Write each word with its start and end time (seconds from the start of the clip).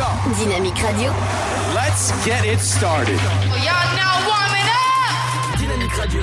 So, 0.00 0.06
Dynamique 0.32 0.82
Radio. 0.82 1.12
let's 1.74 2.10
get 2.24 2.46
it 2.46 2.58
started. 2.58 3.20
Y'all 3.60 3.90
now 4.00 4.16
warming 4.30 4.68
up! 4.72 5.58
Dynamique 5.58 5.94
Radio. 5.94 6.22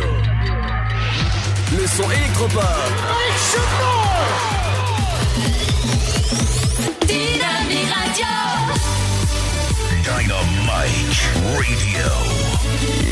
Le 1.77 1.85
son 1.85 2.09
électropop. 2.09 2.63
Dynamique 7.05 7.93
Radio. 7.93 8.33
Dynamite 10.01 11.21
Radio. 11.53 12.09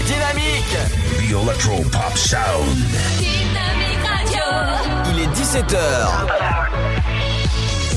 Dynamique. 0.08 0.78
The 1.20 1.30
Electro 1.44 1.76
Pop 1.92 2.18
Sound. 2.18 2.76
Dynamique 3.20 4.02
Radio. 4.04 4.46
Il 5.12 5.20
est 5.22 5.28
17h. 5.28 7.05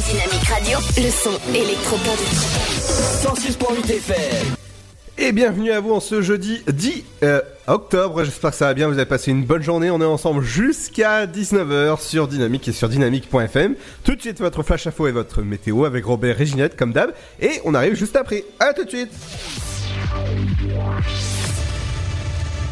Dynamique 0.09 0.49
Radio. 0.49 0.79
Le 0.97 1.11
son 1.11 1.39
électropop. 1.55 2.17
106.8 3.23 3.91
FM. 3.91 4.55
Et 5.19 5.33
bienvenue 5.33 5.71
à 5.71 5.81
vous 5.81 5.93
en 5.93 6.01
ce 6.01 6.23
jeudi 6.23 6.63
10 6.67 7.05
euh, 7.25 7.43
octobre. 7.67 8.25
J'espère 8.25 8.53
que 8.53 8.57
ça 8.57 8.69
va 8.69 8.75
bien. 8.75 8.89
Vous 8.89 8.95
avez 8.95 9.05
passé 9.05 9.33
une 9.33 9.45
bonne 9.45 9.63
journée. 9.63 9.91
On 9.91 10.01
est 10.01 10.07
ensemble 10.07 10.43
jusqu'à 10.43 11.27
19h 11.27 12.01
sur 12.01 12.27
Dynamique 12.27 12.69
et 12.69 12.73
sur 12.73 12.89
dynamique.fm. 12.89 13.75
Tout 14.03 14.15
de 14.15 14.21
suite, 14.23 14.39
votre 14.39 14.63
flash 14.63 14.87
info 14.87 15.09
et 15.09 15.13
votre 15.13 15.43
météo 15.43 15.85
avec 15.85 16.07
Robert 16.07 16.39
Réginette, 16.39 16.75
comme 16.75 16.95
d'hab. 16.95 17.13
Et 17.39 17.61
on 17.67 17.75
arrive 17.75 17.95
juste 17.95 18.17
après. 18.17 18.45
À 18.61 18.73
tout 18.73 18.85
de 18.85 18.91
suite. 18.91 19.11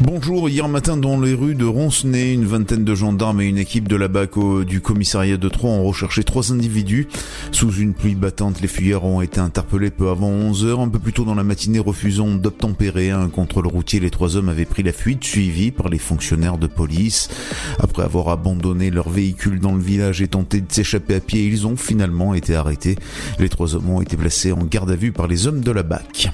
Bonjour, 0.02 0.50
hier 0.50 0.68
matin 0.68 0.98
dans 0.98 1.18
les 1.18 1.32
rues 1.32 1.55
de 1.55 1.64
Roncenay, 1.64 2.34
une 2.34 2.45
vingtaine 2.45 2.84
de 2.84 2.95
gendarmes 2.95 3.41
et 3.41 3.46
une 3.46 3.56
équipe 3.56 3.88
de 3.88 3.96
la 3.96 4.09
BAC 4.09 4.32
du 4.66 4.82
commissariat 4.82 5.38
de 5.38 5.48
Troyes 5.48 5.70
ont 5.70 5.84
recherché 5.84 6.22
trois 6.22 6.52
individus. 6.52 7.09
Sous 7.50 7.72
une 7.72 7.95
pluie 7.95 8.14
battante, 8.14 8.60
les 8.60 8.69
fuyards 8.69 9.06
ont 9.06 9.22
été 9.22 9.41
interpellés 9.41 9.91
peu 9.91 10.10
avant 10.10 10.28
11 10.28 10.66
heures. 10.66 10.80
Un 10.80 10.91
peu 10.91 10.98
plus 10.98 11.14
tôt 11.14 11.24
dans 11.24 11.34
la 11.34 11.45
matinée, 11.45 11.78
refusant 11.78 12.34
d'obtempérer 12.34 13.10
un 13.10 13.30
contrôle 13.30 13.69
routier, 13.69 13.98
les 13.98 14.11
trois 14.11 14.36
hommes 14.36 14.50
avaient 14.50 14.67
pris 14.67 14.83
la 14.83 14.92
fuite, 14.92 15.24
suivis 15.24 15.70
par 15.70 15.89
les 15.89 15.98
fonctionnaires 15.98 16.58
de 16.58 16.67
police. 16.67 17.30
Après 17.78 18.02
avoir 18.02 18.28
abandonné 18.28 18.91
leur 18.91 19.08
véhicule 19.08 19.61
dans 19.61 19.72
le 19.74 19.83
village 19.83 20.20
et 20.20 20.28
tenté 20.28 20.61
de 20.61 20.70
s'échapper 20.70 21.14
à 21.14 21.20
pied, 21.20 21.47
ils 21.47 21.67
ont 21.67 21.77
finalement 21.77 22.34
été 22.34 22.55
arrêtés. 22.55 22.97
Les 23.39 23.48
trois 23.48 23.74
hommes 23.74 23.89
ont 23.89 24.02
été 24.02 24.19
placés 24.19 24.52
en 24.52 24.62
garde 24.62 24.91
à 24.91 24.97
vue 24.97 25.12
par 25.12 25.27
les 25.27 25.47
hommes 25.47 25.61
de 25.61 25.70
la 25.70 25.83
BAC. 25.83 26.28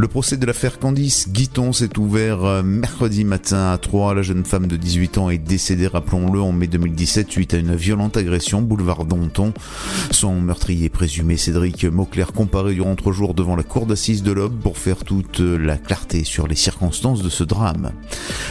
Le 0.00 0.08
procès 0.08 0.38
de 0.38 0.46
l'affaire 0.46 0.78
Candice 0.78 1.28
Guiton 1.28 1.74
s'est 1.74 1.98
ouvert 1.98 2.42
euh, 2.44 2.62
mercredi 2.62 3.22
matin 3.24 3.70
à 3.70 3.76
Troyes. 3.76 4.14
La 4.14 4.22
jeune 4.22 4.46
femme 4.46 4.66
de 4.66 4.76
18 4.76 5.18
ans 5.18 5.28
est 5.28 5.36
décédée, 5.36 5.88
rappelons-le, 5.88 6.40
en 6.40 6.52
mai 6.52 6.68
2017 6.68 7.30
suite 7.30 7.52
à 7.52 7.58
une 7.58 7.74
violente 7.74 8.16
agression 8.16 8.62
boulevard 8.62 9.04
Danton. 9.04 9.52
Son 10.10 10.40
meurtrier 10.40 10.88
présumé, 10.88 11.36
Cédric 11.36 11.84
Mauclair, 11.84 12.32
comparé 12.32 12.72
durant 12.72 12.94
trois 12.94 13.12
jours 13.12 13.34
devant 13.34 13.56
la 13.56 13.62
cour 13.62 13.84
d'assises 13.84 14.22
de 14.22 14.32
l'Aube 14.32 14.58
pour 14.62 14.78
faire 14.78 15.04
toute 15.04 15.40
euh, 15.40 15.58
la 15.58 15.76
clarté 15.76 16.24
sur 16.24 16.46
les 16.46 16.56
circonstances 16.56 17.22
de 17.22 17.28
ce 17.28 17.44
drame. 17.44 17.90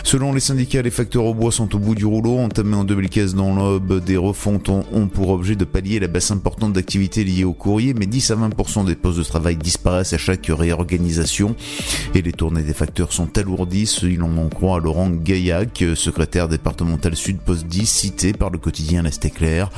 Selon 0.04 0.34
les 0.34 0.42
syndicats, 0.42 0.84
les 0.84 0.92
facteurs 0.92 1.26
au 1.26 1.34
bois 1.34 1.52
sont 1.52 1.74
au 1.74 1.80
bout 1.80 1.96
du 1.96 2.06
rouleau. 2.06 2.38
Entamés 2.38 2.76
en 2.76 2.84
2015 2.84 3.34
dans 3.34 3.56
l'Aube, 3.56 4.04
des 4.04 4.18
refontes 4.18 4.70
ont, 4.70 5.08
pour 5.08 5.30
objet 5.30 5.56
de 5.56 5.66
pallier 5.66 6.00
la 6.00 6.08
baisse 6.08 6.30
importante 6.30 6.74
d'activité 6.74 7.24
liée 7.24 7.44
au 7.44 7.54
courrier, 7.54 7.96
mais 7.96 8.06
10 8.06 8.32
à 8.32 8.36
20% 8.36 8.86
des 8.86 8.96
postes 8.96 9.18
de 9.18 9.24
travail 9.24 9.56
disparaissent 9.56 10.14
à 10.14 10.20
chaque 10.20 10.46
réorganisation 10.48 11.09
et 12.14 12.22
les 12.22 12.32
tournées 12.32 12.62
des 12.62 12.74
facteurs 12.74 13.14
sont 13.14 13.38
alourdies, 13.38 13.88
si 13.88 14.16
l'on 14.16 14.38
en 14.38 14.50
croit 14.50 14.80
Laurent 14.80 15.10
Gaillac, 15.10 15.84
secrétaire 15.96 16.48
départemental 16.48 17.16
Sud 17.16 17.40
Poste 17.40 17.66
10, 17.66 17.86
cité 17.86 18.34
par 18.34 18.50
le 18.50 18.58
quotidien 18.58 19.02
L'Est 19.02 19.24
éclair. 19.26 19.70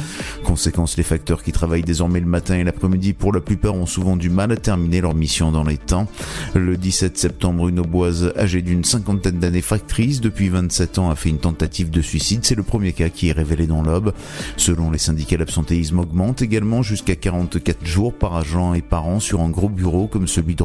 Conséquence, 0.43 0.97
les 0.97 1.03
facteurs 1.03 1.43
qui 1.43 1.51
travaillent 1.51 1.83
désormais 1.83 2.19
le 2.19 2.25
matin 2.25 2.55
et 2.55 2.63
l'après-midi 2.63 3.13
pour 3.13 3.33
la 3.33 3.39
plupart 3.39 3.75
ont 3.75 3.85
souvent 3.85 4.17
du 4.17 4.29
mal 4.29 4.51
à 4.51 4.57
terminer 4.57 5.01
leur 5.01 5.15
mission 5.15 5.51
dans 5.51 5.63
les 5.63 5.77
temps. 5.77 6.07
Le 6.53 6.75
17 6.75 7.17
septembre, 7.17 7.69
une 7.69 7.79
Auboise 7.79 8.33
âgée 8.37 8.61
d'une 8.61 8.83
cinquantaine 8.83 9.39
d'années 9.39 9.61
factrice 9.61 10.21
depuis 10.21 10.49
27 10.49 10.99
ans 10.99 11.09
a 11.09 11.15
fait 11.15 11.29
une 11.29 11.39
tentative 11.39 11.89
de 11.89 12.01
suicide. 12.01 12.41
C'est 12.43 12.55
le 12.55 12.63
premier 12.63 12.93
cas 12.93 13.09
qui 13.09 13.29
est 13.29 13.33
révélé 13.33 13.67
dans 13.67 13.81
l'Aube. 13.81 14.13
Selon 14.57 14.91
les 14.91 14.97
syndicats, 14.97 15.37
l'absentéisme 15.37 15.99
augmente 15.99 16.41
également 16.41 16.83
jusqu'à 16.83 17.15
44 17.15 17.85
jours 17.85 18.13
par 18.13 18.35
agent 18.35 18.73
et 18.73 18.81
par 18.81 19.07
an 19.07 19.19
sur 19.19 19.41
un 19.41 19.49
gros 19.49 19.69
bureau 19.69 20.07
comme 20.07 20.27
celui 20.27 20.55
de 20.55 20.63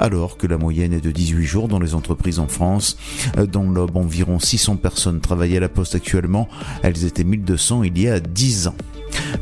Alors 0.00 0.36
que 0.36 0.46
la 0.46 0.58
moyenne 0.58 0.92
est 0.92 1.00
de 1.00 1.10
18 1.10 1.44
jours 1.44 1.68
dans 1.68 1.78
les 1.78 1.94
entreprises 1.94 2.38
en 2.38 2.48
France. 2.48 2.96
Dans 3.50 3.64
l'Aube, 3.64 3.96
environ 3.96 4.38
600 4.38 4.76
personnes 4.76 5.20
travaillent 5.20 5.56
à 5.56 5.60
la 5.60 5.68
poste 5.68 5.94
actuellement. 5.94 6.48
Elles 6.82 7.04
étaient 7.04 7.24
1200 7.24 7.84
il 7.84 7.98
y 7.98 8.08
a 8.08 8.20
10 8.20 8.68
ans. 8.68 8.76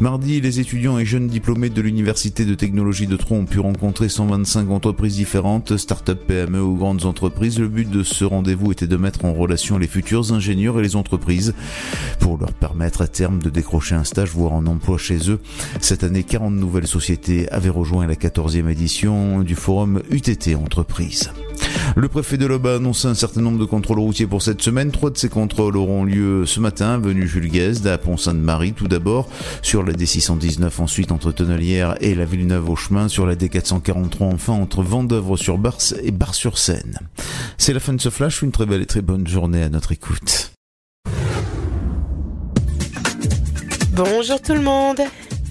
Mardi, 0.00 0.40
les 0.40 0.58
étudiants 0.58 0.98
et 0.98 1.04
jeunes 1.04 1.28
diplômés 1.28 1.68
de 1.68 1.80
l'Université 1.80 2.44
de 2.44 2.54
technologie 2.54 3.06
de 3.06 3.16
Troyes 3.16 3.38
ont 3.38 3.44
pu 3.44 3.60
rencontrer 3.60 4.08
125 4.08 4.70
entreprises 4.70 5.16
différentes, 5.16 5.76
start-up, 5.76 6.20
PME 6.26 6.60
ou 6.60 6.76
grandes 6.76 7.04
entreprises. 7.04 7.58
Le 7.58 7.68
but 7.68 7.88
de 7.88 8.02
ce 8.02 8.24
rendez-vous 8.24 8.72
était 8.72 8.86
de 8.86 8.96
mettre 8.96 9.24
en 9.24 9.32
relation 9.32 9.78
les 9.78 9.86
futurs 9.86 10.32
ingénieurs 10.32 10.78
et 10.78 10.82
les 10.82 10.96
entreprises 10.96 11.54
pour 12.18 12.38
leur 12.38 12.52
permettre 12.52 13.02
à 13.02 13.06
terme 13.06 13.40
de 13.40 13.50
décrocher 13.50 13.94
un 13.94 14.04
stage, 14.04 14.30
voire 14.30 14.54
un 14.54 14.66
emploi 14.66 14.98
chez 14.98 15.30
eux. 15.30 15.40
Cette 15.80 16.04
année, 16.04 16.22
40 16.22 16.54
nouvelles 16.54 16.86
sociétés 16.86 17.48
avaient 17.50 17.68
rejoint 17.68 18.06
la 18.06 18.14
14e 18.14 18.68
édition 18.68 19.42
du 19.42 19.54
forum 19.54 20.02
UTT 20.10 20.56
Entreprises. 20.56 21.30
Le 21.96 22.08
préfet 22.08 22.36
de 22.36 22.46
l'Aube 22.46 22.66
a 22.66 22.76
annoncé 22.76 23.08
un 23.08 23.14
certain 23.14 23.40
nombre 23.40 23.58
de 23.58 23.64
contrôles 23.64 23.98
routiers 23.98 24.26
pour 24.26 24.42
cette 24.42 24.62
semaine. 24.62 24.90
Trois 24.90 25.10
de 25.10 25.18
ces 25.18 25.28
contrôles 25.28 25.76
auront 25.76 26.04
lieu 26.04 26.46
ce 26.46 26.60
matin, 26.60 26.94
avenue 26.94 27.28
Jules 27.28 27.50
Guesde, 27.50 27.86
à 27.86 27.98
Pont-Sainte-Marie 27.98 28.72
tout 28.72 28.88
d'abord, 28.88 29.28
sur 29.62 29.82
la 29.82 29.92
D619 29.92 30.80
ensuite 30.80 31.12
entre 31.12 31.32
Tonnelière 31.32 31.96
et 32.00 32.14
la 32.14 32.24
Villeneuve 32.24 32.70
au 32.70 32.76
chemin, 32.76 33.08
sur 33.08 33.26
la 33.26 33.34
D443 33.34 34.22
enfin 34.22 34.52
entre 34.54 34.82
Vendœuvre 34.82 35.36
sur 35.36 35.58
Bars 35.58 35.78
et 36.02 36.10
Bar-sur-Seine. 36.10 36.98
C'est 37.58 37.72
la 37.72 37.80
fin 37.80 37.92
de 37.92 38.00
ce 38.00 38.10
flash, 38.10 38.42
une 38.42 38.52
très 38.52 38.66
belle 38.66 38.82
et 38.82 38.86
très 38.86 39.02
bonne 39.02 39.26
journée 39.26 39.62
à 39.62 39.68
notre 39.68 39.92
écoute. 39.92 40.52
Bonjour 43.94 44.40
tout 44.40 44.54
le 44.54 44.62
monde. 44.62 45.00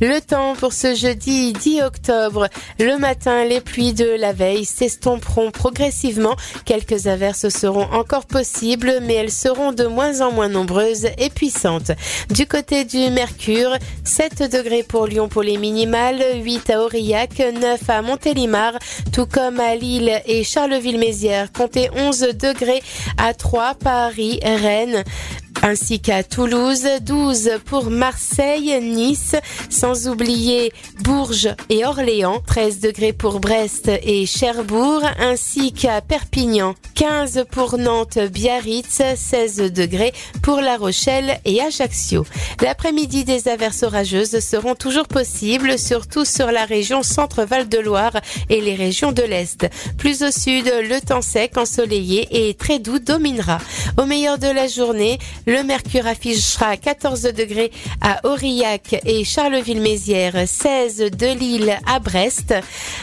Le 0.01 0.19
temps 0.19 0.55
pour 0.55 0.73
ce 0.73 0.95
jeudi 0.95 1.53
10 1.53 1.83
octobre. 1.83 2.47
Le 2.79 2.97
matin, 2.97 3.45
les 3.45 3.61
pluies 3.61 3.93
de 3.93 4.17
la 4.19 4.33
veille 4.33 4.65
s'estomperont 4.65 5.51
progressivement. 5.51 6.35
Quelques 6.65 7.05
averses 7.05 7.49
seront 7.49 7.85
encore 7.93 8.25
possibles, 8.25 8.93
mais 9.03 9.13
elles 9.13 9.29
seront 9.29 9.73
de 9.73 9.85
moins 9.85 10.21
en 10.21 10.31
moins 10.31 10.49
nombreuses 10.49 11.05
et 11.19 11.29
puissantes. 11.29 11.91
Du 12.31 12.47
côté 12.47 12.83
du 12.83 13.11
Mercure, 13.11 13.77
7 14.03 14.51
degrés 14.51 14.81
pour 14.81 15.05
Lyon 15.05 15.29
pour 15.29 15.43
les 15.43 15.57
minimales, 15.57 16.23
8 16.43 16.71
à 16.71 16.81
Aurillac, 16.81 17.37
9 17.37 17.87
à 17.87 18.01
Montélimar, 18.01 18.73
tout 19.13 19.27
comme 19.27 19.59
à 19.59 19.75
Lille 19.75 20.19
et 20.25 20.43
Charleville-Mézières. 20.43 21.51
Comptez 21.51 21.91
11 21.95 22.21
degrés 22.41 22.81
à 23.19 23.35
Troyes, 23.35 23.75
Paris, 23.75 24.39
Rennes, 24.43 25.03
ainsi 25.61 25.99
qu'à 25.99 26.23
Toulouse, 26.23 26.87
12 27.01 27.51
pour 27.65 27.89
Marseille, 27.89 28.79
Nice, 28.81 29.35
sans 29.69 30.07
oublier 30.07 30.71
Bourges 31.01 31.49
et 31.69 31.85
Orléans, 31.85 32.41
13 32.45 32.79
degrés 32.79 33.13
pour 33.13 33.39
Brest 33.39 33.89
et 34.03 34.25
Cherbourg, 34.25 35.03
ainsi 35.19 35.71
qu'à 35.71 36.01
Perpignan, 36.01 36.75
15 36.95 37.45
pour 37.51 37.77
Nantes, 37.77 38.19
Biarritz, 38.19 39.01
16 39.15 39.71
degrés 39.71 40.13
pour 40.41 40.61
La 40.61 40.77
Rochelle 40.77 41.39
et 41.45 41.61
Ajaccio. 41.61 42.25
L'après-midi, 42.61 43.23
des 43.23 43.47
averses 43.47 43.83
orageuses 43.83 44.39
seront 44.39 44.75
toujours 44.75 45.07
possibles, 45.07 45.77
surtout 45.77 46.25
sur 46.25 46.51
la 46.51 46.65
région 46.65 47.03
Centre-Val 47.03 47.69
de 47.69 47.79
Loire 47.79 48.13
et 48.49 48.61
les 48.61 48.75
régions 48.75 49.11
de 49.11 49.23
l'Est. 49.23 49.67
Plus 49.97 50.23
au 50.23 50.31
sud, 50.31 50.65
le 50.65 50.99
temps 51.01 51.21
sec, 51.21 51.57
ensoleillé 51.57 52.27
et 52.31 52.53
très 52.53 52.79
doux 52.79 52.99
dominera. 52.99 53.59
Au 53.97 54.05
meilleur 54.05 54.37
de 54.37 54.47
la 54.47 54.67
journée, 54.67 55.19
le 55.51 55.63
mercure 55.63 56.07
affichera 56.07 56.77
14 56.77 57.23
degrés 57.23 57.71
à 57.99 58.25
Aurillac 58.25 58.95
et 59.05 59.25
Charleville-Mézières, 59.25 60.47
16 60.47 61.11
de 61.11 61.37
Lille 61.37 61.77
à 61.85 61.99
Brest, 61.99 62.53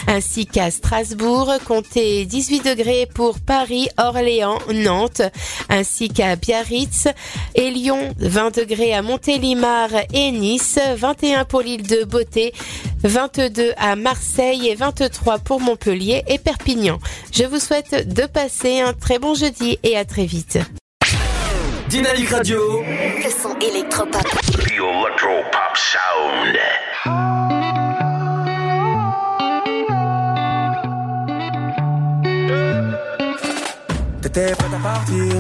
ainsi 0.07 0.47
qu'à 0.47 0.71
Strasbourg, 0.71 1.53
comptez 1.67 2.25
18 2.25 2.65
degrés 2.65 3.07
pour 3.13 3.39
Paris, 3.39 3.89
Orléans, 3.99 4.59
Nantes, 4.73 5.21
ainsi 5.69 6.09
qu'à 6.09 6.37
Biarritz 6.37 7.09
et 7.55 7.71
Lyon, 7.71 8.15
20 8.19 8.57
degrés 8.57 8.95
à 8.95 9.03
Montélimar 9.03 9.91
et 10.15 10.31
Nice, 10.31 10.79
21 10.97 11.45
pour 11.45 11.61
l'île 11.61 11.87
de 11.87 12.05
Beauté, 12.05 12.55
22 13.03 13.73
à 13.77 13.95
Marseille 13.95 14.69
et 14.69 14.75
23 14.75 15.39
pour 15.41 15.61
Montpellier 15.61 16.25
et 16.27 16.39
Perpignan. 16.39 16.99
Je 17.31 17.45
vous 17.45 17.61
souhaite 17.61 18.09
de 18.09 18.25
passer 18.25 18.81
un 18.81 18.95
très 18.95 19.19
bon 19.19 19.35
jeudi 19.35 19.79
et 19.83 19.99
à 19.99 20.07
très 20.07 20.25
vite. 20.25 20.59
Dynamique 21.89 22.29
Radio. 22.29 22.83
Le 22.83 23.31
son 23.31 23.57
électropop. 23.61 24.23
The 24.23 24.73
Electro 24.73 25.43
Pop 25.51 25.75
Sound. 25.75 26.59
T'étais 34.21 34.53
prête 34.53 34.75
à 34.75 34.83
partir. 34.83 35.33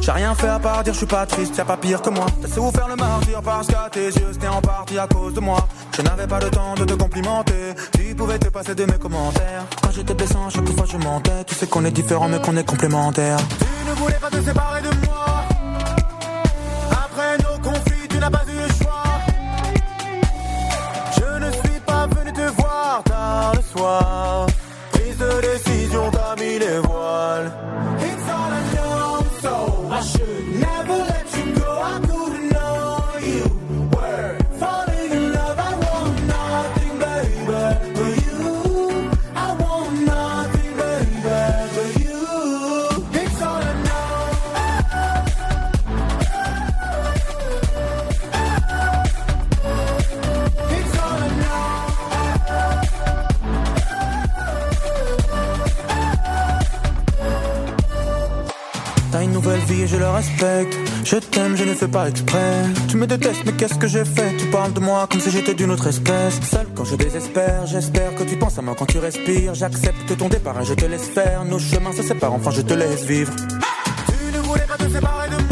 J'ai 0.00 0.10
rien 0.10 0.34
fait 0.34 0.48
à 0.48 0.58
part 0.58 0.82
dire 0.82 0.94
je 0.94 0.98
suis 0.98 1.06
pas 1.06 1.26
triste, 1.26 1.56
y'a 1.56 1.64
pas 1.64 1.76
pire 1.76 2.02
que 2.02 2.10
moi. 2.10 2.26
T'as 2.42 2.48
faire 2.48 2.88
le 2.88 2.96
martyr 2.96 3.40
parce 3.42 3.68
qu'à 3.68 3.88
tes 3.92 4.06
yeux 4.06 4.32
c'était 4.32 4.48
en 4.48 4.60
partie 4.60 4.98
à 4.98 5.06
cause 5.06 5.34
de 5.34 5.40
moi. 5.40 5.68
Je 5.96 6.02
n'avais 6.02 6.26
pas 6.26 6.40
le 6.40 6.50
temps 6.50 6.74
de 6.74 6.84
te 6.84 6.94
complimenter. 6.94 7.74
Tu 7.92 8.16
pouvais 8.16 8.38
te 8.38 8.48
passer 8.48 8.74
de 8.74 8.84
mes 8.84 8.98
commentaires. 8.98 9.64
Quand 9.80 9.92
j'étais 9.92 10.14
blessant, 10.14 10.50
chaque 10.50 10.68
fois 10.70 10.86
je 10.90 10.96
mentais. 10.96 11.44
Tu 11.46 11.54
sais 11.54 11.68
qu'on 11.68 11.84
est 11.84 11.92
différents, 11.92 12.28
mais 12.28 12.40
qu'on 12.40 12.56
est 12.56 12.66
complémentaires. 12.66 13.38
Tu 13.58 13.90
ne 13.90 13.94
voulais 13.94 14.18
pas 14.20 14.30
te 14.30 14.42
séparer 14.42 14.80
de 14.80 14.88
moi. 15.06 15.28
Après 17.18 17.36
nos 17.38 17.58
conflits, 17.58 18.06
tu 18.08 18.16
n'as 18.18 18.30
pas 18.30 18.44
eu 18.46 18.54
le 18.54 18.68
choix. 18.80 19.02
Je 21.16 21.44
ne 21.44 21.50
suis 21.50 21.80
pas 21.84 22.06
venu 22.06 22.32
te 22.32 22.48
voir 22.60 23.02
tard 23.02 23.54
le 23.56 23.62
soir. 23.62 24.46
Prise 24.92 25.18
de 25.18 25.40
décision, 25.40 26.10
t'as 26.12 26.36
mis 26.36 26.60
les 26.60 26.78
voiles. 26.78 27.50
It's 27.98 28.28
all 28.28 28.52
I 28.52 28.62
know, 28.76 29.24
so 29.42 29.88
I 29.90 30.00
should 30.00 30.47
nouvelle 59.48 59.64
vie 59.64 59.82
et 59.82 59.86
je 59.86 59.96
le 59.96 60.08
respecte. 60.08 60.76
Je 61.04 61.16
t'aime, 61.16 61.56
je 61.56 61.64
ne 61.64 61.74
fais 61.74 61.88
pas 61.88 62.08
exprès. 62.08 62.64
Tu 62.88 62.96
me 62.96 63.06
détestes, 63.06 63.42
mais 63.46 63.52
qu'est-ce 63.52 63.76
que 63.76 63.86
j'ai 63.86 64.04
fait? 64.04 64.36
Tu 64.36 64.46
parles 64.46 64.72
de 64.74 64.80
moi 64.80 65.06
comme 65.10 65.20
si 65.20 65.30
j'étais 65.30 65.54
d'une 65.54 65.70
autre 65.70 65.86
espèce. 65.86 66.38
Seul 66.42 66.66
quand 66.74 66.84
je 66.84 66.96
désespère, 66.96 67.66
j'espère 67.66 68.14
que 68.14 68.24
tu 68.24 68.36
penses 68.36 68.58
à 68.58 68.62
moi 68.62 68.74
quand 68.78 68.86
tu 68.86 68.98
respires. 68.98 69.54
J'accepte 69.54 70.16
ton 70.18 70.28
départ 70.28 70.60
et 70.60 70.64
je 70.64 70.74
te 70.74 70.84
laisse 70.84 71.08
faire. 71.08 71.44
Nos 71.44 71.58
chemins 71.58 71.92
se 71.92 72.02
séparent, 72.02 72.34
enfin 72.34 72.50
je 72.50 72.60
te 72.60 72.74
laisse 72.74 73.04
vivre. 73.04 73.32
Tu 74.06 74.36
ne 74.36 74.42
voulais 74.42 74.66
pas 74.68 74.76
te 74.76 74.90
séparer 74.90 75.28
de 75.30 75.34
moi. 75.36 75.47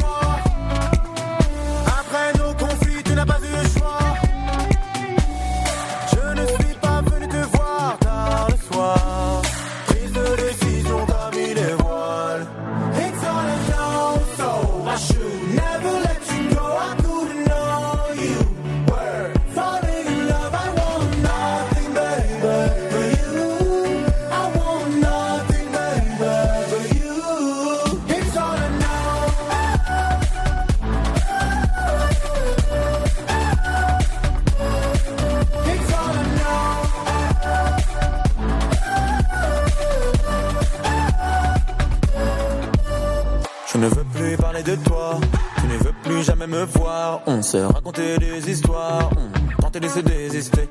Plus 46.17 46.25
jamais 46.25 46.47
me 46.47 46.65
voir. 46.65 47.21
On 47.27 47.43
s'est 47.43 47.65
raconté 47.65 48.17
des 48.19 48.51
histoires, 48.51 49.11
on 49.59 49.63
tentait 49.63 49.81
de 49.81 49.89
se 49.89 50.01
désister. 50.01 50.69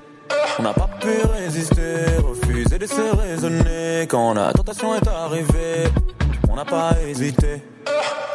On 0.57 0.63
n'a 0.63 0.73
pas 0.73 0.89
pu 0.99 1.09
résister, 1.39 1.93
refuser 2.27 2.79
de 2.79 2.87
se 2.87 3.15
raisonner. 3.21 4.07
Quand 4.09 4.33
la 4.33 4.51
tentation 4.53 4.95
est 4.95 5.07
arrivée, 5.07 5.83
on 6.49 6.55
n'a 6.55 6.65
pas 6.65 6.91
hésité. 7.07 7.61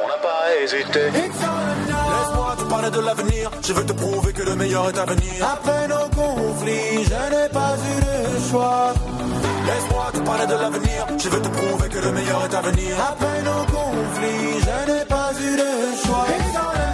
On 0.02 0.08
n'a 0.12 0.18
pas 0.28 0.42
hésité. 0.62 1.10
Laisse-moi 1.10 2.56
te 2.58 2.64
parler 2.64 2.90
de 2.90 3.00
l'avenir. 3.00 3.50
Je 3.66 3.72
veux 3.72 3.86
te 3.86 3.92
prouver 3.92 4.32
que 4.32 4.42
le 4.42 4.54
meilleur 4.54 4.88
est 4.90 4.98
à 4.98 5.04
venir. 5.04 5.32
Après 5.42 5.88
nos 5.88 6.08
conflits, 6.20 7.04
je 7.04 7.20
n'ai 7.32 7.48
pas 7.48 7.74
eu 7.90 7.96
le 8.06 8.50
choix. 8.50 8.94
Laisse-moi 9.66 10.06
te 10.12 10.18
parler 10.20 10.46
de 10.46 10.54
l'avenir. 10.54 11.06
Je 11.18 11.28
veux 11.28 11.42
te 11.42 11.48
prouver 11.48 11.88
que 11.88 11.98
le 11.98 12.12
meilleur 12.12 12.44
est 12.44 12.54
à 12.54 12.60
venir. 12.60 12.92
Après 13.12 13.42
nos 13.42 13.64
conflits, 13.76 14.60
je 14.66 14.92
n'ai 14.92 15.04
pas 15.06 15.30
eu 15.40 15.56
le 15.56 16.06
choix. 16.06 16.89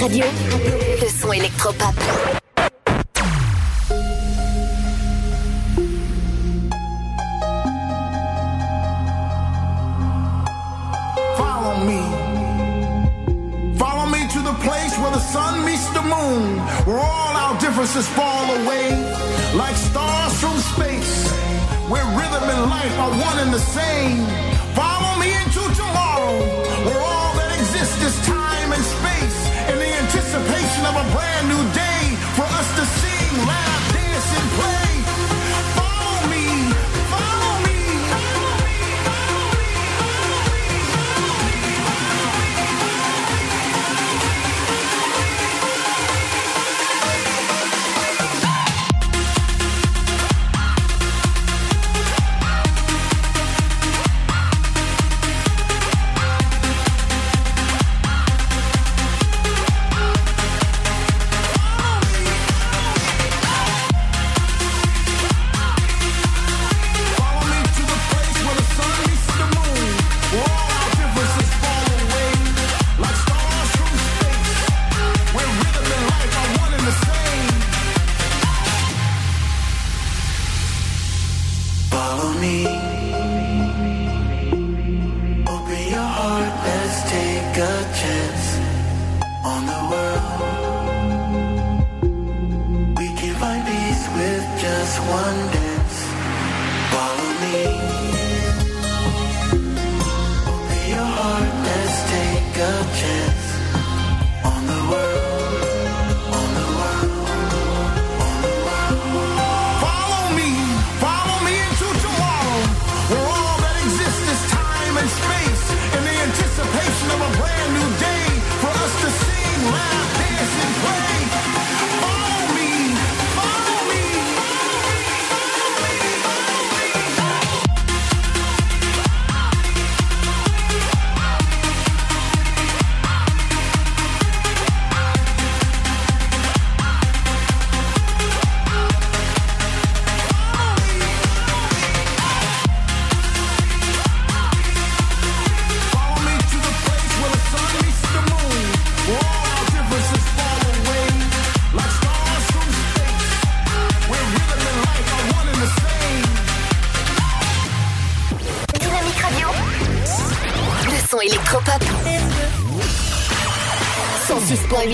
Radio, 0.00 0.24
le 1.00 1.08
son 1.08 1.32
électropop. 1.32 1.94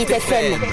88 0.01 0.21
FM. 0.21 0.70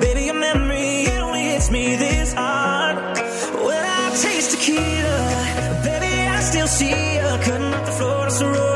Baby, 0.00 0.24
your 0.26 0.34
memory, 0.34 1.04
it 1.04 1.20
only 1.20 1.42
hits 1.42 1.70
me 1.70 1.96
this 1.96 2.32
hard. 2.32 2.96
When 3.66 3.84
I 4.00 4.10
taste 4.22 4.52
tequila, 4.52 5.80
baby, 5.82 6.28
I 6.28 6.40
still 6.40 6.68
see 6.68 7.14
you 7.16 7.22
cutting 7.46 7.74
up 7.74 7.84
the 7.86 7.92
floor. 7.92 8.22
That's 8.22 8.38
the 8.38 8.46
road. 8.46 8.71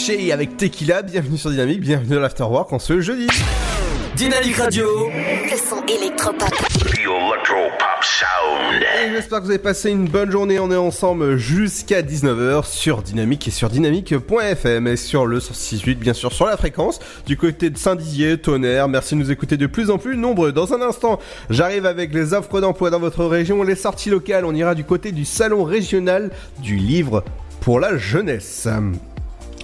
Shay 0.00 0.32
avec 0.32 0.56
Tequila, 0.56 1.02
bienvenue 1.02 1.36
sur 1.36 1.50
Dynamique, 1.50 1.80
bienvenue 1.80 2.16
à 2.16 2.20
l'Afterwork 2.20 2.72
en 2.72 2.78
ce 2.78 3.02
jeudi. 3.02 3.26
Dynamique 4.16 4.56
Radio. 4.56 4.86
Le 5.10 5.56
son 5.58 5.84
électropop. 5.84 6.48
The 6.48 7.00
Electro 7.00 7.68
Pop 7.78 8.02
Sound. 8.02 8.82
Et 8.82 9.10
j'espère 9.10 9.40
que 9.40 9.44
vous 9.44 9.50
avez 9.50 9.58
passé 9.58 9.90
une 9.90 10.06
bonne 10.06 10.30
journée. 10.30 10.58
On 10.58 10.70
est 10.70 10.76
ensemble 10.76 11.36
jusqu'à 11.36 12.00
19h 12.00 12.64
sur 12.66 13.02
Dynamique 13.02 13.46
et 13.48 13.50
sur 13.50 13.68
dynamique.fm 13.68 14.86
et 14.86 14.96
sur 14.96 15.26
le 15.26 15.38
168 15.38 15.98
bien 15.98 16.14
sûr 16.14 16.32
sur 16.32 16.46
la 16.46 16.56
fréquence 16.56 16.98
du 17.26 17.36
côté 17.36 17.68
de 17.68 17.76
Saint-Dizier, 17.76 18.38
Tonnerre. 18.38 18.88
Merci 18.88 19.16
de 19.16 19.20
nous 19.20 19.30
écouter 19.30 19.58
de 19.58 19.66
plus 19.66 19.90
en 19.90 19.98
plus 19.98 20.16
nombreux. 20.16 20.52
Dans 20.52 20.72
un 20.72 20.80
instant, 20.80 21.18
j'arrive 21.50 21.84
avec 21.84 22.14
les 22.14 22.32
offres 22.32 22.62
d'emploi 22.62 22.88
dans 22.88 23.00
votre 23.00 23.26
région, 23.26 23.62
les 23.64 23.76
sorties 23.76 24.08
locales. 24.08 24.46
On 24.46 24.54
ira 24.54 24.74
du 24.74 24.84
côté 24.84 25.12
du 25.12 25.26
salon 25.26 25.62
régional 25.62 26.30
du 26.58 26.76
livre 26.76 27.22
pour 27.60 27.80
la 27.80 27.98
jeunesse. 27.98 28.66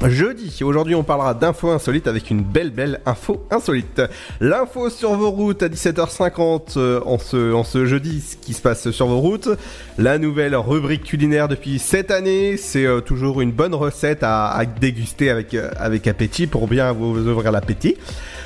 Jeudi, 0.05 0.63
aujourd'hui 0.63 0.95
on 0.95 1.03
parlera 1.03 1.33
d'infos 1.33 1.71
insolites 1.71 2.07
avec 2.07 2.31
une 2.31 2.43
belle 2.43 2.71
belle 2.71 3.01
info 3.07 3.43
insolite. 3.51 4.03
L'info 4.41 4.91
sur 4.91 5.15
vos 5.15 5.31
routes 5.31 5.63
à 5.63 5.69
17h50 5.69 6.75
euh, 6.77 7.01
en, 7.07 7.19
ce, 7.19 7.53
en 7.53 7.65
ce 7.65 7.87
jeudi, 7.87 8.21
ce 8.21 8.37
qui 8.37 8.53
se 8.53 8.61
passe 8.61 8.91
sur 8.91 9.07
vos 9.07 9.21
routes. 9.21 9.49
La 9.97 10.19
nouvelle 10.19 10.55
rubrique 10.55 11.05
culinaire 11.05 11.49
depuis 11.49 11.79
cette 11.79 12.11
année, 12.11 12.59
c'est 12.59 12.85
euh, 12.85 13.01
toujours 13.01 13.41
une 13.41 13.53
bonne 13.53 13.75
recette 13.75 14.23
à, 14.23 14.63
déguster 14.81 15.31
avec, 15.31 15.55
euh, 15.55 15.71
avec 15.79 16.07
appétit 16.07 16.47
pour 16.47 16.69
bien 16.69 16.93
vous 16.93 17.27
ouvrir 17.27 17.51
l'appétit. 17.51 17.97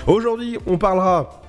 Aujourd'hui 0.07 0.57
on 0.67 0.79
parlera 0.79 1.40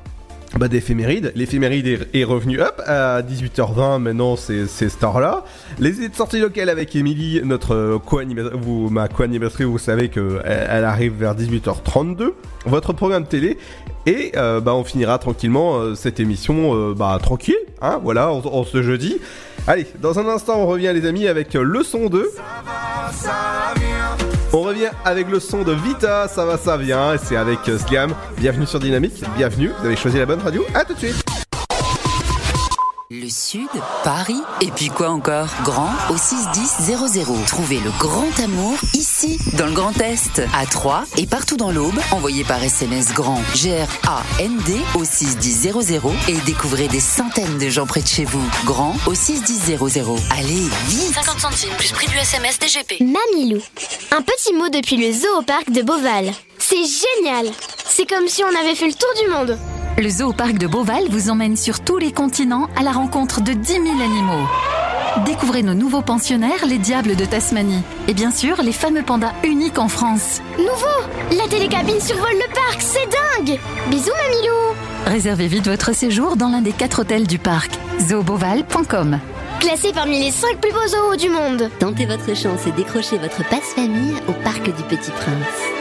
bah, 0.58 0.68
d'éphéméride. 0.68 1.32
L'éphéméride 1.36 1.88
est, 1.88 2.16
est 2.20 2.24
revenu 2.24 2.60
à 2.62 3.22
18h20. 3.22 4.00
Maintenant, 4.00 4.36
c'est 4.36 4.68
cette 4.68 5.04
heure-là. 5.04 5.44
Les 5.80 5.98
idées 5.98 6.10
de 6.10 6.16
sortie 6.16 6.40
locale 6.40 6.70
avec 6.70 6.96
Émilie, 6.96 7.42
notre 7.44 7.74
euh, 7.76 8.00
co-animatrice, 8.00 8.60
vous, 8.62 8.90
ma 8.90 9.08
co-animatrice, 9.08 9.66
vous 9.66 9.78
savez 9.78 10.10
que 10.10 10.40
elle, 10.44 10.68
elle 10.70 10.86
arrive 10.86 11.14
vers 11.14 11.36
18h32. 11.36 12.34
Votre 12.66 12.94
programme 12.94 13.26
télé 13.26 13.58
et 14.06 14.32
euh, 14.36 14.60
bah 14.62 14.74
on 14.74 14.84
finira 14.84 15.20
tranquillement 15.20 15.78
euh, 15.78 15.96
cette 15.96 16.20
émission 16.20 16.76
euh, 16.76 16.94
bah 16.96 17.18
tranquille, 17.22 17.56
hein, 17.82 18.00
voilà, 18.02 18.32
en, 18.32 18.40
en 18.40 18.64
ce 18.64 18.82
jeudi. 18.82 19.18
Allez, 19.68 19.86
dans 20.02 20.18
un 20.18 20.28
instant, 20.28 20.60
on 20.60 20.66
revient 20.66 20.92
les 20.94 21.06
amis 21.06 21.28
avec 21.28 21.56
euh, 21.56 21.62
le 21.62 21.84
son 21.84 22.08
2. 22.08 22.32
On 24.54 24.62
revient 24.62 24.90
avec 25.06 25.30
le 25.30 25.40
son 25.40 25.64
de 25.64 25.72
Vita, 25.72 26.28
ça 26.28 26.46
va, 26.46 26.58
ça 26.58 26.76
vient, 26.76 27.14
et 27.14 27.18
c'est 27.18 27.38
avec 27.38 27.60
euh, 27.70 27.78
Sliam. 27.78 28.14
Bienvenue 28.38 28.66
sur 28.66 28.80
Dynamique, 28.80 29.24
bienvenue, 29.38 29.72
vous 29.80 29.86
avez 29.86 29.96
choisi 29.96 30.18
la 30.18 30.26
bonne 30.26 30.42
radio, 30.42 30.66
à 30.74 30.84
tout 30.84 30.94
de 30.94 31.00
suite. 31.00 31.51
Le 33.14 33.28
Sud, 33.28 33.68
Paris, 34.06 34.42
et 34.62 34.72
puis 34.72 34.88
quoi 34.88 35.10
encore? 35.10 35.50
Grand 35.66 35.92
au 36.10 36.16
61000. 36.16 37.46
Trouvez 37.46 37.80
le 37.80 37.92
grand 38.00 38.40
amour 38.40 38.78
ici, 38.94 39.38
dans 39.58 39.66
le 39.66 39.74
Grand 39.74 40.00
Est, 40.00 40.42
à 40.54 40.66
Troyes 40.66 41.04
et 41.18 41.28
partout 41.28 41.58
dans 41.58 41.72
l'Aube. 41.72 42.00
Envoyez 42.12 42.46
par 42.46 42.64
SMS 42.64 43.14
grand 43.14 43.42
G-R-A-N-D 43.54 44.78
au 44.96 45.04
61000 45.04 45.74
et 46.30 46.38
découvrez 46.46 46.88
des 46.88 47.02
centaines 47.02 47.58
de 47.58 47.68
gens 47.68 47.86
près 47.86 48.02
de 48.02 48.08
chez 48.08 48.24
vous. 48.24 48.50
Grand 48.64 48.96
au 49.06 49.14
61000. 49.14 49.78
Allez, 50.30 50.70
vite 50.88 51.14
50 51.14 51.38
centimes 51.42 51.76
plus 51.78 51.92
prix 51.92 52.08
du 52.08 52.16
SMS 52.16 52.60
DGP. 52.60 53.02
Mamilou. 53.02 53.62
Un 54.12 54.22
petit 54.22 54.54
mot 54.54 54.70
depuis 54.70 54.96
le 54.96 55.12
zoo 55.12 55.38
au 55.38 55.42
parc 55.42 55.70
de 55.70 55.82
Beauval. 55.82 56.32
C'est 56.60 56.78
génial 56.78 57.52
C'est 57.90 58.10
comme 58.10 58.30
si 58.30 58.42
on 58.46 58.58
avait 58.58 58.76
fait 58.76 58.88
le 58.88 58.94
tour 58.94 59.10
du 59.22 59.30
monde. 59.30 59.60
Le 59.98 60.10
zoo 60.10 60.30
au 60.30 60.34
parc 60.34 60.58
de 60.58 60.68
Beauval 60.68 61.04
vous 61.10 61.30
emmène 61.30 61.56
sur 61.56 61.80
tous 61.82 61.98
les 61.98 62.12
continents 62.12 62.70
à 62.76 62.84
la 62.84 62.92
rencontre 62.92 63.42
de 63.42 63.54
10 63.54 63.74
000 63.74 63.84
animaux. 63.86 64.48
Découvrez 65.26 65.62
nos 65.62 65.74
nouveaux 65.74 66.02
pensionnaires, 66.02 66.66
les 66.66 66.78
diables 66.78 67.16
de 67.16 67.26
Tasmanie. 67.26 67.84
Et 68.08 68.14
bien 68.14 68.32
sûr, 68.32 68.62
les 68.64 68.72
fameux 68.72 69.04
pandas 69.04 69.34
uniques 69.44 69.78
en 69.78 69.90
France. 69.90 70.42
Nouveau 70.58 71.38
La 71.38 71.48
télécabine 71.48 72.00
survole 72.00 72.34
le 72.34 72.54
parc, 72.54 72.82
c'est 72.82 73.10
dingue 73.10 73.60
Bisous 73.90 74.12
Mamilou 74.12 74.76
Réservez 75.06 75.48
vite 75.48 75.68
votre 75.68 75.94
séjour 75.94 76.36
dans 76.38 76.50
l'un 76.50 76.62
des 76.62 76.72
quatre 76.72 77.02
hôtels 77.02 77.28
du 77.28 77.38
parc. 77.38 77.72
zooboval.com 78.00 79.20
Classé 79.60 79.92
parmi 79.94 80.24
les 80.24 80.32
5 80.32 80.58
plus 80.60 80.72
beaux 80.72 80.88
zoos 80.88 81.16
du 81.18 81.30
monde. 81.30 81.70
Tentez 81.80 82.06
votre 82.06 82.36
chance 82.36 82.66
et 82.66 82.72
décrochez 82.72 83.18
votre 83.18 83.48
passe-famille 83.50 84.16
au 84.28 84.32
Parc 84.44 84.64
du 84.64 84.84
Petit 84.84 85.12
Prince. 85.12 85.81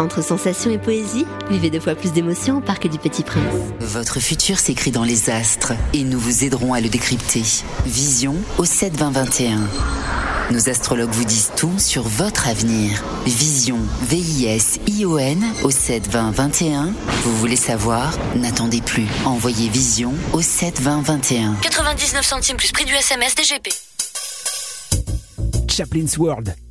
Entre 0.00 0.24
sensations 0.24 0.70
et 0.70 0.78
poésie, 0.78 1.26
vivez 1.50 1.68
deux 1.68 1.78
fois 1.78 1.94
plus 1.94 2.12
d'émotions 2.12 2.56
au 2.56 2.60
Parc 2.62 2.88
du 2.88 2.96
Petit 2.98 3.22
Prince. 3.22 3.44
Votre 3.80 4.18
futur 4.18 4.58
s'écrit 4.58 4.90
dans 4.90 5.04
les 5.04 5.28
astres 5.28 5.74
et 5.92 6.04
nous 6.04 6.18
vous 6.18 6.42
aiderons 6.42 6.72
à 6.72 6.80
le 6.80 6.88
décrypter. 6.88 7.42
Vision 7.84 8.34
au 8.56 8.64
7 8.64 8.96
20 8.96 9.10
21. 9.10 9.60
Nos 10.52 10.70
astrologues 10.70 11.12
vous 11.12 11.26
disent 11.26 11.52
tout 11.54 11.78
sur 11.78 12.02
votre 12.04 12.48
avenir. 12.48 13.04
Vision, 13.26 13.76
V-I-S-I-O-N 14.04 15.44
au 15.64 15.70
7 15.70 16.08
20 16.08 16.30
21. 16.30 16.94
Vous 17.24 17.36
voulez 17.36 17.56
savoir? 17.56 18.16
N'attendez 18.36 18.80
plus. 18.80 19.06
Envoyez 19.26 19.68
Vision 19.68 20.14
au 20.32 20.40
7 20.40 20.80
20 20.80 21.02
21. 21.02 21.54
99 21.60 22.24
centimes 22.24 22.56
plus 22.56 22.72
prix 22.72 22.86
du 22.86 22.94
SMS 22.94 23.34
DGP. 23.34 23.68
Chaplin's 25.68 26.16
World. 26.16 26.54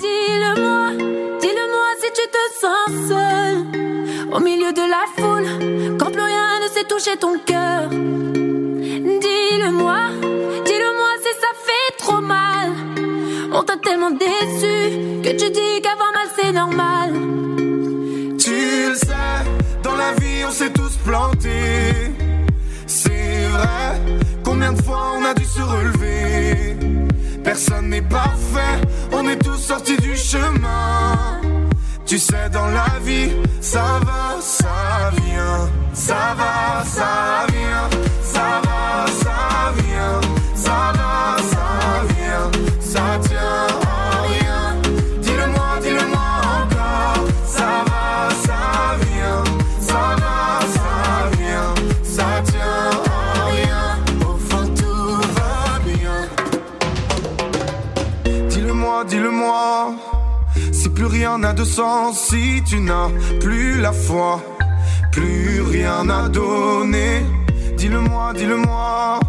Dis-le-moi, 0.00 0.90
dis-le-moi 1.40 1.88
si 2.00 2.08
tu 2.12 2.26
te 2.28 2.38
sens 2.60 2.90
seul. 3.08 3.54
Au 4.32 4.40
milieu 4.40 4.72
de 4.72 4.80
la 4.80 5.04
foule, 5.16 5.46
quand 5.98 6.10
plus 6.10 6.20
rien 6.20 6.58
ne 6.64 6.68
sait 6.68 6.82
toucher 6.84 7.16
ton 7.16 7.38
cœur. 7.38 7.88
Dis-le-moi, 7.90 10.10
dis-le-moi 10.64 11.10
si 11.22 11.32
ça 11.40 11.52
fait 11.64 11.92
trop 11.98 12.20
mal. 12.20 12.72
On 13.52 13.62
t'a 13.62 13.76
tellement 13.76 14.10
déçu 14.10 15.22
que 15.22 15.30
tu 15.30 15.48
dis 15.50 15.80
qu'avoir 15.80 16.12
mal 16.12 16.26
c'est 16.36 16.50
normal. 16.52 17.12
Tu 18.36 18.88
le 18.88 18.96
sais, 18.96 19.44
dans 19.84 19.94
la 19.94 20.12
vie 20.14 20.44
on 20.44 20.50
s'est 20.50 20.72
tous 20.72 20.96
plantés. 21.04 22.10
C'est 22.88 23.46
vrai, 23.52 24.00
combien 24.44 24.72
de 24.72 24.82
fois 24.82 25.12
on 25.20 25.24
a 25.24 25.34
dû 25.34 25.44
se 25.44 25.62
relever? 25.62 26.53
Personne 27.54 27.90
n'est 27.90 28.02
parfait, 28.02 28.80
on 29.12 29.28
est 29.28 29.36
tous 29.36 29.56
sortis 29.56 29.96
du 29.98 30.16
chemin. 30.16 31.40
Tu 32.04 32.18
sais, 32.18 32.50
dans 32.52 32.66
la 32.66 32.98
vie, 33.04 33.30
ça 33.60 34.00
va, 34.04 34.40
ça 34.40 35.12
vient. 35.22 35.70
Ça 35.92 36.34
va, 36.36 36.84
ça 36.84 37.46
vient. 37.52 37.88
Ça 38.24 38.60
va, 38.64 39.06
ça 39.22 39.72
vient. 39.76 40.20
Ça 40.56 40.92
va, 40.96 41.36
ça 41.52 42.02
vient. 42.08 42.50
Ça 42.80 43.23
dis-le-moi. 59.08 59.94
Si 60.72 60.88
plus 60.88 61.06
rien 61.06 61.38
n'a 61.38 61.52
de 61.52 61.64
sens, 61.64 62.18
si 62.28 62.62
tu 62.64 62.80
n'as 62.80 63.08
plus 63.40 63.80
la 63.80 63.92
foi, 63.92 64.40
plus 65.12 65.62
rien 65.62 66.08
à 66.08 66.28
donner. 66.28 67.24
Dis-le-moi, 67.76 68.32
dis-le-moi. 68.34 69.20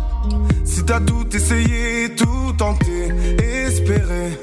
Si 0.63 0.83
t'as 0.83 0.99
tout 0.99 1.27
essayé, 1.35 2.13
tout 2.15 2.53
tenté, 2.57 3.11
espéré 3.39 4.39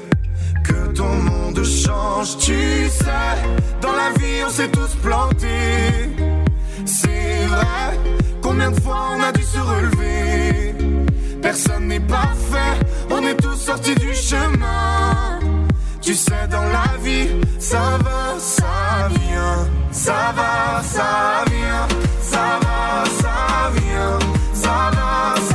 que 0.63 0.87
ton 0.93 1.13
monde 1.29 1.63
change, 1.63 2.37
tu 2.37 2.87
sais. 2.89 3.33
Dans 3.81 3.91
la 3.91 4.09
vie, 4.19 4.43
on 4.45 4.49
s'est 4.49 4.69
tous 4.69 4.95
plantés. 5.01 6.09
C'est 6.85 7.45
vrai. 7.47 7.99
Combien 8.41 8.71
de 8.71 8.79
fois 8.81 9.01
on 9.15 9.23
a 9.23 9.31
dû 9.31 9.43
se 9.43 9.59
relever? 9.59 10.75
Personne 11.41 11.87
n'est 11.87 11.99
parfait, 11.99 12.79
on 13.09 13.21
est 13.25 13.35
tous 13.35 13.55
sortis 13.55 13.95
du 13.95 14.13
chemin. 14.13 15.12
Tu 16.03 16.13
sais, 16.15 16.47
dans 16.51 16.65
la 16.65 16.97
vie, 17.01 17.29
ça 17.59 17.97
va, 18.03 18.37
ça 18.37 19.07
vient. 19.07 19.69
Ça 19.89 20.33
va, 20.35 20.83
ça 20.83 21.45
vient. 21.49 21.87
Ça 22.21 22.59
va, 22.61 23.05
ça 23.21 23.71
vient. 23.73 24.19
Ça 24.53 24.91
va, 24.93 25.35
ça 25.49 25.52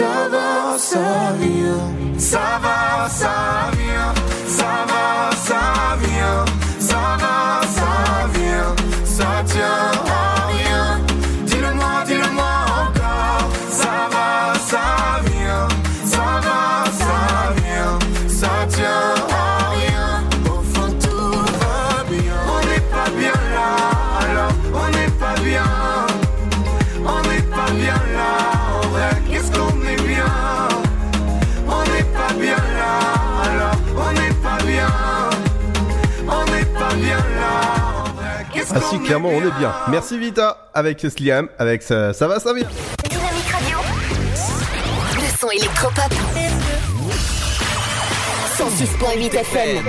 ça 0.00 0.28
va, 0.30 0.78
ça 0.78 1.34
vient. 1.40 2.18
Ça 2.18 2.58
va, 2.62 2.69
si, 38.90 38.98
clairement, 38.98 39.28
on 39.28 39.40
est 39.40 39.58
bien. 39.58 39.72
Merci 39.88 40.18
Vita, 40.18 40.68
avec 40.74 41.00
Sliam, 41.00 41.48
avec 41.58 41.82
ça, 41.82 42.12
ça 42.12 42.26
va, 42.26 42.40
ça 42.40 42.52
vient. 42.52 42.66
Dynamique 43.08 43.48
Radio. 43.52 43.78
Le 45.14 45.38
son 45.38 45.50
électropop. 45.50 46.12
106.8 48.58 49.34
FM. 49.36 49.84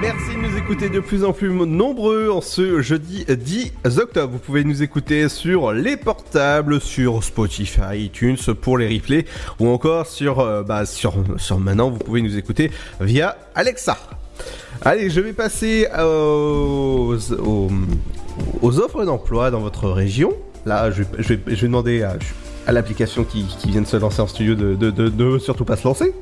Merci 0.00 0.36
de 0.36 0.40
nous 0.40 0.56
écouter 0.58 0.90
de 0.90 1.00
plus 1.00 1.24
en 1.24 1.32
plus 1.32 1.50
nombreux 1.50 2.30
en 2.30 2.40
ce 2.42 2.82
jeudi 2.82 3.24
10 3.26 3.72
octobre. 3.98 4.34
Vous 4.34 4.38
pouvez 4.38 4.64
nous 4.64 4.82
écouter 4.82 5.28
sur 5.30 5.72
les 5.72 5.96
portables, 5.96 6.80
sur 6.80 7.24
Spotify, 7.24 8.04
iTunes 8.04 8.36
pour 8.60 8.76
les 8.76 8.86
replays 8.94 9.24
ou 9.60 9.68
encore 9.68 10.06
sur, 10.06 10.40
euh, 10.40 10.62
bah, 10.62 10.84
sur, 10.84 11.14
sur 11.38 11.58
maintenant 11.58 11.90
vous 11.90 11.98
pouvez 11.98 12.20
nous 12.20 12.36
écouter 12.36 12.70
via 13.00 13.36
Alexa. 13.54 13.96
Allez, 14.84 15.10
je 15.10 15.20
vais 15.20 15.32
passer 15.32 15.88
aux, 15.98 17.16
aux, 18.62 18.80
offres 18.80 19.04
d'emploi 19.04 19.50
dans 19.50 19.60
votre 19.60 19.88
région. 19.88 20.32
Là, 20.66 20.90
je, 20.90 21.02
vais- 21.02 21.22
je 21.22 21.34
vais, 21.34 21.56
demander 21.66 22.02
à, 22.02 22.72
l'application 22.72 23.24
qui, 23.24 23.44
qui 23.44 23.70
vient 23.70 23.82
de 23.82 23.86
se 23.86 23.96
lancer 23.96 24.20
en 24.20 24.26
studio 24.26 24.54
de, 24.54 24.74
de, 24.74 24.90
de, 24.90 25.38
surtout 25.38 25.64
pas 25.64 25.76
se 25.76 25.86
lancer. 25.86 26.14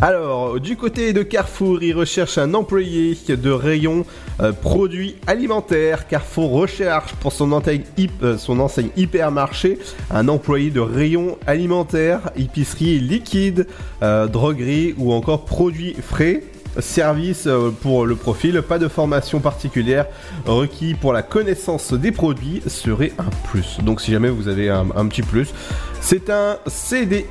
Alors, 0.00 0.58
du 0.58 0.76
côté 0.76 1.12
de 1.12 1.22
Carrefour, 1.22 1.80
il 1.82 1.94
recherche 1.94 2.36
un 2.36 2.54
employé 2.54 3.16
de 3.28 3.50
rayon 3.50 4.04
euh, 4.40 4.50
produits 4.52 5.14
alimentaires. 5.28 6.08
Carrefour 6.08 6.50
recherche 6.50 7.14
pour 7.14 7.32
son 7.32 7.52
enseigne, 7.52 7.82
euh, 8.24 8.36
son 8.36 8.58
enseigne 8.58 8.88
hypermarché 8.96 9.78
un 10.10 10.26
employé 10.26 10.70
de 10.70 10.80
rayon 10.80 11.38
alimentaire, 11.46 12.30
épicerie 12.36 12.98
liquide, 12.98 13.68
euh, 14.02 14.26
droguerie 14.26 14.94
ou 14.98 15.12
encore 15.12 15.44
produits 15.44 15.94
frais. 15.94 16.42
Service 16.80 17.46
euh, 17.46 17.70
pour 17.82 18.06
le 18.06 18.14
profil, 18.16 18.62
pas 18.62 18.78
de 18.78 18.88
formation 18.88 19.40
particulière 19.40 20.06
requis 20.46 20.94
pour 20.94 21.12
la 21.12 21.22
connaissance 21.22 21.92
des 21.92 22.12
produits 22.12 22.62
serait 22.66 23.12
un 23.18 23.30
plus. 23.50 23.78
Donc 23.82 24.00
si 24.00 24.10
jamais 24.12 24.28
vous 24.28 24.48
avez 24.48 24.68
un, 24.70 24.86
petit 25.06 25.22
plus, 25.22 25.52
c'est 26.00 26.30
un 26.30 26.56
CDI 26.66 27.24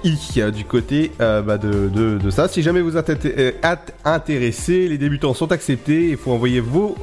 du 0.53 0.65
côté 0.65 1.11
euh, 1.21 1.41
bah, 1.41 1.57
de, 1.57 1.89
de- 1.89 2.29
ça. 2.29 2.47
Si 2.47 2.61
jamais 2.61 2.81
vous 2.81 2.97
euh, 2.97 3.51
êtes 3.63 3.93
intéressé, 4.05 4.87
les 4.87 4.97
débutants 4.97 5.33
sont 5.33 5.51
acceptés. 5.51 6.09
Il 6.09 6.17
faut 6.17 6.31
envoyer 6.31 6.59
vos 6.59 6.95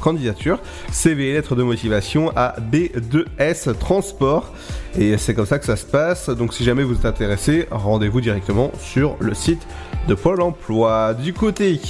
candidatures, 0.00 0.60
CV 0.92 1.30
et 1.30 1.32
lettres 1.34 1.56
de 1.56 1.62
motivation 1.62 2.32
à 2.36 2.56
B2S 2.60 3.74
Transport. 3.78 4.52
Et 4.98 5.16
c'est 5.18 5.34
comme 5.34 5.46
ça 5.46 5.58
que 5.58 5.66
ça 5.66 5.76
se 5.76 5.86
passe. 5.86 6.30
Donc 6.30 6.54
si 6.54 6.64
jamais 6.64 6.82
vous 6.82 6.94
êtes 6.94 7.04
intéressé, 7.04 7.66
rendez-vous 7.70 8.20
directement 8.20 8.72
sur 8.80 9.16
le 9.20 9.34
site 9.34 9.66
de 10.08 10.14
Pôle 10.14 10.42
Emploi. 10.42 11.14
Du 11.14 11.32
côté 11.32 11.80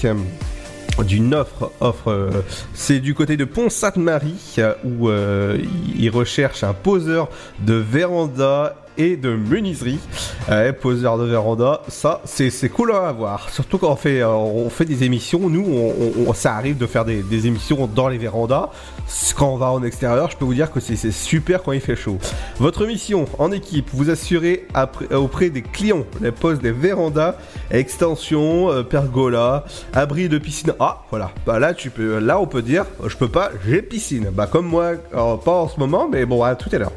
d'une 1.04 1.34
offre, 1.34 1.72
offre 1.80 2.30
c'est 2.74 3.00
du 3.00 3.14
côté 3.14 3.36
de 3.36 3.44
Pont-Sainte-Marie 3.44 4.56
euh, 4.58 4.74
où 4.84 5.08
euh, 5.08 5.58
il 5.96 6.10
recherche 6.10 6.62
un 6.62 6.74
poseur 6.74 7.28
de 7.60 7.74
véranda 7.74 8.76
et 8.98 9.16
de 9.16 9.34
menuiserie. 9.34 9.98
Euh, 10.50 10.72
poseur 10.72 11.18
de 11.18 11.24
véranda, 11.24 11.82
ça 11.88 12.22
c'est 12.24 12.68
cool 12.68 12.92
à 12.92 13.08
avoir. 13.08 13.50
Surtout 13.50 13.78
quand 13.78 13.92
on 13.92 13.96
fait, 13.96 14.20
euh, 14.20 14.28
on 14.28 14.70
fait 14.70 14.84
des 14.84 15.04
émissions, 15.04 15.48
nous 15.48 15.66
ça 16.34 16.56
arrive 16.56 16.78
de 16.78 16.86
faire 16.86 17.04
des, 17.04 17.46
émissions 17.46 17.86
dans 17.86 18.08
les 18.08 18.18
vérandas. 18.18 18.70
Quand 19.36 19.52
on 19.52 19.56
va 19.56 19.70
en 19.70 19.82
extérieur, 19.82 20.30
je 20.30 20.36
peux 20.36 20.44
vous 20.44 20.54
dire 20.54 20.70
que 20.70 20.80
c'est 20.80 21.10
super 21.10 21.62
quand 21.62 21.72
il 21.72 21.80
fait 21.80 21.96
chaud. 21.96 22.18
Votre 22.58 22.86
mission 22.86 23.26
en 23.38 23.52
équipe, 23.52 23.88
vous 23.92 24.10
assurez 24.10 24.66
euh, 24.76 25.16
auprès 25.16 25.50
des 25.50 25.62
clients 25.62 26.04
les 26.20 26.32
postes 26.32 26.62
des 26.62 26.72
vérandas, 26.72 27.36
extension, 27.70 28.70
euh, 28.70 28.82
pergola, 28.82 29.64
abri 29.92 30.28
de 30.28 30.38
piscine. 30.38 30.72
Ah 30.80 31.02
voilà, 31.10 31.30
bah 31.46 31.58
là 31.58 31.74
tu 31.74 31.90
peux, 31.90 32.18
là 32.18 32.40
on 32.40 32.46
peut 32.46 32.62
dire, 32.62 32.84
je 33.06 33.16
peux 33.16 33.28
pas, 33.28 33.50
j'ai 33.66 33.82
piscine. 33.82 34.30
Bah 34.32 34.46
comme 34.46 34.66
moi, 34.66 34.92
alors, 35.12 35.40
pas 35.40 35.52
en 35.52 35.68
ce 35.68 35.78
moment, 35.78 36.08
mais 36.10 36.24
bon 36.26 36.42
à 36.42 36.54
tout 36.54 36.70
à 36.72 36.78
l'heure. 36.78 36.92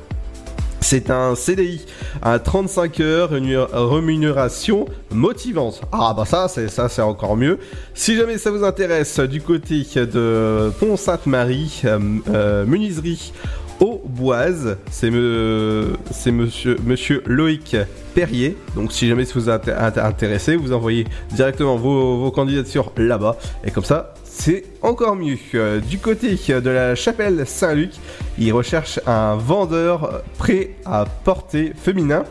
C'est 0.83 1.09
un 1.09 1.33
CDI 1.33 1.85
à 2.21 2.39
35 2.39 2.99
heures, 2.99 3.35
une 3.35 3.57
rémunération 3.71 4.85
motivante. 5.11 5.81
Ah 5.93 6.13
bah 6.15 6.25
ça, 6.25 6.49
c'est 6.49 6.67
ça, 6.67 6.89
c'est 6.89 7.01
encore 7.01 7.37
mieux. 7.37 7.57
Si 7.93 8.17
jamais 8.17 8.37
ça 8.37 8.51
vous 8.51 8.65
intéresse, 8.65 9.17
du 9.21 9.41
côté 9.41 9.85
de 9.95 10.71
Pont-Sainte-Marie, 10.81 11.81
euh, 11.85 11.99
euh, 12.29 12.65
menuiserie 12.65 13.31
Auboise, 13.79 14.77
c'est 14.91 15.09
me, 15.09 15.93
c'est 16.11 16.31
monsieur, 16.31 17.23
Loïc 17.25 17.77
Perrier. 18.13 18.57
Donc 18.75 18.91
si 18.91 19.07
jamais 19.07 19.23
ça 19.23 19.33
vous 19.35 19.49
êtes 19.49 19.69
intéressé, 19.69 20.57
vous 20.57 20.73
envoyez 20.73 21.07
directement 21.31 21.77
vos 21.77 22.29
candidatures 22.31 22.91
là-bas. 22.97 23.37
Et 23.65 23.71
comme 23.71 23.85
ça, 23.85 24.13
c'est 24.35 24.63
encore 24.81 25.15
mieux. 25.15 25.37
Euh, 25.53 25.79
du 25.79 25.99
côté 25.99 26.35
de 26.35 26.69
la 26.69 26.95
chapelle 26.95 27.45
Saint-Luc, 27.45 27.91
il 28.37 28.51
recherche 28.51 28.99
un 29.05 29.35
vendeur 29.35 30.23
prêt 30.37 30.71
à 30.85 31.05
porter 31.23 31.73
féminin. 31.75 32.23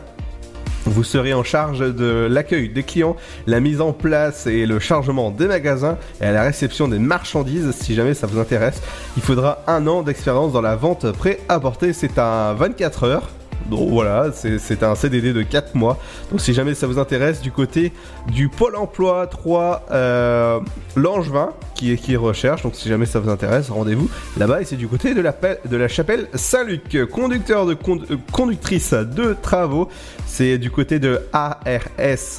Vous 0.85 1.05
serez 1.05 1.33
en 1.33 1.43
charge 1.43 1.79
de 1.79 2.27
l'accueil 2.29 2.67
des 2.67 2.83
clients, 2.83 3.15
la 3.47 3.61
mise 3.61 3.79
en 3.79 3.93
place 3.93 4.47
et 4.47 4.65
le 4.65 4.79
chargement 4.79 5.31
des 5.31 5.47
magasins 5.47 5.97
et 6.19 6.25
à 6.25 6.33
la 6.33 6.43
réception 6.43 6.89
des 6.89 6.99
marchandises. 6.99 7.71
Si 7.71 7.95
jamais 7.95 8.13
ça 8.13 8.27
vous 8.27 8.37
intéresse, 8.37 8.81
il 9.15 9.23
faudra 9.23 9.63
un 9.67 9.87
an 9.87 10.03
d'expérience 10.03 10.51
dans 10.51 10.61
la 10.61 10.75
vente 10.75 11.09
prêt 11.13 11.39
à 11.47 11.59
porter. 11.61 11.93
C'est 11.93 12.19
un 12.19 12.53
24 12.53 13.03
heures. 13.05 13.29
Donc 13.69 13.89
voilà, 13.89 14.31
c'est 14.33 14.83
un 14.83 14.95
CDD 14.95 15.33
de 15.33 15.41
4 15.41 15.75
mois. 15.75 15.97
Donc 16.31 16.41
si 16.41 16.53
jamais 16.53 16.73
ça 16.73 16.87
vous 16.87 16.99
intéresse, 16.99 17.41
du 17.41 17.51
côté 17.51 17.91
du 18.31 18.49
Pôle 18.49 18.75
emploi 18.75 19.27
3 19.27 19.87
euh, 19.91 20.59
Langevin 20.95 21.51
qui, 21.75 21.95
qui 21.97 22.15
recherche, 22.15 22.63
donc 22.63 22.75
si 22.75 22.89
jamais 22.89 23.05
ça 23.05 23.19
vous 23.19 23.29
intéresse, 23.29 23.69
rendez-vous 23.69 24.09
là-bas. 24.37 24.61
Et 24.61 24.65
c'est 24.65 24.75
du 24.75 24.87
côté 24.87 25.13
de 25.13 25.21
la, 25.21 25.87
chapelle 25.87 26.27
Saint-Luc, 26.33 27.05
conducteur 27.09 27.65
de 27.65 27.73
euh, 27.73 28.17
conductrice 28.31 28.93
de 28.93 29.35
travaux. 29.41 29.89
C'est 30.25 30.57
du 30.57 30.71
côté 30.71 30.99
de 30.99 31.21
ARS 31.31 31.59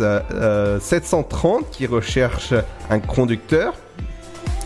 euh, 0.01 0.79
730 0.81 1.71
qui 1.71 1.87
recherche 1.87 2.55
un 2.91 3.01
conducteur. 3.01 3.75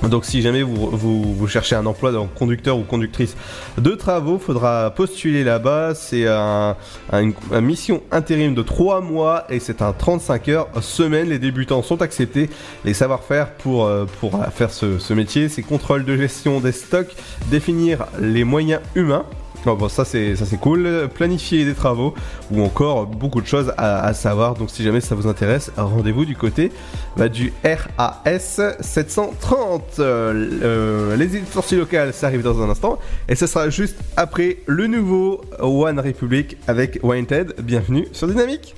Donc 0.02 0.24
si 0.24 0.42
jamais 0.42 0.62
vous, 0.62 0.90
vous, 0.90 1.48
cherchez 1.48 1.74
un 1.74 1.84
emploi 1.86 2.12
de 2.12 2.18
conducteur 2.38 2.78
ou 2.78 2.82
conductrice 2.82 3.36
de 3.78 3.90
travaux, 3.90 4.38
faudra 4.38 4.90
postuler 4.90 5.44
là-bas. 5.44 5.94
C'est 5.94 6.26
un, 6.28 6.76
un- 7.12 7.22
une, 7.22 7.34
mission 7.60 8.02
intérim 8.12 8.54
de 8.54 8.62
3 8.62 9.00
mois 9.00 9.44
et 9.50 9.58
c'est 9.60 9.82
un 9.82 9.92
35 9.92 10.48
heures 10.48 10.68
semaine. 10.80 11.28
Les 11.28 11.38
débutants 11.38 11.82
sont 11.82 12.00
acceptés. 12.00 12.48
Les 12.84 12.94
savoir-faire 12.94 13.50
pour, 13.54 13.86
euh, 13.86 14.06
faire 14.52 14.70
ce 14.70 15.12
métier, 15.12 15.48
c'est 15.48 15.62
contrôle 15.62 16.04
de 16.04 16.16
gestion 16.16 16.60
des 16.60 16.72
stocks, 16.72 17.14
définir 17.50 18.06
les 18.20 18.44
moyens 18.44 18.80
humains. 18.94 19.24
Oh, 19.66 19.74
bon, 19.76 19.88
ça 19.88 20.04
c'est 20.04 20.36
ça 20.36 20.46
c'est 20.46 20.56
cool. 20.58 21.08
Planifier 21.14 21.64
des 21.64 21.74
travaux 21.74 22.14
ou 22.50 22.62
encore 22.62 23.06
beaucoup 23.06 23.40
de 23.40 23.46
choses 23.46 23.72
à, 23.76 24.04
à 24.04 24.14
savoir. 24.14 24.54
Donc 24.54 24.70
si 24.70 24.82
jamais 24.82 25.00
ça 25.00 25.14
vous 25.14 25.26
intéresse, 25.26 25.70
rendez-vous 25.76 26.24
du 26.24 26.36
côté 26.36 26.70
bah, 27.16 27.28
du 27.28 27.52
RAS 27.64 28.60
730. 28.80 29.96
Euh, 29.98 30.58
euh, 30.62 31.16
les 31.16 31.26
idées 31.26 31.40
de 31.40 31.46
sortie 31.46 31.76
locales, 31.76 32.12
ça 32.12 32.28
arrive 32.28 32.42
dans 32.42 32.62
un 32.62 32.70
instant 32.70 32.98
et 33.28 33.34
ce 33.34 33.46
sera 33.46 33.68
juste 33.70 33.96
après 34.16 34.58
le 34.66 34.86
nouveau 34.86 35.42
One 35.60 36.00
Republic 36.00 36.56
avec 36.66 37.00
Wanted. 37.02 37.54
Bienvenue 37.62 38.06
sur 38.12 38.28
Dynamique. 38.28 38.74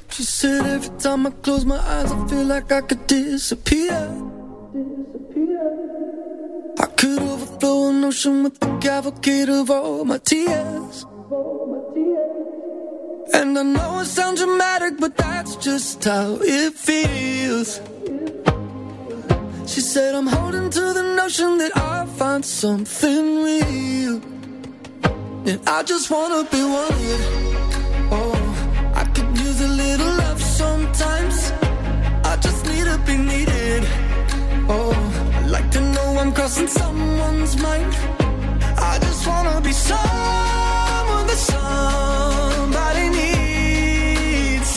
Could. 7.00 7.18
Overflow 7.18 7.88
an 7.88 8.04
ocean 8.04 8.42
with 8.44 8.60
the 8.60 8.78
cavalcade 8.78 9.48
of 9.48 9.70
all 9.70 10.04
my 10.04 10.18
tears. 10.18 11.06
And 13.32 13.58
I 13.58 13.62
know 13.62 14.00
it 14.00 14.06
sounds 14.06 14.40
dramatic, 14.40 14.94
but 14.98 15.16
that's 15.16 15.56
just 15.56 16.04
how 16.04 16.38
it 16.42 16.74
feels. 16.74 17.80
She 19.72 19.80
said, 19.80 20.14
I'm 20.14 20.26
holding 20.26 20.68
to 20.68 20.84
the 20.98 21.14
notion 21.16 21.58
that 21.58 21.72
I'll 21.76 22.06
find 22.06 22.44
something 22.44 23.44
real. 23.44 24.16
And 25.48 25.60
I 25.66 25.82
just 25.82 26.10
wanna 26.10 26.42
be 26.50 26.62
wanted. 26.74 27.20
Oh, 28.18 28.92
I 28.94 29.04
could 29.14 29.30
use 29.38 29.60
a 29.62 29.68
little 29.68 30.12
love 30.22 30.42
sometimes. 30.42 31.52
I 32.30 32.36
just 32.46 32.66
need 32.66 32.84
to 32.84 32.98
be 33.06 33.16
needed. 33.16 33.84
Oh, 34.68 35.29
like 35.50 35.70
to 35.72 35.80
know 35.80 36.16
I'm 36.18 36.32
crossing 36.32 36.68
someone's 36.68 37.56
mind. 37.56 37.92
I 38.78 38.98
just 39.00 39.26
wanna 39.26 39.60
be 39.60 39.72
someone 39.72 41.26
that 41.30 41.40
somebody 41.52 43.08
needs. 43.20 44.70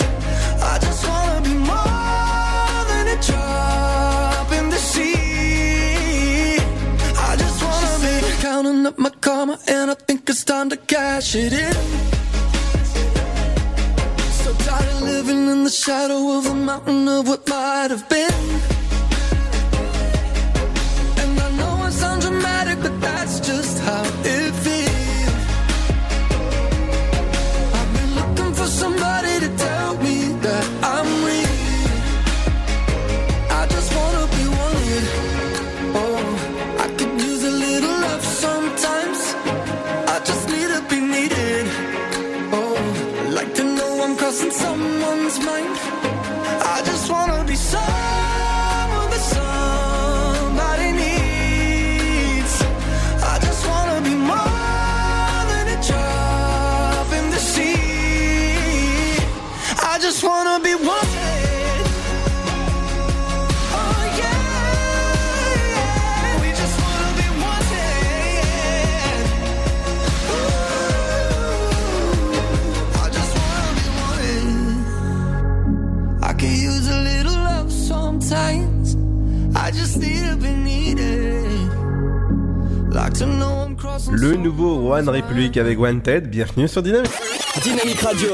I 0.71 0.79
just 0.85 1.07
wanna 1.07 1.41
be 1.41 1.53
more 1.53 2.79
than 2.91 3.05
a 3.15 3.17
drop 3.27 4.51
in 4.51 4.69
the 4.69 4.81
sea. 4.91 6.57
I 7.29 7.35
just 7.43 7.59
wanna 7.63 7.93
be 8.25 8.31
counting 8.41 8.87
up 8.87 8.97
my 8.97 9.11
karma, 9.21 9.59
and 9.67 9.91
I 9.91 9.95
think 10.07 10.27
it's 10.27 10.43
time 10.43 10.69
to 10.71 10.77
cash 10.77 11.35
it 11.35 11.53
in. 11.53 11.75
So 14.41 14.49
tired 14.65 14.89
of 14.93 15.01
living 15.01 15.47
in 15.53 15.63
the 15.65 15.75
shadow 15.83 16.37
of 16.37 16.47
a 16.47 16.55
mountain 16.55 17.07
of 17.07 17.27
what 17.27 17.47
might 17.47 17.91
have 17.91 18.09
been. 18.09 18.82
Just 60.23 60.31
wanna 60.31 60.59
be 60.63 60.73
wanted. 60.75 61.83
Oh 63.75 64.03
yeah, 64.19 65.51
we 66.41 66.49
just 66.49 66.79
wanna 66.81 67.11
be 67.19 67.27
wanted. 67.43 69.25
Ooh, 70.31 70.63
I 73.03 73.05
just 73.09 73.33
wanna 73.37 73.71
be 73.79 73.85
wanted. 73.99 74.47
I 76.23 76.31
could 76.33 76.57
use 76.71 76.87
a 76.87 76.99
little 77.01 77.33
love 77.33 77.69
sometimes. 77.71 78.95
I 79.57 79.71
just 79.71 79.97
need 79.97 80.23
to 80.29 80.37
be 80.37 80.51
needed. 80.53 81.69
Like 82.93 83.13
to 83.15 83.25
know 83.25 83.65
I'm 83.65 83.75
crossing. 83.75 84.15
Le 84.15 84.37
nouveau 84.37 84.89
One 84.89 85.09
Republic 85.09 85.57
avec 85.57 85.77
Wanted. 85.79 86.29
Bienvenue 86.29 86.69
sur 86.69 86.81
Dynamique. 86.81 87.11
Dynamique 87.61 87.99
Radio. 88.01 88.31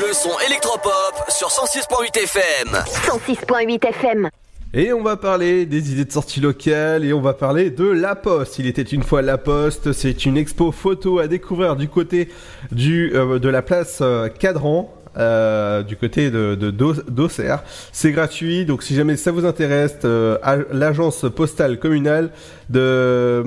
Le 0.00 0.12
son 0.14 0.30
électropop 0.46 1.24
sur 1.28 1.48
106.8 1.48 2.16
FM. 2.22 2.68
106.8 2.72 3.88
FM. 3.88 4.30
Et 4.72 4.92
on 4.94 5.02
va 5.02 5.16
parler 5.16 5.66
des 5.66 5.92
idées 5.92 6.06
de 6.06 6.12
sortie 6.12 6.40
locale 6.40 7.04
et 7.04 7.12
on 7.12 7.20
va 7.20 7.34
parler 7.34 7.70
de 7.70 7.84
La 7.84 8.14
Poste. 8.14 8.58
Il 8.58 8.66
était 8.66 8.80
une 8.82 9.02
fois 9.02 9.20
La 9.20 9.36
Poste, 9.36 9.92
c'est 9.92 10.24
une 10.24 10.38
expo 10.38 10.72
photo 10.72 11.18
à 11.18 11.28
découvrir 11.28 11.76
du 11.76 11.88
côté 11.88 12.28
du, 12.72 13.12
euh, 13.14 13.38
de 13.38 13.48
la 13.50 13.60
place 13.60 13.98
euh, 14.00 14.28
Cadran. 14.28 14.95
Euh, 15.18 15.82
du 15.82 15.96
côté 15.96 16.30
de 16.30 16.54
de- 16.54 16.70
d'Au- 16.70 16.92
d'Auxerre, 17.08 17.62
c'est 17.92 18.12
gratuit. 18.12 18.64
Donc 18.64 18.82
si 18.82 18.94
jamais 18.94 19.16
ça 19.16 19.30
vous 19.32 19.44
intéresse, 19.44 19.96
euh, 20.04 20.36
l'agence 20.72 21.24
postale 21.34 21.78
communale 21.78 22.30
de 22.70 23.44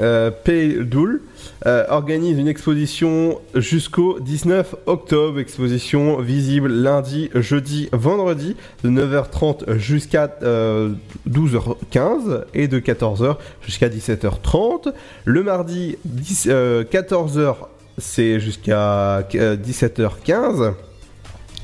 euh, 0.00 0.30
Pays-Doul 0.44 1.22
euh, 1.66 1.84
organise 1.88 2.38
une 2.38 2.46
exposition 2.48 3.40
jusqu'au 3.54 4.20
19 4.20 4.74
octobre. 4.86 5.40
Exposition 5.40 6.20
visible 6.20 6.68
lundi, 6.72 7.30
jeudi, 7.34 7.88
vendredi 7.92 8.54
de 8.84 8.90
9h30 8.90 9.76
jusqu'à 9.78 10.36
euh, 10.42 10.90
12h15 11.28 12.44
et 12.54 12.68
de 12.68 12.78
14h 12.78 13.36
jusqu'à 13.66 13.88
17h30. 13.88 14.92
Le 15.24 15.42
mardi 15.42 15.96
10, 16.04 16.48
euh, 16.50 16.84
14h 16.84 17.56
c'est 18.00 18.38
jusqu'à 18.38 19.18
euh, 19.34 19.56
17h15 19.56 20.74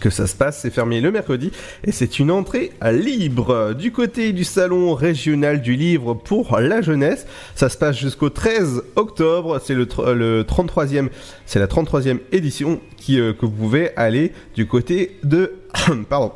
que 0.05 0.11
ça 0.11 0.27
se 0.27 0.37
passe, 0.37 0.61
c'est 0.61 0.71
fermé 0.71 1.01
le 1.01 1.11
mercredi 1.11 1.51
et 1.83 1.91
c'est 1.91 2.19
une 2.19 2.31
entrée 2.31 2.73
libre. 2.93 3.73
Du 3.73 3.91
côté 3.91 4.35
du 4.35 4.45
salon 4.45 4.93
régional 4.93 5.63
du 5.63 5.77
livre 5.77 6.13
pour 6.13 6.59
la 6.61 6.83
jeunesse, 6.83 7.27
ça 7.55 7.71
se 7.71 7.79
passe 7.79 7.97
jusqu'au 7.97 8.29
13 8.29 8.83
octobre, 8.97 9.59
c'est 9.65 9.73
le, 9.73 9.87
tr- 9.87 10.13
le 10.13 10.43
33e, 10.43 11.09
c'est 11.47 11.59
la 11.59 11.67
33e 11.67 12.19
édition 12.33 12.81
qui, 12.99 13.19
euh, 13.19 13.33
que 13.33 13.47
vous 13.47 13.53
pouvez 13.53 13.97
aller 13.97 14.33
du 14.55 14.67
côté 14.67 15.17
de 15.25 15.55
pardon 16.11 16.33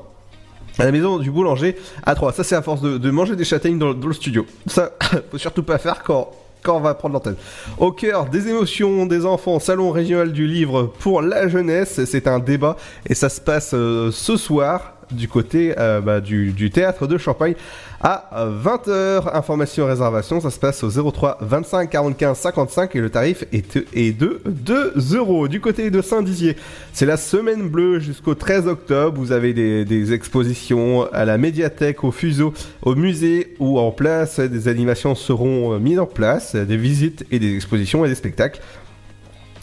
à 0.79 0.85
la 0.87 0.93
maison 0.93 1.19
du 1.19 1.31
boulanger 1.31 1.77
à 2.05 2.15
3. 2.15 2.33
Ça, 2.33 2.45
c'est 2.45 2.55
à 2.55 2.63
force 2.63 2.81
de, 2.81 2.97
de 2.97 3.11
manger 3.11 3.37
des 3.37 3.45
châtaignes 3.45 3.79
dans, 3.79 3.93
dans 3.93 4.07
le 4.09 4.15
studio. 4.15 4.47
Ça, 4.67 4.93
faut 5.31 5.37
surtout 5.37 5.63
pas 5.63 5.77
faire 5.77 6.03
quand, 6.05 6.31
quand 6.62 6.77
on 6.77 6.81
va 6.81 6.94
prendre 6.94 7.14
l'antenne. 7.14 7.37
Au 7.79 7.92
cœur 7.92 8.27
des 8.27 8.49
émotions 8.49 9.07
des 9.07 9.25
enfants, 9.25 9.59
salon 9.59 9.90
régional 9.90 10.33
du 10.33 10.47
livre 10.47 10.92
pour 10.99 11.23
la 11.23 11.49
jeunesse. 11.49 12.05
C'est 12.05 12.27
un 12.27 12.38
débat 12.38 12.77
et 13.07 13.14
ça 13.14 13.29
se 13.29 13.40
passe 13.40 13.73
euh, 13.75 14.11
ce 14.11 14.37
soir. 14.37 14.98
Du 15.11 15.29
côté 15.29 15.75
euh, 15.79 16.01
bah, 16.01 16.21
du, 16.21 16.71
théâtre 16.71 17.07
de 17.07 17.18
Champagne 17.18 17.55
à 18.01 18.29
20h. 18.64 19.35
Information 19.35 19.87
réservation, 19.87 20.40
ça 20.40 20.51
se 20.51 20.59
passe 20.59 20.83
au 20.85 21.11
03 21.11 21.38
25 21.40 21.90
45 21.90 22.37
55 22.37 22.97
et 22.97 23.01
le 23.01 23.11
tarif 23.11 23.44
est, 23.53 24.18
de 24.18 24.42
2 24.47 24.94
euros. 25.14 25.49
Du 25.49 25.61
côté 25.61 25.90
de 25.90 26.01
Saint-Dizier, 26.03 26.57
c'est 26.92 27.07
la 27.07 27.16
semaine 27.16 27.68
bleue 27.68 27.99
jusqu'au 27.99 28.35
13 28.35 28.68
octobre. 28.68 29.18
Vous 29.18 29.33
avez 29.33 29.53
des, 29.53 30.12
expositions 30.12 31.11
à 31.12 31.25
la 31.25 31.38
médiathèque, 31.38 32.05
au 32.05 32.11
fuseau, 32.11 32.55
au 32.83 32.94
musée 32.94 33.55
ou 33.59 33.79
en 33.79 33.90
place. 33.90 34.40
Des 34.40 34.68
animations 34.68 35.14
seront 35.14 35.75
euh, 35.75 35.79
mises 35.79 35.99
en 35.99 36.07
place, 36.07 36.55
des 36.55 36.77
visites 36.77 37.27
et 37.31 37.38
des 37.38 37.55
expositions 37.55 38.05
et 38.05 38.09
des 38.09 38.14
spectacles. 38.14 38.61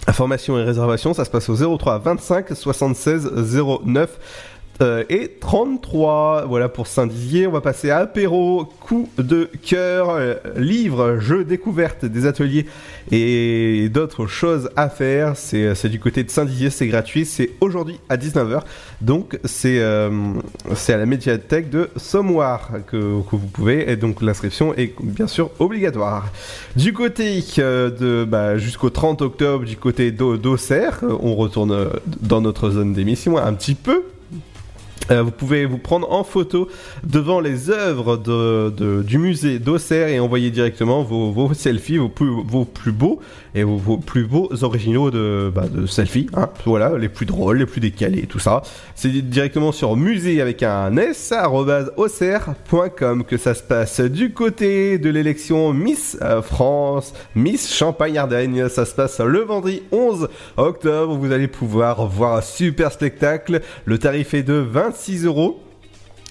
Information 0.08 0.60
et 0.60 0.64
réservation, 0.64 1.16
ça 1.16 1.26
se 1.26 1.32
passe 1.32 1.50
au 1.50 1.78
03 1.78 1.98
25 1.98 2.50
76 2.54 3.32
09 3.86 4.20
euh, 4.82 5.04
et 5.10 5.30
33. 5.40 6.46
Voilà 6.48 6.70
pour 6.70 6.88
Saint-Dizier. 6.88 7.48
On 7.48 7.52
va 7.52 7.62
passer 7.62 7.90
à 7.90 8.00
apéro, 8.00 8.66
coup 8.82 9.10
de 9.18 9.50
cœur, 9.64 10.10
euh, 10.10 10.36
livres, 10.58 11.18
jeux, 11.20 11.44
découvertes, 11.46 12.06
des 12.06 12.26
ateliers 12.26 12.66
et 13.12 13.90
d'autres 13.94 14.28
choses 14.28 14.70
à 14.76 14.90
faire. 14.90 15.36
C'est 15.38 15.76
c'est 15.76 15.90
du 15.90 16.00
côté 16.00 16.24
de 16.24 16.30
Saint-Dizier, 16.30 16.70
c'est 16.70 16.88
gratuit. 16.88 17.26
C'est 17.26 17.52
aujourd'hui 17.62 18.00
à 18.10 18.18
19h. 18.18 18.62
Donc 19.02 19.40
c'est 19.46 19.80
euh, 19.80 20.10
c'est 20.76 20.94
à 20.94 20.98
la 20.98 21.06
médiathèque 21.06 21.70
de 21.70 21.90
Sommoir 21.98 22.70
que, 22.88 22.98
que 22.98 23.36
vous 23.36 23.48
pouvez. 23.48 23.90
Et 23.92 23.96
donc 23.96 24.22
l'inscription 24.22 24.74
est 24.76 24.94
bien 25.02 25.28
sûr 25.28 25.52
obligatoire. 25.60 26.28
Du 26.76 26.94
côté 26.94 27.44
euh, 27.60 27.90
de 27.90 28.26
bah, 28.26 28.58
jusqu'au 28.58 28.90
30 28.90 29.22
octobre, 29.22 29.66
du 29.66 29.78
côté 29.78 30.12
d'Au- 30.12 30.38
d'Auxerre, 30.38 31.00
euh, 31.04 31.16
on 31.22 31.36
retourne 31.36 31.72
euh, 31.72 31.86
dans 32.22 32.42
notre 32.42 32.70
zone 32.72 32.94
d'émission 32.94 33.38
un 33.38 33.54
petit 33.54 33.76
peu. 33.76 34.04
Euh, 35.12 35.22
vous 35.22 35.32
pouvez 35.32 35.66
vous 35.66 35.78
prendre 35.78 36.12
en 36.12 36.24
photo 36.24 36.68
devant 37.04 37.40
les 37.40 37.70
œuvres 37.70 38.18
du 39.04 39.18
musée 39.18 39.60
d'Auxerre 39.60 40.08
et 40.08 40.20
envoyer 40.20 40.50
directement 40.50 41.04
vos, 41.04 41.54
selfies, 41.54 41.98
vos 41.98 42.66
plus 42.66 42.92
beaux 42.92 43.20
et 43.56 43.64
vos, 43.64 43.98
plus 43.98 44.26
beaux 44.26 44.50
originaux 44.62 45.10
de, 45.10 45.52
bah, 45.54 45.66
de 45.72 45.86
selfies. 45.86 46.28
hein. 46.36 46.50
voilà, 46.66 46.98
les 46.98 47.10
plus 47.10 47.26
drôles, 47.26 47.58
les 47.58 47.66
plus 47.66 47.80
décalés, 47.80 48.28
tout 48.28 48.40
ça. 48.40 48.62
C'est 48.96 49.10
directement 49.10 49.72
sur 49.72 49.96
musée 49.96 50.42
avec 50.42 50.62
un 50.62 50.96
s 50.98 51.34
auxerre.com 51.96 53.24
que 53.24 53.38
ça 53.38 53.54
se 53.54 53.64
passe 53.64 54.02
du 54.02 54.34
côté 54.34 54.98
de 54.98 55.10
l'élection 55.10 55.74
Miss 55.74 56.18
euh, 56.22 56.42
France, 56.42 57.14
Miss 57.36 57.74
Champagne-Ardenne. 57.74 58.68
Ça 58.70 58.86
se 58.86 58.94
passe 58.94 59.20
le 59.20 59.40
vendredi 59.40 59.84
11 59.92 60.28
octobre. 60.58 61.16
Vous 61.16 61.32
allez 61.32 61.48
pouvoir 61.48 62.06
voir 62.08 62.38
un 62.38 62.42
super 62.42 62.92
spectacle. 62.92 63.62
Le 63.86 63.98
tarif 63.98 64.34
est 64.34 64.44
de 64.44 64.56
26 64.56 65.26
euros. 65.26 65.65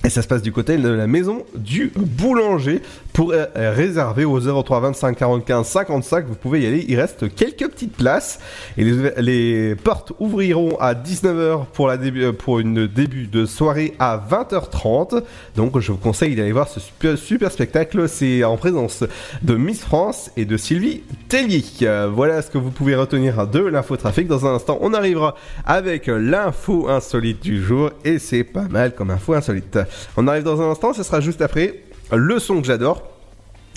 Et 0.07 0.11
ça 0.11 0.21
se 0.21 0.29
passe 0.29 0.43
du 0.43 0.53
côté 0.53 0.77
de 0.77 0.87
la 0.91 1.07
maison 1.07 1.47
du 1.55 1.91
boulanger. 1.97 2.83
Pour 3.15 3.33
euh, 3.33 3.47
réserver 3.57 4.27
au 4.27 4.39
03 4.39 4.81
25 4.81 5.17
45 5.17 5.65
55, 5.65 6.27
vous 6.27 6.35
pouvez 6.35 6.61
y 6.61 6.67
aller. 6.67 6.85
Il 6.89 7.01
reste 7.01 7.35
quelques 7.35 7.67
petites 7.71 7.97
places. 7.97 8.39
Et 8.77 8.85
les, 8.85 9.13
les 9.19 9.75
portes 9.77 10.13
ouvriront 10.19 10.77
à 10.79 10.93
19h 10.95 11.67
pour, 11.73 11.89
la 11.89 11.97
début, 11.97 12.25
euh, 12.25 12.33
pour 12.33 12.59
une 12.59 12.87
début 12.87 13.29
de 13.29 13.47
soirée 13.47 13.95
à 13.99 14.21
20h30. 14.31 15.23
Donc 15.57 15.79
je 15.79 15.93
vous 15.93 15.99
conseille 15.99 16.35
d'aller 16.35 16.53
voir 16.53 16.69
ce 16.69 16.81
super, 16.81 17.17
super 17.17 17.51
spectacle. 17.51 18.07
C'est 18.07 18.45
en 18.45 18.59
présence 18.59 19.05
de 19.43 19.55
Miss 19.55 19.81
France 19.81 20.31
et 20.37 20.45
de 20.45 20.59
Sylvie 20.59 21.03
Tellier. 21.29 21.65
Euh, 21.83 22.11
Voilà 22.13 22.43
ce 22.43 22.51
que 22.51 22.59
vous 22.59 22.73
pouvez 22.73 22.95
retenir 22.95 23.47
de 23.47 23.61
l'infotrafic. 23.61 24.27
Dans 24.27 24.45
un 24.45 24.57
instant, 24.57 24.77
on 24.83 24.93
arrivera 24.93 25.35
avec 25.65 26.09
l'info 26.09 26.91
insolite 26.91 27.43
du 27.43 27.63
jour. 27.63 27.91
Et 28.05 28.19
c'est 28.19 28.45
pas 28.45 28.69
mal 28.69 28.95
comme 28.95 29.11
info 29.11 29.33
insolite. 29.33 29.79
On 30.17 30.29
arrive 30.29 30.43
dans 30.43 30.61
un 30.61 30.71
instant, 30.71 30.93
ce 30.93 31.03
sera 31.03 31.21
juste 31.21 31.43
après 31.43 31.83
le 32.13 32.39
son 32.39 32.61
que 32.61 32.67
j'adore. 32.67 33.03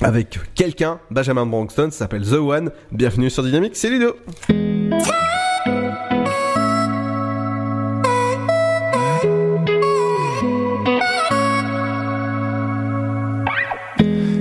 Avec 0.02 0.40
quelqu'un, 0.54 1.00
Benjamin 1.10 1.46
Brongston, 1.46 1.90
ça 1.92 2.00
s'appelle 2.00 2.24
The 2.24 2.34
One. 2.34 2.72
Bienvenue 2.92 3.30
sur 3.30 3.44
Dynamique, 3.44 3.76
c'est 3.76 3.90
Ludo. 3.90 4.16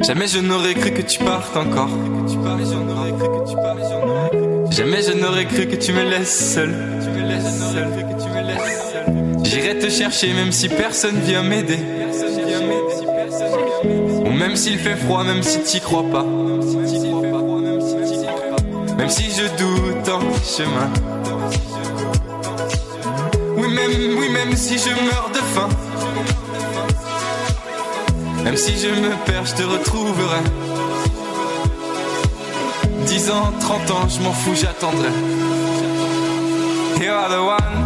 Jamais 0.07 0.29
je 0.29 0.39
n'aurais 0.39 0.75
cru 0.75 0.93
que 0.93 1.03
tu 1.03 1.19
partes 1.25 1.57
encore. 1.57 1.89
Jamais 4.71 5.03
je 5.03 5.13
n'aurais 5.13 5.47
cru 5.47 5.67
que 5.67 5.77
tu 5.77 5.93
me 5.93 6.03
laisses 6.05 6.55
seul. 6.55 6.75
J'irai 9.49 9.79
te 9.79 9.89
chercher 9.89 10.33
même 10.33 10.51
si 10.51 10.69
personne 10.69 11.21
vient 11.21 11.43
m'aider. 11.43 11.79
Ou 14.25 14.31
même 14.31 14.57
s'il 14.57 14.79
fait 14.79 14.97
froid, 14.97 15.23
même 15.23 15.43
si 15.43 15.61
t'y 15.61 15.81
crois 15.81 16.03
pas. 16.03 16.25
Même 18.99 19.09
si 19.09 19.31
je 19.31 19.45
doute 19.57 20.09
en 20.09 20.21
chemin. 20.43 20.91
Oui, 23.57 23.69
même, 23.69 24.19
oui, 24.19 24.29
même 24.31 24.57
si 24.57 24.79
je 24.79 24.91
meurs 24.91 25.31
de 25.33 25.39
faim. 25.39 25.69
Même 28.43 28.57
si 28.57 28.77
je 28.79 28.89
me 28.89 29.11
perds, 29.27 29.47
je 29.47 29.55
te 29.55 29.63
retrouverai. 29.63 30.41
10 33.07 33.31
ans, 33.31 33.53
30 33.61 33.91
ans, 33.93 34.09
je 34.09 34.21
m'en 34.23 34.33
fous, 34.33 34.55
j'attendrai. 34.55 35.11
You 37.01 37.13
are 37.13 37.29
the 37.29 37.41
one. 37.41 37.86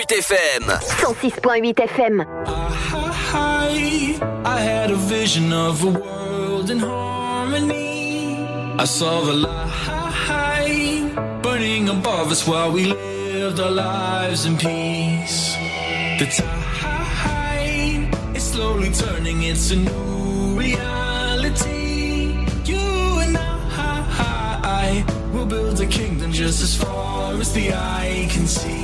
106.8 0.00 0.16
FM. 0.16 0.64
106.8 0.80 1.74
FM. 1.74 2.24
high. 2.46 4.18
I 4.46 4.60
had 4.60 4.90
a 4.90 4.96
vision 4.96 5.52
of 5.52 5.84
a 5.84 5.90
world 5.90 6.70
in 6.70 6.78
harmony. 6.78 8.38
I 8.78 8.84
saw 8.84 9.20
the 9.20 9.34
light 9.34 11.12
burning 11.42 11.90
above 11.90 12.30
us 12.30 12.46
while 12.48 12.72
we 12.72 12.86
lived 12.86 13.60
our 13.60 13.70
lives 13.70 14.46
in 14.46 14.56
peace. 14.56 15.54
The 16.18 16.26
tide 16.34 18.08
is 18.34 18.42
slowly 18.42 18.90
turning, 18.90 19.42
it's 19.42 19.70
a 19.70 19.76
new 19.76 20.58
reality. 20.58 22.46
You 22.64 22.80
and 23.24 23.36
I 23.36 25.04
will 25.34 25.46
build 25.46 25.78
a 25.82 25.86
kingdom 25.86 26.32
just 26.32 26.62
as 26.62 26.74
far 26.74 27.34
as 27.34 27.52
the 27.52 27.74
eye 27.74 28.28
can 28.30 28.46
see. 28.46 28.79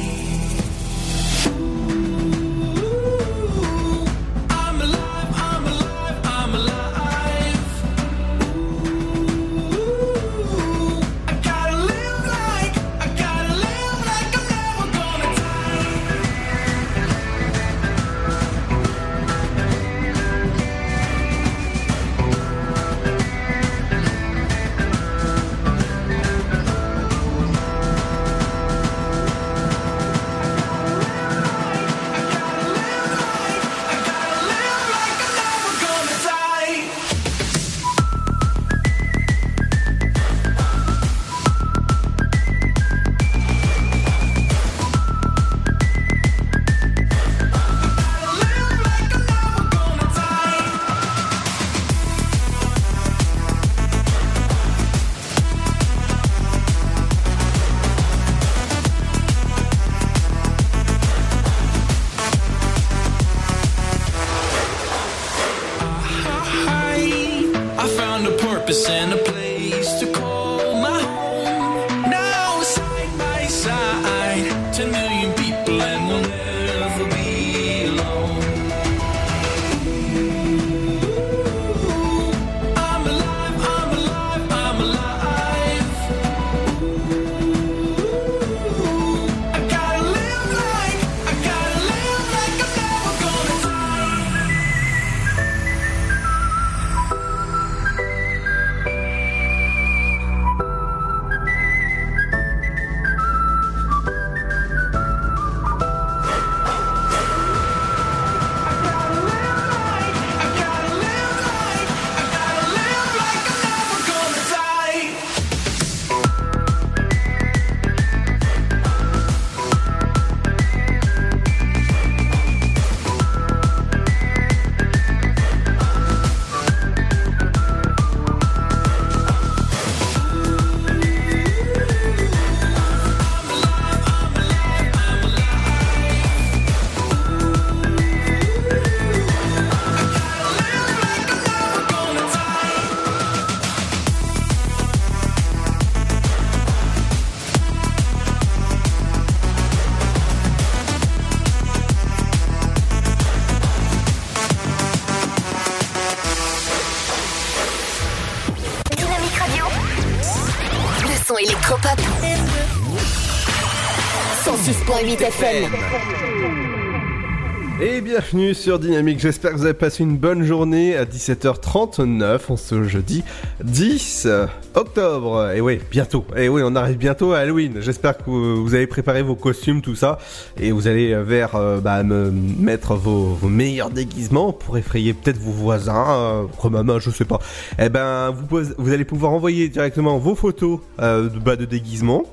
Et 167.78 168.00
bienvenue 168.00 168.54
sur 168.54 168.78
Dynamique, 168.78 169.20
j'espère 169.20 169.52
que 169.52 169.56
vous 169.56 169.64
avez 169.64 169.74
passé 169.74 170.02
une 170.02 170.16
bonne 170.16 170.44
journée 170.44 170.96
à 170.96 171.04
17h39, 171.04 172.40
on 172.48 172.56
se 172.56 172.84
jeudi 172.84 173.22
10 173.62 174.28
octobre. 174.74 175.52
Et 175.54 175.60
oui, 175.60 175.78
bientôt, 175.90 176.24
et 176.34 176.48
oui, 176.48 176.62
on 176.64 176.74
arrive 176.74 176.96
bientôt 176.96 177.32
à 177.32 177.40
Halloween. 177.40 177.80
J'espère 177.80 178.16
que 178.16 178.30
vous 178.30 178.74
avez 178.74 178.86
préparé 178.86 179.20
vos 179.20 179.34
costumes, 179.34 179.82
tout 179.82 179.94
ça, 179.94 180.18
et 180.58 180.72
vous 180.72 180.88
allez 180.88 181.14
vers 181.22 181.54
euh, 181.54 181.80
bah, 181.80 182.02
me 182.02 182.30
mettre 182.30 182.94
vos, 182.94 183.36
meilleurs 183.46 183.90
déguisements 183.90 184.54
pour 184.54 184.78
effrayer 184.78 185.12
peut-être 185.12 185.38
vos 185.38 185.52
voisins, 185.52 186.46
euh, 186.64 186.70
maman, 186.70 186.98
je 186.98 187.10
sais 187.10 187.26
pas. 187.26 187.40
Eh 187.78 187.90
ben, 187.90 188.30
vous, 188.30 188.60
vous 188.78 188.92
allez 188.92 189.04
pouvoir 189.04 189.32
envoyer 189.32 189.68
directement 189.68 190.16
vos 190.16 190.34
photos 190.34 190.80
euh, 191.00 191.28
de, 191.28 191.38
bah, 191.38 191.56
de 191.56 191.66
déguisement 191.66 192.24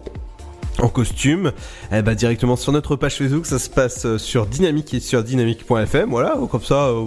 en 0.81 0.89
costume, 0.89 1.51
eh 1.91 2.01
ben 2.01 2.15
directement 2.15 2.55
sur 2.55 2.71
notre 2.71 2.95
page 2.95 3.17
Facebook, 3.17 3.45
ça 3.45 3.59
se 3.59 3.69
passe 3.69 4.05
euh, 4.05 4.17
sur 4.17 4.45
Dynamique 4.45 4.93
et 4.93 4.99
sur 4.99 5.23
dynamique.fm, 5.23 6.09
voilà, 6.09 6.37
comme 6.49 6.63
ça, 6.63 6.87
euh, 6.87 7.05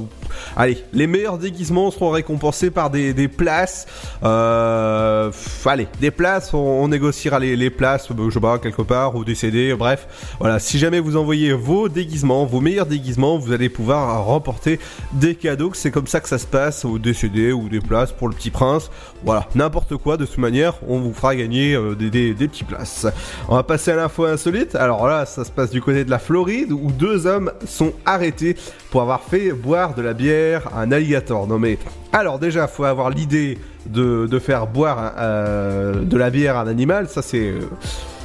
allez, 0.57 0.83
les 0.93 1.07
meilleurs 1.07 1.39
déguisements 1.39 1.91
seront 1.91 2.11
récompensés 2.11 2.70
par 2.70 2.91
des, 2.91 3.29
places, 3.29 3.87
euh, 4.22 5.31
allez, 5.64 5.89
des 6.01 6.11
places, 6.11 6.53
on, 6.55 6.89
négociera 6.89 7.39
les, 7.39 7.70
places, 7.70 8.11
euh, 8.11 8.29
je 8.29 8.35
sais 8.35 8.41
pas, 8.41 8.59
quelque 8.59 8.83
part, 8.83 9.16
ou 9.16 9.24
des 9.24 9.74
bref, 9.74 10.07
voilà, 10.41 10.59
si 10.59 10.79
jamais 10.79 11.01
vous 11.01 11.16
envoyez 11.16 11.53
vos 11.53 11.89
déguisements, 11.89 12.47
vos 12.47 12.61
meilleurs 12.61 12.87
déguisements, 12.87 13.39
vous 13.39 13.53
allez 13.53 13.68
pouvoir 13.68 14.24
remporter 14.24 14.79
des 15.12 15.35
cadeaux, 15.35 15.70
c'est 15.74 15.91
comme 15.91 16.07
ça 16.07 16.20
que 16.20 16.29
ça 16.29 16.39
se 16.39 16.47
passe, 16.47 16.85
ou 16.85 16.99
des 16.99 17.16
ou 17.53 17.68
des 17.68 17.81
places 17.81 18.12
pour 18.12 18.29
le 18.29 18.35
petit 18.35 18.51
prince, 18.51 18.91
voilà, 19.24 19.49
n'importe 19.55 19.97
quoi, 19.97 20.16
de 20.16 20.24
toute 20.24 20.39
manière, 20.39 20.74
on 20.89 20.99
vous 21.01 21.12
fera 21.12 21.35
gagner 21.35 21.74
euh, 21.74 21.95
des, 21.95 22.11
des, 22.11 22.35
des 22.35 22.49
petits 22.49 22.64
places. 22.64 23.07
On 23.49 23.57
va 23.57 23.62
passer 23.62 23.91
à 23.91 23.97
l'info 23.97 24.24
insolite. 24.24 24.74
Alors 24.74 25.07
là, 25.07 25.27
ça 25.27 25.45
se 25.45 25.51
passe 25.51 25.70
du 25.70 25.81
côté 25.81 26.05
de 26.05 26.11
la 26.11 26.18
Floride 26.18 26.72
où 26.72 26.91
deux 26.93 27.27
hommes 27.27 27.53
sont 27.66 27.93
arrêtés 28.05 28.57
pour 28.91 29.03
avoir 29.03 29.22
fait 29.22 29.53
boire 29.53 29.95
de 29.95 30.03
la 30.03 30.14
bière 30.17 30.71
un 30.77 30.91
alligator. 30.91 31.47
Non 31.47 31.61
mais, 31.61 31.79
alors 32.12 32.41
déjà, 32.41 32.67
faut 32.67 32.85
avoir 32.85 33.11
l'idée 33.11 33.59
de, 33.87 34.27
de 34.27 34.39
faire 34.39 34.67
boire 34.67 35.12
euh, 35.19 36.03
de 36.03 36.17
la 36.17 36.31
bière 36.31 36.57
à 36.57 36.62
un 36.62 36.67
animal. 36.67 37.09
Ça 37.09 37.23
c'est, 37.23 37.53
euh, 37.53 37.61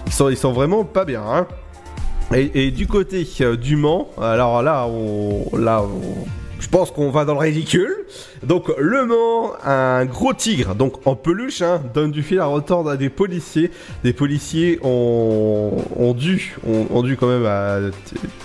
ils 0.07 0.37
sont 0.37 0.51
vraiment 0.51 0.83
pas 0.83 1.05
bien. 1.05 1.23
Hein. 1.23 1.47
Et, 2.33 2.71
du 2.71 2.87
côté 2.87 3.27
euh, 3.41 3.57
du 3.57 3.75
Mans, 3.75 4.09
alors 4.19 4.63
là, 4.63 4.87
on, 4.87 5.57
là, 5.57 5.83
je 6.61 6.67
pense 6.69 6.89
qu'on 6.89 7.09
va 7.09 7.25
dans 7.25 7.33
le 7.33 7.39
ridicule. 7.39 7.93
Donc 8.41 8.71
Le 8.77 9.05
Mans, 9.05 9.51
un 9.65 10.05
gros 10.05 10.33
tigre, 10.33 10.73
donc 10.73 11.05
en 11.05 11.15
peluche, 11.15 11.61
hein, 11.61 11.81
donne 11.93 12.11
du 12.11 12.23
fil 12.23 12.39
à 12.39 12.45
retordre 12.45 12.89
à 12.89 12.95
des 12.95 13.09
policiers. 13.09 13.69
Des 14.05 14.13
policiers 14.13 14.79
ont, 14.81 15.75
ont 15.97 16.13
dû, 16.13 16.55
ont, 16.65 17.03
dû 17.03 17.17
quand 17.17 17.27
même 17.27 17.91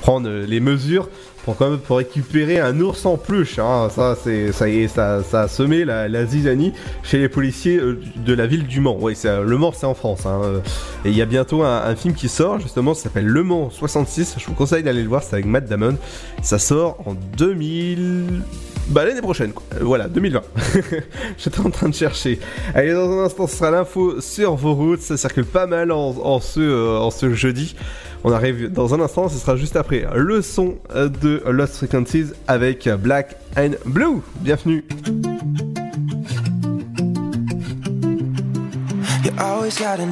prendre 0.00 0.28
les 0.28 0.60
mesures 0.60 1.08
pour 1.46 1.56
quand 1.56 1.70
même 1.70 1.78
récupérer 1.88 2.58
un 2.58 2.78
ours 2.80 3.06
en 3.06 3.16
peluche. 3.16 3.60
Hein. 3.60 3.88
Ça, 3.88 4.16
c'est 4.22 4.50
ça 4.50 4.68
y 4.68 4.82
est, 4.82 4.88
ça, 4.88 5.22
a 5.32 5.48
semé 5.48 5.84
la, 5.84 6.26
zizanie 6.26 6.72
chez 7.04 7.18
les 7.18 7.28
policiers 7.28 7.78
euh, 7.78 8.00
de 8.16 8.34
la 8.34 8.48
ville 8.48 8.66
du 8.66 8.80
Mans. 8.80 8.98
Oui, 9.00 9.14
c'est 9.14 9.42
Le 9.42 9.56
Mans, 9.56 9.72
c'est 9.72 9.86
en 9.86 9.94
France. 9.94 10.26
Hein. 10.26 10.60
Et 11.04 11.10
il 11.10 11.16
y 11.16 11.22
a 11.22 11.26
bientôt 11.26 11.62
un, 11.62 11.84
un 11.84 11.94
film 11.94 12.14
qui 12.14 12.28
sort 12.28 12.58
justement, 12.58 12.94
ça 12.94 13.04
s'appelle 13.04 13.26
Le 13.26 13.44
Mans 13.44 13.70
66. 13.70 14.34
Je 14.38 14.46
vous 14.46 14.54
conseille 14.54 14.82
d'aller 14.82 15.02
le 15.02 15.08
voir, 15.08 15.22
c'est 15.22 15.34
avec 15.34 15.46
Matt 15.46 15.66
Damon. 15.68 15.96
Ça 16.42 16.58
sort 16.58 16.98
en 17.06 17.14
2000. 17.36 18.42
Bah 18.88 19.04
l'année 19.04 19.20
prochaine, 19.20 19.52
quoi. 19.52 19.64
Euh, 19.74 19.84
voilà, 19.84 20.06
2020. 20.08 20.42
J'étais 21.38 21.60
en 21.60 21.70
train 21.70 21.88
de 21.88 21.94
chercher. 21.94 22.38
Allez, 22.74 22.92
dans 22.92 23.10
un 23.10 23.24
instant, 23.24 23.46
ce 23.46 23.56
sera 23.56 23.70
l'info 23.70 24.20
sur 24.20 24.54
vos 24.54 24.74
routes. 24.74 25.00
Ça 25.00 25.16
circule 25.16 25.44
pas 25.44 25.66
mal 25.66 25.90
en, 25.90 26.40
ce, 26.40 26.60
euh, 26.60 26.98
en 26.98 27.10
ce 27.10 27.34
jeudi. 27.34 27.74
On 28.22 28.32
arrive 28.32 28.72
dans 28.72 28.94
un 28.94 29.00
instant, 29.00 29.28
ce 29.28 29.38
sera 29.38 29.56
juste 29.56 29.76
après 29.76 30.06
le 30.14 30.40
son 30.42 30.76
euh, 30.94 31.08
de 31.08 31.42
Lost 31.46 31.76
Frequencies 31.76 32.32
avec 32.46 32.88
Black 32.88 33.36
and 33.56 33.72
Blue. 33.84 34.20
Bienvenue. 34.40 34.84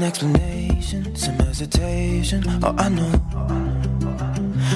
Explanation, 0.03 1.14
some 1.14 1.39
hesitation. 1.39 2.43
Oh, 2.62 2.75
I 2.77 2.89
know. 2.89 3.11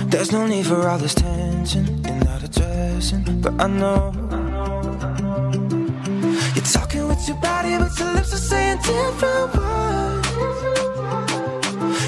There's 0.09 0.33
no 0.33 0.47
need 0.47 0.67
for 0.67 0.87
all 0.89 0.99
tension. 0.99 1.98
Addressing, 2.49 3.43
but 3.43 3.61
I 3.61 3.67
know. 3.67 4.11
You're 6.55 6.65
talking 6.65 7.07
with 7.07 7.29
your 7.29 7.37
body, 7.43 7.77
but 7.77 7.99
your 7.99 8.13
lips 8.15 8.33
are 8.33 8.39
saying 8.39 8.79
different 8.79 9.55
words. 9.55 10.29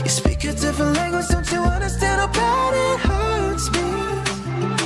You 0.05 0.09
speak 0.09 0.45
a 0.45 0.53
different 0.55 0.97
language, 0.97 1.29
don't 1.29 1.53
you 1.53 1.61
understand 1.61 2.21
how 2.23 2.29
bad 2.29 2.75
it 2.85 3.01
hurts 3.01 3.67
me? 3.75 3.87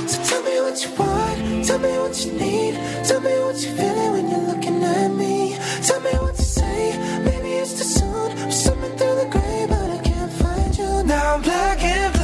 So 0.09 0.17
tell 0.27 0.43
me 0.43 0.59
what 0.59 0.77
you 0.83 0.89
want, 0.99 1.65
tell 1.65 1.79
me 1.79 1.97
what 1.99 2.25
you 2.25 2.31
need, 2.33 2.73
tell 3.05 3.21
me 3.21 3.39
what 3.45 3.55
you're 3.63 3.75
feeling 3.77 4.11
when 4.11 4.29
you're 4.29 4.47
looking 4.51 4.83
at 4.83 5.07
me. 5.07 5.57
Tell 5.83 6.01
me 6.01 6.11
what 6.19 6.35
to 6.35 6.43
say, 6.43 6.97
maybe 7.23 7.53
it's 7.53 7.73
too 7.77 7.85
soon. 7.85 8.31
I'm 8.39 8.51
swimming 8.51 8.97
through 8.97 9.15
the 9.21 9.27
gray, 9.31 9.65
but 9.69 9.89
I 9.89 9.99
can't 10.03 10.33
find 10.33 10.77
you. 10.77 11.03
Now 11.03 11.35
I'm 11.35 11.41
black 11.41 11.81
and 11.81 12.14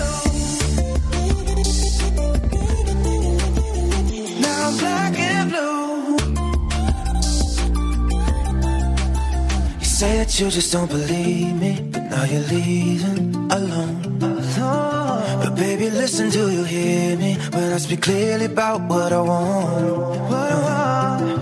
say 10.02 10.18
that 10.18 10.39
you 10.39 10.49
just 10.49 10.72
don't 10.74 10.89
believe 10.89 11.54
me, 11.62 11.74
but 11.91 12.04
now 12.10 12.24
you're 12.24 12.47
leaving 12.56 13.36
alone. 13.58 14.02
alone. 14.20 15.39
But 15.43 15.54
baby, 15.56 15.91
listen, 15.91 16.32
do 16.32 16.43
you 16.49 16.64
hear 16.64 17.16
me 17.24 17.32
when 17.54 17.72
I 17.72 17.78
speak 17.78 18.02
clearly 18.02 18.45
about 18.45 18.82
what 18.89 19.14
I 19.14 19.22
want? 19.22 20.32
What 20.32 20.52
I 20.56 20.60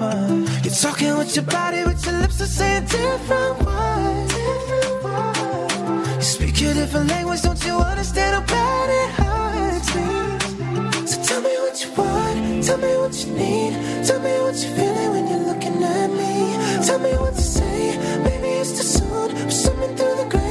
want. 0.02 0.66
You're 0.66 0.80
talking 0.86 1.18
with 1.20 1.34
your 1.38 1.46
body, 1.46 1.86
with 1.90 2.06
your 2.06 2.16
lips 2.22 2.42
are 2.42 2.52
saying 2.60 2.86
different 2.98 3.56
words. 3.66 4.34
You 6.20 6.28
speak 6.34 6.56
a 6.68 6.74
different 6.80 7.08
language, 7.16 7.42
don't 7.42 7.64
you 7.66 7.76
understand 7.92 8.32
how 8.38 8.44
bad 8.56 8.88
it 9.02 9.10
hurts 9.20 9.90
me? 9.96 10.08
So 11.12 11.16
tell 11.28 11.42
me 11.48 11.54
what 11.64 11.76
you 11.82 11.90
want, 12.00 12.64
tell 12.68 12.80
me 12.86 12.92
what 13.02 13.14
you 13.22 13.30
need, 13.42 13.72
tell 14.06 14.20
me 14.20 14.34
what 14.44 14.56
you're 14.62 14.76
feeling 14.80 15.10
when 15.14 15.24
you're 15.30 15.46
looking 15.50 15.78
at 15.82 16.10
me. 16.20 16.30
Tell 16.86 17.00
me 17.00 17.12
what 17.24 17.39
Maybe 17.98 18.50
it's 18.62 18.78
the 18.78 18.84
sun 18.84 19.32
or 19.32 19.52
something 19.52 19.96
through 19.96 20.16
the 20.16 20.28
gray. 20.30 20.49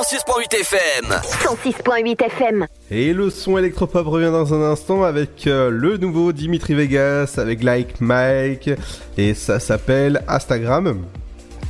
106.8 0.00 0.54
FM. 0.60 1.10
106.8 1.44 2.24
FM. 2.24 2.66
Et 2.90 3.12
le 3.12 3.28
son 3.28 3.58
électropop 3.58 4.06
revient 4.06 4.30
dans 4.32 4.54
un 4.54 4.62
instant 4.72 5.04
avec 5.04 5.46
euh, 5.46 5.68
le 5.68 5.98
nouveau 5.98 6.32
Dimitri 6.32 6.72
Vegas, 6.72 7.34
avec 7.36 7.62
Like 7.62 8.00
Mike, 8.00 8.70
et 9.18 9.34
ça 9.34 9.60
s'appelle 9.60 10.22
Instagram. 10.26 11.02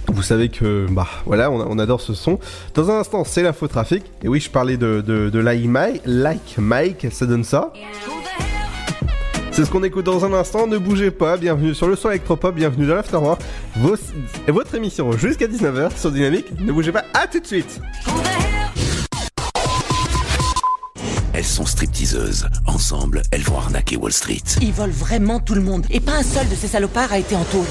Vous 0.07 0.23
savez 0.23 0.49
que, 0.49 0.87
bah 0.91 1.09
voilà, 1.27 1.51
on, 1.51 1.57
on 1.61 1.79
adore 1.81 2.01
ce 2.01 2.15
son. 2.15 2.39
Dans 2.75 2.89
un 2.93 3.01
instant, 3.01 3.25
c'est 3.25 3.43
l'infotrafic. 3.43 4.05
Et 4.23 4.29
oui, 4.29 4.39
je 4.39 4.49
parlais 4.49 4.77
de, 4.77 5.01
de, 5.01 5.29
de 5.29 5.39
Like 5.41 5.65
Mike, 5.65 6.03
Like 6.05 6.55
Mike, 6.59 7.09
ça 7.11 7.27
donne 7.27 7.43
ça. 7.43 7.73
C'est 9.53 9.65
ce 9.65 9.71
qu'on 9.71 9.83
écoute 9.83 10.07
dans 10.07 10.25
un 10.25 10.33
instant, 10.33 10.69
ne 10.69 10.79
bougez 10.79 11.11
pas, 11.11 11.37
bienvenue 11.37 11.75
sur 11.75 11.89
le 11.89 11.97
son 11.97 12.11
électropop, 12.11 12.55
bienvenue 12.55 12.87
dans 12.87 12.95
l'Afterwork, 12.95 13.43
votre 14.47 14.75
émission 14.77 15.11
jusqu'à 15.13 15.49
19h 15.49 15.99
sur 15.99 16.13
Dynamique, 16.13 16.47
ne 16.61 16.71
bougez 16.71 16.93
pas, 16.93 17.05
à 17.13 17.27
tout 17.27 17.41
de 17.41 17.47
suite 17.47 17.81
Elles 21.41 21.47
sont 21.47 21.65
stripteaseuses. 21.65 22.49
Ensemble, 22.67 23.23
elles 23.31 23.41
vont 23.41 23.57
arnaquer 23.57 23.97
Wall 23.97 24.13
Street. 24.13 24.43
Ils 24.61 24.75
volent 24.75 24.93
vraiment 24.93 25.41
tout 25.41 25.55
le 25.55 25.63
monde. 25.63 25.87
Et 25.89 25.99
pas 25.99 26.19
un 26.19 26.23
seul 26.23 26.47
de 26.51 26.55
ces 26.55 26.69
salopards 26.69 27.13
a 27.13 27.19
été 27.19 27.35
en 27.35 27.45
taule. 27.45 27.65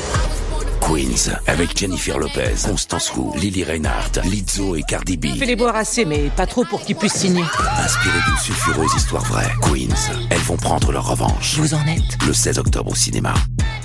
Queens, 0.80 1.36
avec 1.48 1.78
Jennifer 1.78 2.18
Lopez, 2.18 2.56
Constance 2.66 3.12
Wu, 3.16 3.38
Lily 3.38 3.64
Reinhardt, 3.64 4.22
Lizzo 4.24 4.76
et 4.76 4.84
Cardi 4.84 5.18
B. 5.18 5.28
Fais 5.38 5.46
les 5.46 5.56
boire 5.56 5.76
assez, 5.76 6.06
mais 6.06 6.30
pas 6.36 6.48
trop 6.48 6.66
pour 6.66 6.82
qu'ils 6.82 6.96
puissent 6.96 7.14
signer. 7.14 7.44
Inspirées 7.84 8.20
d'une 8.28 8.38
sulfureuse 8.38 8.94
histoire 8.96 9.24
vraie, 9.26 9.52
Queens, 9.62 10.12
elles 10.30 10.38
vont 10.40 10.58
prendre 10.58 10.92
leur 10.92 11.08
revanche. 11.08 11.56
Vous 11.58 11.74
en 11.74 11.86
êtes 11.88 12.18
Le 12.26 12.34
16 12.34 12.60
octobre 12.60 12.92
au 12.92 12.96
cinéma. 12.96 13.34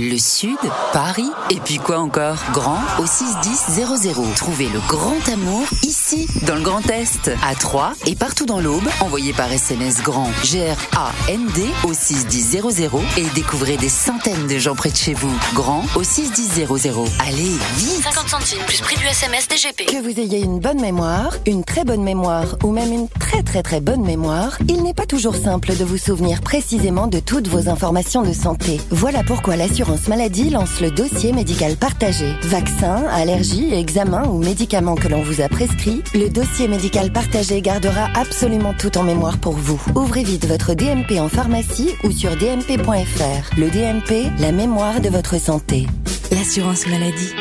Le 0.01 0.19
Sud, 0.19 0.59
Paris, 0.93 1.31
et 1.51 1.61
puis 1.61 1.77
quoi 1.77 1.99
encore? 1.99 2.39
Grand 2.53 2.81
au 2.99 3.07
61000. 3.07 4.35
Trouvez 4.35 4.69
le 4.69 4.81
grand 4.89 5.29
amour 5.33 5.67
ici, 5.85 6.27
dans 6.47 6.57
le 6.57 6.63
Grand 6.63 6.85
Est, 6.91 7.31
à 7.45 7.55
Troyes 7.55 7.93
et 8.07 8.17
partout 8.17 8.45
dans 8.45 8.59
l'Aube. 8.61 8.89
Envoyez 9.01 9.33
par 9.33 9.53
SMS 9.53 10.03
grand 10.03 10.31
G-R-A-N-D 10.43 11.63
au 11.85 11.95
61000 11.95 12.63
et 13.19 13.27
découvrez 13.37 13.77
des 13.77 13.89
centaines 13.89 14.49
de 14.49 14.59
gens 14.59 14.75
près 14.75 14.91
de 14.91 14.97
chez 14.97 15.15
vous. 15.15 15.33
Grand 15.55 15.85
au 15.95 16.03
61000. 16.03 16.94
Allez, 17.19 17.59
vite 17.77 18.03
50 18.03 18.29
centimes 18.29 18.65
plus 18.67 18.81
prix 18.81 18.97
du 18.97 19.05
SMS 19.05 19.49
DGP. 19.49 19.87
Que 19.87 20.01
vous 20.01 20.21
ayez 20.21 20.43
une 20.43 20.61
bonne 20.61 20.81
mémoire, 20.81 21.37
une 21.47 21.65
très 21.65 21.85
bonne 21.85 22.03
mémoire 22.03 22.57
ou 22.63 22.71
même 22.71 22.93
une 22.93 23.09
très 23.09 23.43
très 23.43 23.63
très 23.63 23.81
bonne 23.81 24.03
mémoire, 24.03 24.59
il 24.69 24.83
n'est 24.83 24.95
pas 24.95 25.07
toujours 25.07 25.35
simple 25.35 25.77
de 25.77 25.85
vous 25.85 25.99
souvenir 25.99 26.41
précisément 26.41 27.07
de 27.07 27.19
toutes 27.19 27.49
vos 27.49 27.69
informations 27.69 28.23
de 28.23 28.33
santé. 28.33 28.81
Voilà 28.91 29.23
pourquoi 29.25 29.57
l'assurance 29.57 29.75
l'assurance 29.75 30.07
maladie 30.07 30.51
lance 30.51 30.81
le 30.81 30.93
dossier 30.93 31.33
médical 31.33 31.75
partagé. 31.75 32.33
Vaccins, 32.43 33.05
allergies, 33.11 33.75
examens 33.75 34.29
ou 34.29 34.39
médicaments 34.39 34.95
que 34.95 35.09
l'on 35.09 35.23
vous 35.23 35.41
a 35.41 35.49
prescrits, 35.49 36.03
le 36.15 36.29
dossier 36.29 36.69
médical 36.69 37.11
partagé 37.11 37.61
gardera 37.61 38.09
absolument 38.15 38.73
tout 38.73 38.97
en 38.99 39.03
mémoire 39.03 39.39
pour 39.39 39.55
vous. 39.55 39.83
Ouvrez 39.97 40.23
vite 40.23 40.47
votre 40.47 40.75
DMP 40.75 41.19
en 41.19 41.29
pharmacie 41.29 41.91
ou 42.05 42.13
sur 42.13 42.37
dmp.fr. 42.37 43.59
Le 43.59 43.69
DMP, 43.69 44.31
la 44.39 44.53
mémoire 44.53 45.01
de 45.01 45.09
votre 45.09 45.41
santé. 45.41 45.87
L'assurance 46.31 46.87
maladie. 46.87 47.33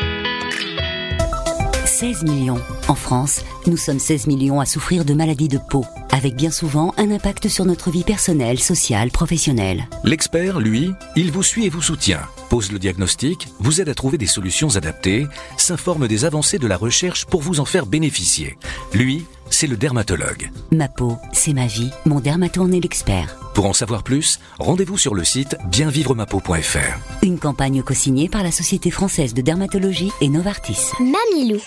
16 1.86 2.24
millions. 2.24 2.60
En 2.88 2.94
France, 2.94 3.42
nous 3.66 3.76
sommes 3.76 3.98
16 3.98 4.26
millions 4.26 4.60
à 4.60 4.66
souffrir 4.66 5.04
de 5.04 5.14
maladies 5.14 5.48
de 5.48 5.58
peau, 5.58 5.84
avec 6.10 6.34
bien 6.34 6.50
souvent 6.50 6.92
un 6.96 7.10
impact 7.10 7.48
sur 7.48 7.64
notre 7.64 7.90
vie 7.90 8.04
personnelle, 8.04 8.58
sociale, 8.58 9.10
professionnelle. 9.10 9.88
L'expert, 10.04 10.60
lui, 10.60 10.92
il 11.16 11.32
vous 11.32 11.42
suit 11.42 11.66
et 11.66 11.70
vous 11.70 11.82
soutient, 11.82 12.20
pose 12.50 12.72
le 12.72 12.78
diagnostic, 12.78 13.48
vous 13.60 13.80
aide 13.80 13.88
à 13.88 13.94
trouver 13.94 14.18
des 14.18 14.26
solutions 14.26 14.76
adaptées, 14.76 15.26
s'informe 15.56 16.08
des 16.08 16.24
avancées 16.24 16.58
de 16.58 16.66
la 16.66 16.76
recherche 16.76 17.24
pour 17.26 17.40
vous 17.40 17.60
en 17.60 17.64
faire 17.64 17.86
bénéficier. 17.86 18.58
Lui, 18.92 19.24
c'est 19.54 19.66
le 19.68 19.76
dermatologue. 19.76 20.50
Ma 20.72 20.88
peau, 20.88 21.16
c'est 21.32 21.52
ma 21.52 21.66
vie. 21.66 21.90
Mon 22.06 22.18
dermato 22.18 22.62
en 22.62 22.72
est 22.72 22.80
l'expert. 22.80 23.36
Pour 23.54 23.66
en 23.66 23.72
savoir 23.72 24.02
plus, 24.02 24.40
rendez-vous 24.58 24.98
sur 24.98 25.14
le 25.14 25.22
site 25.22 25.56
bienvivremapeau.fr. 25.70 26.98
Une 27.22 27.38
campagne 27.38 27.82
co-signée 27.84 28.28
par 28.28 28.42
la 28.42 28.50
Société 28.50 28.90
française 28.90 29.32
de 29.32 29.42
dermatologie 29.42 30.10
et 30.20 30.28
Novartis. 30.28 30.90
Mamilou. 30.98 31.60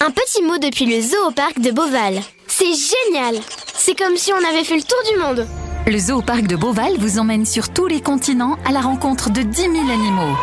Un 0.00 0.10
petit 0.10 0.42
mot 0.42 0.56
depuis 0.56 0.86
le 0.86 1.02
zoo 1.02 1.28
au 1.28 1.32
parc 1.32 1.60
de 1.60 1.70
Beauval. 1.70 2.22
C'est 2.46 2.64
génial 2.64 3.36
C'est 3.74 3.94
comme 3.94 4.16
si 4.16 4.32
on 4.32 4.48
avait 4.48 4.64
fait 4.64 4.76
le 4.76 4.82
tour 4.82 4.98
du 5.12 5.20
monde 5.20 5.46
Le 5.86 5.98
zoo 5.98 6.22
parc 6.22 6.46
de 6.46 6.56
Beauval 6.56 6.92
vous 6.98 7.18
emmène 7.18 7.44
sur 7.44 7.68
tous 7.68 7.86
les 7.86 8.00
continents 8.00 8.56
à 8.64 8.72
la 8.72 8.80
rencontre 8.80 9.30
de 9.30 9.42
10 9.42 9.60
000 9.60 9.74
animaux. 9.74 10.34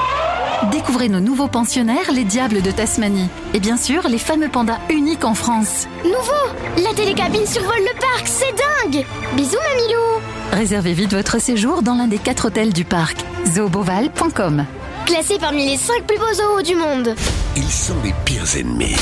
Découvrez 0.72 1.10
nos 1.10 1.20
nouveaux 1.20 1.48
pensionnaires, 1.48 2.12
les 2.14 2.24
diables 2.24 2.62
de 2.62 2.70
Tasmanie. 2.70 3.28
Et 3.56 3.60
bien 3.60 3.76
sûr, 3.76 4.08
les 4.08 4.20
fameux 4.20 4.50
pandas 4.50 4.78
uniques 4.92 5.26
en 5.26 5.34
France. 5.34 5.88
Nouveau 6.04 6.84
La 6.84 6.94
télécabine 6.94 7.48
survole 7.48 7.80
le 7.80 8.00
parc, 8.00 8.28
c'est 8.28 8.54
dingue 8.56 9.04
Bisous 9.36 9.58
Mamilou 9.68 10.22
Réservez 10.52 10.94
vite 10.94 11.14
votre 11.14 11.42
séjour 11.42 11.82
dans 11.82 11.96
l'un 11.96 12.08
des 12.08 12.20
quatre 12.20 12.46
hôtels 12.46 12.72
du 12.72 12.86
parc. 12.86 13.18
zooboval.com 13.48 14.66
Classé 15.06 15.38
parmi 15.40 15.66
les 15.66 15.78
5 15.78 16.06
plus 16.06 16.18
beaux 16.18 16.34
zoos 16.34 16.62
du 16.64 16.76
monde. 16.76 17.16
Ils 17.56 17.70
sont 17.70 17.96
les 18.04 18.14
pires 18.26 18.58
ennemis. 18.58 18.96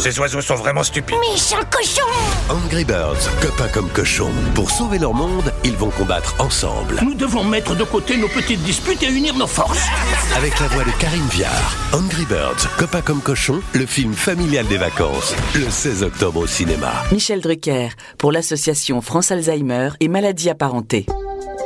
Ces 0.00 0.18
oiseaux 0.18 0.40
sont 0.40 0.54
vraiment 0.56 0.82
stupides. 0.82 1.16
Méchant 1.30 1.62
cochon 1.70 2.02
Angry 2.48 2.84
Birds, 2.84 3.30
copains 3.40 3.68
comme 3.68 3.88
cochons. 3.90 4.30
Pour 4.54 4.70
sauver 4.70 4.98
leur 4.98 5.14
monde, 5.14 5.52
ils 5.64 5.76
vont 5.76 5.90
combattre 5.90 6.34
ensemble. 6.40 7.00
Nous 7.02 7.14
devons 7.14 7.44
mettre 7.44 7.76
de 7.76 7.84
côté 7.84 8.16
nos 8.16 8.28
petites 8.28 8.62
disputes 8.62 9.02
et 9.02 9.10
unir 9.10 9.34
nos 9.36 9.46
forces. 9.46 9.86
Avec 10.36 10.58
la 10.58 10.68
voix 10.68 10.84
de 10.84 10.90
Karine 10.98 11.28
Viard. 11.30 11.76
Angry 11.92 12.24
Birds, 12.24 12.68
copains 12.78 13.02
comme 13.02 13.20
cochons, 13.20 13.60
le 13.74 13.86
film 13.86 14.14
familial 14.14 14.66
des 14.66 14.78
vacances. 14.78 15.34
Le 15.54 15.70
16 15.70 16.02
octobre 16.02 16.40
au 16.40 16.46
cinéma. 16.46 16.92
Michel 17.12 17.40
Drucker, 17.40 17.90
pour 18.18 18.32
l'association 18.32 19.00
France 19.00 19.30
Alzheimer 19.30 19.90
et 20.00 20.08
maladies 20.08 20.50
apparentées. 20.50 21.06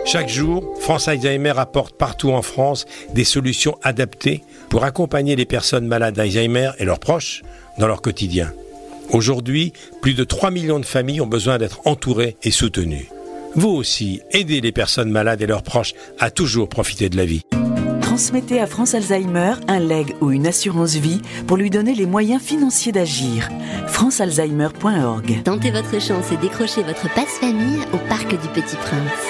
Chaque 0.04 0.28
jour, 0.28 0.64
France 0.80 1.08
Alzheimer 1.08 1.52
apporte 1.56 1.96
partout 1.96 2.30
en 2.30 2.42
France 2.42 2.86
des 3.14 3.24
solutions 3.24 3.76
adaptées 3.82 4.42
pour 4.68 4.84
accompagner 4.84 5.36
les 5.36 5.44
personnes 5.44 5.86
malades 5.86 6.14
d'Alzheimer 6.14 6.70
et 6.78 6.84
leurs 6.84 6.98
proches 6.98 7.42
dans 7.78 7.86
leur 7.86 8.02
quotidien. 8.02 8.52
Aujourd'hui, 9.12 9.72
plus 10.02 10.14
de 10.14 10.24
3 10.24 10.50
millions 10.50 10.80
de 10.80 10.86
familles 10.86 11.20
ont 11.20 11.26
besoin 11.26 11.58
d'être 11.58 11.80
entourées 11.84 12.36
et 12.42 12.50
soutenues. 12.50 13.08
Vous 13.54 13.70
aussi, 13.70 14.20
aidez 14.32 14.60
les 14.60 14.72
personnes 14.72 15.10
malades 15.10 15.42
et 15.42 15.46
leurs 15.46 15.62
proches 15.62 15.94
à 16.18 16.30
toujours 16.30 16.68
profiter 16.68 17.08
de 17.08 17.16
la 17.16 17.24
vie. 17.24 17.42
Transmettez 18.00 18.60
à 18.60 18.66
France 18.66 18.94
Alzheimer 18.94 19.54
un 19.68 19.78
leg 19.78 20.14
ou 20.20 20.30
une 20.32 20.46
assurance 20.46 20.94
vie 20.94 21.22
pour 21.46 21.56
lui 21.56 21.70
donner 21.70 21.94
les 21.94 22.06
moyens 22.06 22.42
financiers 22.42 22.92
d'agir. 22.92 23.48
francealzheimer.org. 23.86 25.42
Tentez 25.44 25.70
votre 25.70 26.00
chance 26.00 26.32
et 26.32 26.36
décrochez 26.36 26.82
votre 26.82 27.12
passe-famille 27.14 27.80
au 27.92 27.98
Parc 28.08 28.28
du 28.30 28.48
Petit 28.48 28.76
Prince. 28.76 29.29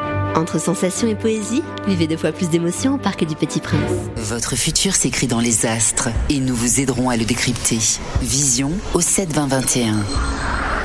Entre 0.35 0.59
sensations 0.59 1.07
et 1.07 1.15
poésie, 1.15 1.63
vivez 1.87 2.07
deux 2.07 2.17
fois 2.17 2.31
plus 2.31 2.49
d'émotions 2.49 2.95
au 2.95 2.97
Parc 2.97 3.25
du 3.25 3.35
Petit 3.35 3.59
Prince. 3.59 3.91
Votre 4.15 4.55
futur 4.55 4.95
s'écrit 4.95 5.27
dans 5.27 5.39
les 5.39 5.65
astres 5.65 6.09
et 6.29 6.39
nous 6.39 6.55
vous 6.55 6.79
aiderons 6.79 7.09
à 7.09 7.17
le 7.17 7.25
décrypter. 7.25 7.79
Vision 8.21 8.71
au 8.93 9.01
7 9.01 9.33
20 9.33 9.47
21. 9.47 9.95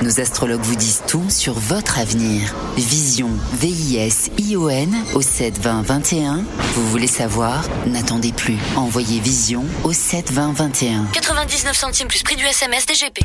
Nos 0.03 0.21
astrologues 0.21 0.61
vous 0.61 0.77
disent 0.77 1.03
tout 1.07 1.25
sur 1.31 1.55
votre 1.55 1.99
avenir. 1.99 2.55
Vision, 2.77 3.31
V-I-S-I-O-N 3.55 4.95
au 5.15 5.23
7 5.23 5.59
20 5.59 5.83
21. 5.83 6.45
Vous 6.75 6.89
voulez 6.91 7.07
savoir? 7.07 7.65
N'attendez 7.87 8.33
plus. 8.33 8.59
Envoyez 8.77 9.21
Vision 9.21 9.65
au 9.85 9.93
7 9.93 10.33
20 10.33 10.53
21. 10.53 11.05
99 11.13 11.77
centimes 11.77 12.09
plus 12.09 12.23
prix 12.23 12.37
du 12.37 12.45
SMS 12.45 12.85
DGP. 12.85 13.21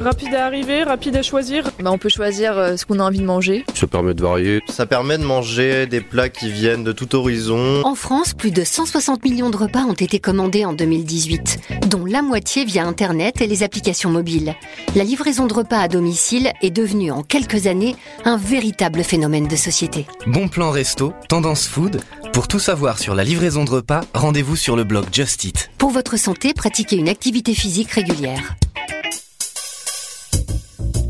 Rapide 0.00 0.34
à 0.34 0.44
arriver, 0.44 0.82
rapide 0.82 1.16
à 1.16 1.22
choisir. 1.22 1.64
Bah, 1.80 1.90
on 1.90 1.96
peut 1.96 2.10
choisir 2.10 2.56
euh, 2.58 2.76
ce 2.76 2.84
qu'on 2.84 2.98
a 3.00 3.02
envie 3.02 3.18
de 3.18 3.24
manger. 3.24 3.64
Ça 3.74 3.86
permet 3.86 4.12
de 4.12 4.22
varier. 4.22 4.60
Ça 4.68 4.84
permet 4.84 5.16
de 5.16 5.24
manger 5.24 5.86
des 5.86 6.02
plats 6.02 6.28
qui 6.28 6.50
viennent 6.50 6.84
de 6.84 6.92
tout 6.92 7.14
horizon. 7.16 7.82
En 7.82 7.94
France, 7.94 8.34
plus 8.34 8.50
de 8.50 8.62
160 8.62 9.24
millions 9.24 9.48
de 9.48 9.56
repas 9.56 9.84
ont 9.84 9.94
été 9.94 10.18
commandés 10.18 10.66
en 10.66 10.74
2018, 10.74 11.60
dont 11.88 12.04
la 12.04 12.20
moitié 12.20 12.66
via 12.66 12.86
Internet 12.86 13.40
et 13.40 13.46
les 13.46 13.62
applications 13.62 14.10
mobiles. 14.10 14.54
La 14.94 15.02
livraison 15.02 15.46
de 15.46 15.54
repas 15.54 15.78
à 15.78 15.88
domicile 15.88 16.52
est 16.60 16.70
devenue 16.70 17.10
en 17.10 17.22
quelques 17.22 17.66
années 17.66 17.96
un 18.24 18.36
véritable 18.36 19.02
phénomène 19.02 19.48
de 19.48 19.56
société. 19.56 20.06
Bon 20.26 20.48
plan 20.48 20.70
resto, 20.70 21.14
tendance 21.28 21.66
food. 21.66 22.00
Pour 22.34 22.48
tout 22.48 22.58
savoir 22.58 22.98
sur 22.98 23.14
la 23.14 23.24
livraison 23.24 23.64
de 23.64 23.70
repas, 23.70 24.02
rendez-vous 24.12 24.56
sur 24.56 24.76
le 24.76 24.84
blog 24.84 25.06
Just 25.10 25.42
Eat. 25.44 25.70
Pour 25.78 25.90
votre 25.90 26.18
santé, 26.18 26.52
pratiquez 26.52 26.96
une 26.96 27.08
activité 27.08 27.54
physique 27.54 27.92
régulière. 27.92 28.56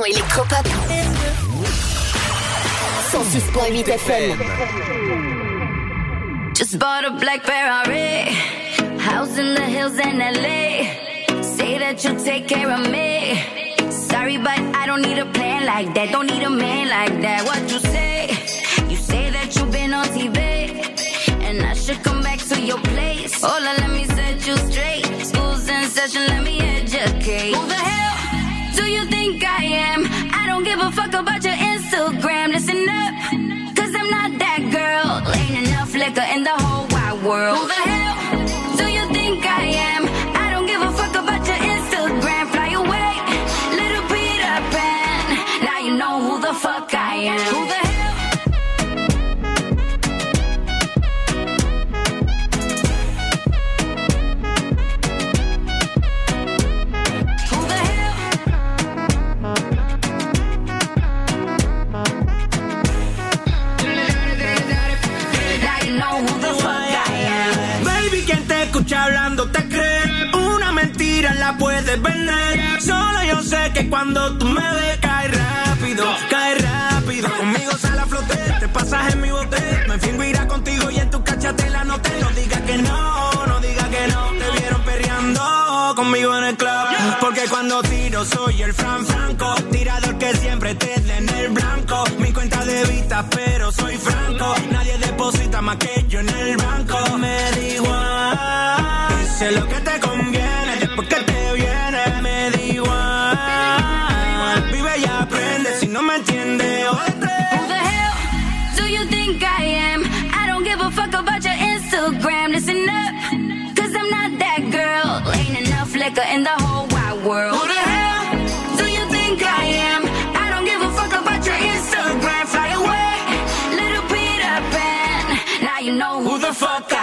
Son 0.00 0.04
électropop. 0.04 0.66
106.8 3.12 3.88
FM. 3.88 4.38
Just 6.54 6.78
bought 6.78 7.04
a 7.04 7.10
black 7.10 7.42
Ferrari, 7.42 8.32
house 8.98 9.36
in 9.38 9.54
the 9.54 9.64
hills 9.64 9.98
in 9.98 10.18
LA. 10.18 11.42
Say 11.42 11.78
that 11.78 12.02
you'll 12.04 12.22
take 12.22 12.46
care 12.48 12.70
of 12.70 12.90
me. 12.90 13.42
Sorry, 13.90 14.38
but 14.38 14.58
I 14.74 14.86
don't 14.86 15.02
need 15.02 15.18
a 15.18 15.26
plan 15.26 15.66
like 15.66 15.94
that. 15.94 16.10
Don't 16.12 16.26
need 16.26 16.42
a 16.42 16.50
man 16.50 16.88
like 16.88 17.20
that. 17.22 17.44
What 17.44 17.60
you 17.70 17.78
say? 17.78 18.28
You 18.88 18.96
say 18.96 19.30
that 19.30 19.56
you've 19.56 19.72
been 19.72 19.92
on 19.94 20.06
TV, 20.06 20.38
and 21.46 21.62
I 21.62 21.74
should 21.74 22.02
come 22.02 22.22
back 22.22 22.38
to 22.50 22.60
your 22.60 22.78
place. 22.78 23.42
Hola, 23.42 23.72
let 23.78 23.90
me 23.90 24.04
set 24.04 24.46
you 24.46 24.56
straight. 24.70 25.04
School's 25.26 25.68
in 25.68 25.84
session, 25.84 26.26
let 26.26 26.42
me 26.42 26.60
educate. 26.60 27.89
Am? 29.72 30.06
I 30.32 30.46
don't 30.46 30.64
give 30.64 30.80
a 30.80 30.90
fuck 30.90 31.12
about 31.14 31.44
your 31.44 31.54
Instagram. 31.54 32.52
Listen 32.52 32.88
up, 32.88 33.14
cause 33.76 33.92
I'm 33.94 34.10
not 34.10 34.38
that 34.38 34.60
girl. 34.72 35.08
Ain't 35.34 35.68
enough 35.68 35.94
liquor 35.94 36.26
in 36.34 36.44
the 36.44 36.56
whole 36.62 36.86
wide 36.88 37.22
world. 37.24 37.58
Who 37.58 37.66
the 37.68 37.74
hell 37.74 38.09
noche 68.80 68.96
hablando 68.96 69.46
te 69.50 69.68
crees. 69.68 70.34
Una 70.34 70.72
mentira 70.72 71.34
la 71.34 71.56
puedes 71.58 72.00
vender. 72.00 72.80
Solo 72.80 73.22
yo 73.24 73.42
sé 73.42 73.70
que 73.74 73.88
cuando 73.88 74.38
tú 74.38 74.46
me 74.46 74.60
ves, 74.74 74.98
cae 75.00 75.28
rápido, 75.28 76.04
cae 76.30 76.54
rápido. 76.56 77.28
Conmigo 77.36 77.72
sale 77.78 78.00
a 78.00 78.06
flote, 78.06 78.36
te 78.60 78.68
pasas 78.68 79.12
en 79.12 79.20
mi 79.20 79.30
bote. 79.30 79.58
Me 79.88 79.98
fingo 79.98 80.24
irá 80.24 80.46
contigo 80.46 80.90
y 80.90 80.98
en 80.98 81.10
tu 81.10 81.22
cachatela 81.22 81.84
no 81.84 82.00
te 82.00 82.20
lo 82.20 82.28
digas 82.30 82.60
que 82.62 82.78
no, 82.78 83.46
no 83.46 83.60
digas 83.60 83.88
que 83.88 84.06
no. 84.08 84.22
Te 84.38 84.60
vieron 84.60 84.82
perreando 84.82 85.92
conmigo 85.96 86.36
en 86.38 86.44
el 86.44 86.56
club. 86.56 86.86
Porque 87.20 87.42
cuando 87.50 87.82
tiro 87.82 88.24
soy 88.24 88.62
el 88.62 88.72
Fran 88.72 89.04
Franco. 89.04 89.54
Tirador 89.70 90.16
que 90.18 90.36
siempre 90.36 90.74
te 90.74 91.00
den 91.00 91.28
el 91.28 91.48
blanco. 91.50 92.04
Mi 92.18 92.32
cuenta 92.32 92.64
de 92.64 92.84
vista, 92.84 93.26
pero 93.28 93.72
soy 93.72 93.96
franco. 93.96 94.54
Nadie 94.70 94.96
deposita 94.98 95.60
más 95.60 95.76
que 95.76 95.99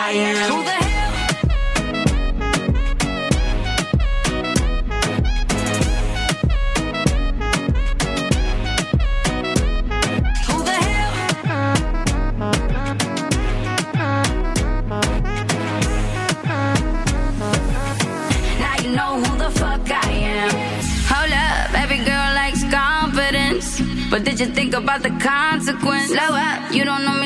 I 0.08 0.12
am. 0.12 0.52
Who 0.52 0.64
the 0.64 0.72
hell? 0.72 1.12
Who 10.48 10.58
the 10.64 10.78
hell? 10.88 11.12
Now 18.62 18.76
you 18.82 18.92
know 18.96 19.12
who 19.20 19.38
the 19.38 19.52
fuck 19.60 19.92
I 19.92 20.10
am. 20.10 20.52
Hold 21.12 21.34
up, 21.34 21.74
every 21.84 22.00
girl 22.06 22.34
likes 22.34 22.64
confidence. 22.72 23.82
But 24.10 24.24
did 24.24 24.40
you 24.40 24.46
think 24.46 24.74
about 24.74 25.04
the 25.04 25.12
consequence? 25.20 26.08
Slow 26.08 26.32
up, 26.32 26.72
you 26.74 26.86
don't 26.86 27.04
know 27.04 27.17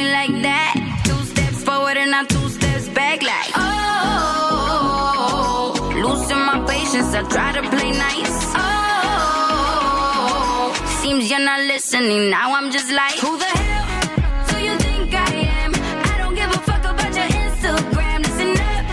listening, 11.92 12.30
now 12.30 12.54
I'm 12.56 12.72
just 12.72 12.90
like, 12.92 13.16
who 13.20 13.38
the 13.38 13.44
hell 13.44 14.48
do 14.50 14.64
you 14.64 14.78
think 14.78 15.14
I 15.14 15.32
am? 15.60 15.72
I 15.76 16.18
don't 16.20 16.36
give 16.36 16.50
a 16.50 16.60
fuck 16.60 16.84
about 16.86 17.14
your 17.14 17.28
Instagram. 17.44 18.20
Listen 18.24 18.52
up. 18.72 18.84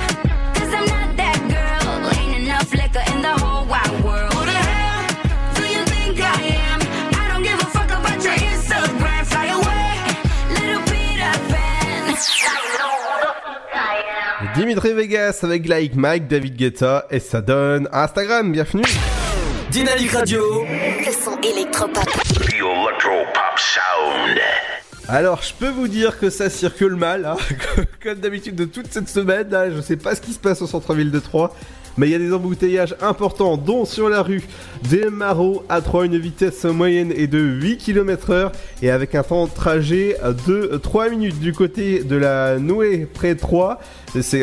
Cause 0.56 0.72
I'm 0.74 0.86
not 0.86 1.16
that 1.16 1.38
girl. 1.54 2.18
Ain't 2.18 2.42
enough 2.42 2.72
liquor 2.74 3.04
in 3.12 3.22
the 3.22 3.34
whole 3.42 3.66
wide 3.66 4.04
world. 4.04 4.32
Who 4.34 4.44
the 4.46 4.62
hell 4.70 5.06
do 5.54 5.62
you 5.74 5.82
think 5.94 6.20
I 6.20 6.42
am? 6.70 6.80
I 7.22 7.24
don't 7.30 7.42
give 7.42 7.60
a 7.60 7.66
fuck 7.66 7.90
about 7.90 8.20
your 8.24 8.34
Instagram. 8.34 9.22
Fly 9.26 9.46
away, 9.58 9.94
little 10.58 10.82
Peter 10.90 11.34
Pan. 11.50 12.02
I 12.08 12.66
know 12.78 12.94
who 13.04 13.14
the 13.26 13.32
fuck 13.44 13.74
I 13.74 13.96
am. 14.42 14.54
Dimitri 14.56 14.92
Vegas 14.94 15.44
avec 15.44 15.68
Like 15.68 15.94
Mike, 15.94 16.26
David 16.26 16.56
Guetta 16.56 17.06
et 17.10 17.20
ça 17.20 17.40
donne 17.40 17.88
Instagram, 17.92 18.50
bienvenue 18.50 18.82
Dynamique 19.70 20.12
Radio. 20.12 20.64
Le 20.64 21.12
son 21.12 21.38
électropop. 21.42 22.27
Alors, 25.10 25.42
je 25.42 25.54
peux 25.54 25.70
vous 25.70 25.88
dire 25.88 26.18
que 26.18 26.28
ça 26.28 26.50
circule 26.50 26.94
mal, 26.94 27.24
hein, 27.24 27.36
comme 28.02 28.16
d'habitude 28.16 28.54
de 28.54 28.66
toute 28.66 28.92
cette 28.92 29.08
semaine. 29.08 29.48
Là, 29.48 29.70
je 29.70 29.80
sais 29.80 29.96
pas 29.96 30.14
ce 30.14 30.20
qui 30.20 30.34
se 30.34 30.38
passe 30.38 30.60
au 30.60 30.66
centre-ville 30.66 31.10
de 31.10 31.18
Troyes, 31.18 31.50
mais 31.96 32.08
il 32.08 32.12
y 32.12 32.14
a 32.14 32.18
des 32.18 32.32
embouteillages 32.32 32.94
importants, 33.00 33.56
dont 33.56 33.86
sur 33.86 34.10
la 34.10 34.22
rue 34.22 34.42
des 34.88 35.10
Marauds 35.10 35.64
à 35.70 35.80
3, 35.80 36.04
une 36.04 36.18
vitesse 36.18 36.62
moyenne 36.64 37.10
est 37.10 37.26
de 37.26 37.38
8 37.38 37.78
km/h 37.78 38.52
et 38.82 38.90
avec 38.90 39.14
un 39.14 39.22
temps 39.22 39.46
de 39.46 39.50
trajet 39.50 40.16
de 40.46 40.76
3 40.76 41.08
minutes 41.08 41.40
du 41.40 41.54
côté 41.54 42.04
de 42.04 42.16
la 42.16 42.58
Nouée 42.58 43.08
près 43.12 43.34
de 43.34 43.40
Troyes. 43.40 43.80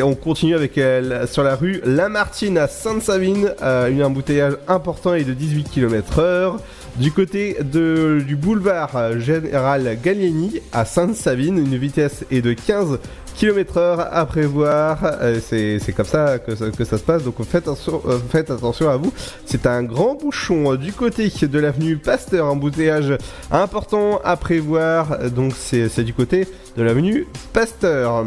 On 0.02 0.14
continue 0.16 0.56
avec 0.56 0.76
euh, 0.78 1.26
sur 1.28 1.44
la 1.44 1.54
rue 1.54 1.80
Lamartine 1.84 2.58
à 2.58 2.66
Sainte-Savine, 2.66 3.54
euh, 3.62 3.88
un 3.88 4.04
embouteillage 4.04 4.54
important 4.66 5.14
et 5.14 5.22
de 5.22 5.32
18 5.32 5.70
km/h. 5.70 6.56
Du 6.98 7.12
côté 7.12 7.58
de, 7.62 8.24
du 8.26 8.36
boulevard 8.36 8.96
euh, 8.96 9.18
Général 9.18 9.98
Gallieni 10.02 10.62
à 10.72 10.86
Sainte-Savine, 10.86 11.58
une 11.58 11.76
vitesse 11.76 12.24
est 12.30 12.40
de 12.40 12.54
15 12.54 12.98
km 13.36 13.76
heure 13.76 14.08
à 14.10 14.24
prévoir. 14.24 15.00
Euh, 15.20 15.38
c'est, 15.42 15.78
comme 15.94 16.06
ça 16.06 16.38
que, 16.38 16.54
ça 16.54 16.70
que 16.70 16.84
ça 16.84 16.96
se 16.96 17.02
passe, 17.02 17.22
donc 17.22 17.34
faites 17.44 17.68
attention, 17.68 18.00
euh, 18.06 18.18
faites 18.30 18.50
attention 18.50 18.88
à 18.88 18.96
vous. 18.96 19.12
C'est 19.44 19.66
un 19.66 19.82
grand 19.82 20.14
bouchon 20.14 20.74
du 20.76 20.94
côté 20.94 21.28
de 21.28 21.58
l'avenue 21.58 21.98
Pasteur, 21.98 22.46
embouteillage 22.46 23.18
important 23.50 24.18
à 24.24 24.38
prévoir. 24.38 25.30
Donc 25.30 25.52
c'est, 25.54 26.02
du 26.02 26.14
côté 26.14 26.48
de 26.78 26.82
l'avenue 26.82 27.26
Pasteur. 27.52 28.24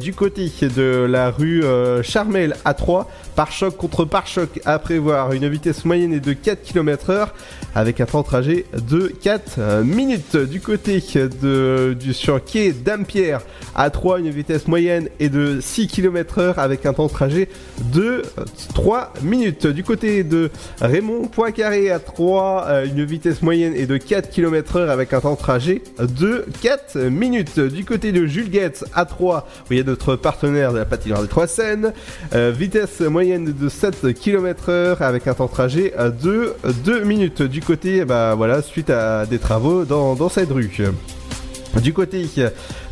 Du 0.00 0.14
côté 0.14 0.50
de 0.74 1.06
la 1.08 1.30
rue 1.30 1.62
Charmel 2.02 2.56
à 2.64 2.74
3, 2.74 3.06
pare-choc 3.34 3.76
contre 3.76 4.04
pare-choc 4.04 4.60
à 4.64 4.78
prévoir, 4.78 5.32
une 5.32 5.48
vitesse 5.48 5.84
moyenne 5.84 6.12
est 6.12 6.20
de 6.20 6.32
4 6.32 6.62
km 6.62 7.10
heure 7.10 7.34
avec 7.74 8.00
un 8.00 8.06
temps 8.06 8.20
de 8.20 8.26
trajet 8.26 8.66
de 8.88 9.12
4 9.22 9.56
euh, 9.58 9.84
minutes. 9.84 10.36
Du 10.36 10.60
côté 10.60 11.02
de, 11.42 11.96
du 11.98 12.14
sur 12.14 12.40
Dampierre 12.84 13.40
à 13.74 13.90
3, 13.90 14.20
une 14.20 14.30
vitesse 14.30 14.68
moyenne 14.68 15.08
est 15.18 15.28
de 15.28 15.58
6 15.60 15.88
km 15.88 16.38
heure 16.38 16.58
avec 16.58 16.86
un 16.86 16.92
temps 16.92 17.06
de 17.06 17.12
trajet 17.12 17.48
de 17.92 18.22
euh, 18.38 18.44
3 18.74 19.12
minutes. 19.22 19.66
Du 19.66 19.82
côté 19.82 20.22
de 20.22 20.50
Raymond 20.80 21.26
Poincaré 21.26 21.90
à 21.90 21.98
3, 21.98 22.66
euh, 22.68 22.86
une 22.86 23.04
vitesse 23.04 23.42
moyenne 23.42 23.74
est 23.74 23.86
de 23.86 23.96
4 23.96 24.30
km 24.30 24.76
heure 24.76 24.90
avec 24.90 25.12
un 25.12 25.20
temps 25.20 25.34
de 25.34 25.38
trajet 25.38 25.82
de 25.98 26.44
4 26.62 26.98
minutes. 26.98 27.58
Du 27.58 27.84
côté 27.84 28.12
de 28.12 28.26
Jules 28.26 28.50
Guetz 28.50 28.84
à 28.94 29.04
3, 29.04 29.48
où 29.68 29.72
il 29.72 29.78
y 29.78 29.80
a 29.80 29.84
notre 29.84 30.16
partenaire 30.16 30.72
de 30.72 30.78
la 30.78 30.84
patinoire 30.84 31.22
des 31.22 31.28
Trois 31.28 31.46
Seines, 31.46 31.92
euh, 32.34 32.52
vitesse 32.54 33.00
moyenne 33.00 33.23
de 33.24 33.68
7 33.68 34.12
km 34.12 34.68
heure 34.68 35.02
avec 35.02 35.26
un 35.26 35.34
temps 35.34 35.46
de 35.46 35.50
trajet 35.50 35.94
de 36.22 36.54
2 36.84 37.04
minutes. 37.04 37.42
Du 37.42 37.60
côté, 37.60 38.04
bah 38.04 38.34
voilà, 38.34 38.60
suite 38.60 38.90
à 38.90 39.24
des 39.26 39.38
travaux 39.38 39.84
dans, 39.84 40.14
dans 40.14 40.28
cette 40.28 40.50
rue. 40.50 40.70
Du 41.82 41.92
côté, 41.92 42.24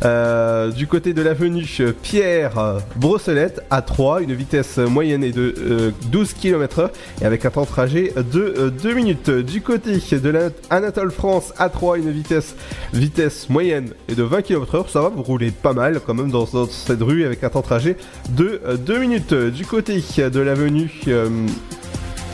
euh, 0.05 0.69
du 0.71 0.87
côté 0.87 1.13
de 1.13 1.21
l'avenue 1.21 1.65
Pierre 2.03 2.77
Brosselette 2.97 3.61
à 3.71 3.81
3, 3.81 4.21
une 4.21 4.33
vitesse 4.33 4.77
moyenne 4.77 5.23
est 5.23 5.31
de 5.31 5.55
euh, 5.57 5.91
12 6.11 6.33
km 6.33 6.79
heure 6.79 6.89
et 7.21 7.25
avec 7.25 7.45
un 7.45 7.49
temps 7.49 7.61
de 7.63 7.67
trajet 7.67 8.13
de 8.31 8.53
euh, 8.57 8.69
2 8.69 8.93
minutes. 8.93 9.29
Du 9.31 9.61
côté 9.61 9.93
de 10.11 10.29
l'Anatole 10.69 11.11
France 11.11 11.53
à 11.57 11.69
3, 11.69 11.97
une 11.97 12.11
vitesse, 12.11 12.55
vitesse 12.93 13.49
moyenne 13.49 13.89
est 14.09 14.15
de 14.15 14.23
20 14.23 14.41
km 14.43 14.75
heure. 14.75 14.89
Ça 14.89 15.01
va, 15.01 15.09
vous 15.09 15.23
roulez 15.23 15.51
pas 15.51 15.73
mal 15.73 15.99
quand 16.05 16.13
même 16.13 16.29
dans, 16.29 16.45
cette 16.67 17.01
rue 17.01 17.25
avec 17.25 17.43
un 17.43 17.49
temps 17.49 17.61
de 17.61 17.65
trajet 17.65 17.97
de 18.31 18.61
euh, 18.65 18.77
2 18.77 18.99
minutes. 18.99 19.33
Du 19.33 19.65
côté 19.65 20.03
de 20.17 20.39
l'avenue 20.39 20.91
euh, 21.07 21.29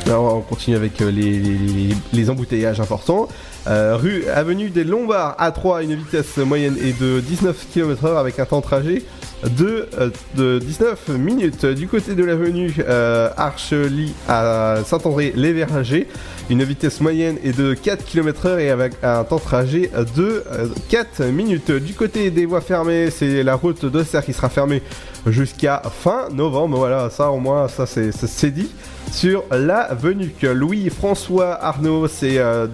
alors 0.08 0.36
on 0.38 0.42
continue 0.42 0.76
avec 0.76 1.00
euh, 1.02 1.12
les- 1.12 1.94
les 2.14 2.30
embouteillages 2.30 2.80
importants. 2.80 3.28
Euh, 3.70 3.96
rue 3.96 4.26
Avenue 4.28 4.70
des 4.70 4.84
Lombards 4.84 5.36
A3, 5.40 5.84
une 5.84 5.96
vitesse 5.96 6.38
moyenne 6.38 6.76
est 6.82 7.00
de 7.00 7.20
19 7.20 7.68
km 7.72 8.06
heure 8.06 8.18
avec 8.18 8.40
un 8.40 8.46
temps 8.46 8.60
de 8.60 8.64
trajet 8.64 9.04
de, 9.44 9.88
euh, 10.00 10.10
de 10.36 10.60
19 10.60 11.10
minutes. 11.10 11.66
Du 11.66 11.88
côté 11.88 12.16
de 12.16 12.24
l'avenue 12.24 12.74
euh, 12.80 13.30
Archely 13.38 14.14
à 14.28 14.78
Saint-André-les-Vergers, 14.86 16.08
une 16.50 16.64
vitesse 16.64 17.00
moyenne 17.00 17.38
est 17.44 17.58
de 17.58 17.74
4 17.74 18.04
km 18.06 18.48
heure 18.48 18.60
et 18.60 18.70
avec 18.70 18.94
un 19.04 19.24
temps 19.24 19.38
de 19.38 19.42
trajet 19.42 19.92
de 20.16 20.44
euh, 20.52 20.68
4 20.90 21.26
minutes. 21.26 21.72
Du 21.72 21.94
côté 21.94 22.32
des 22.32 22.46
voies 22.46 22.62
fermées, 22.62 23.10
c'est 23.12 23.44
la 23.44 23.56
route 23.56 23.86
d'Auxerre 23.86 24.26
qui 24.26 24.34
sera 24.34 24.50
fermée 24.50 24.82
jusqu'à 25.28 25.82
fin 26.02 26.28
novembre. 26.32 26.78
Voilà, 26.78 27.10
ça 27.10 27.30
au 27.30 27.38
moins, 27.38 27.68
ça 27.68 27.86
c'est 27.86 28.52
dit. 28.52 28.70
Sur 29.12 29.44
l'avenue 29.52 30.30
Louis-François 30.48 31.62
Arnaud, 31.64 32.08
c'est 32.08 32.38
euh, 32.38 32.68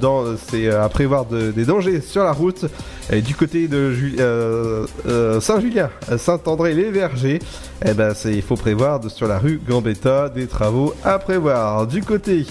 euh, 0.68 0.84
à 0.84 0.90
prévoir 0.90 1.26
de- 1.26 1.52
des 1.52 1.66
dangers 1.66 2.02
sur 2.02 2.24
la 2.24 2.34
route. 2.34 2.66
Et 3.12 3.22
du 3.22 3.34
côté 3.36 3.68
de 3.68 3.92
euh, 4.20 5.40
Saint-Julien, 5.40 5.90
Saint-André-les-Vergers, 6.18 7.40
eh 7.86 7.94
ben, 7.94 8.14
il 8.26 8.42
faut 8.42 8.56
prévoir 8.58 9.00
sur 9.10 9.28
la 9.28 9.40
rue 9.40 9.60
Gambetta 9.68 10.30
des 10.30 10.46
travaux 10.48 10.94
à 11.04 11.18
prévoir. 11.20 11.88
Du 11.88 12.04
côté 12.04 12.46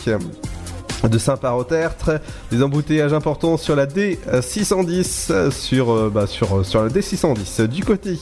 de 1.09 1.19
Saint-Par-au-Tertre, 1.19 2.21
des 2.51 2.63
embouteillages 2.63 3.13
importants 3.13 3.57
sur 3.57 3.77
la 3.77 3.87
D610, 3.87 5.51
sur, 5.51 5.93
euh, 5.93 6.11
bah, 6.13 6.27
sur, 6.27 6.65
sur 6.65 6.83
la 6.83 6.89
D610. 6.89 7.67
Du 7.67 7.85
côté 7.85 8.19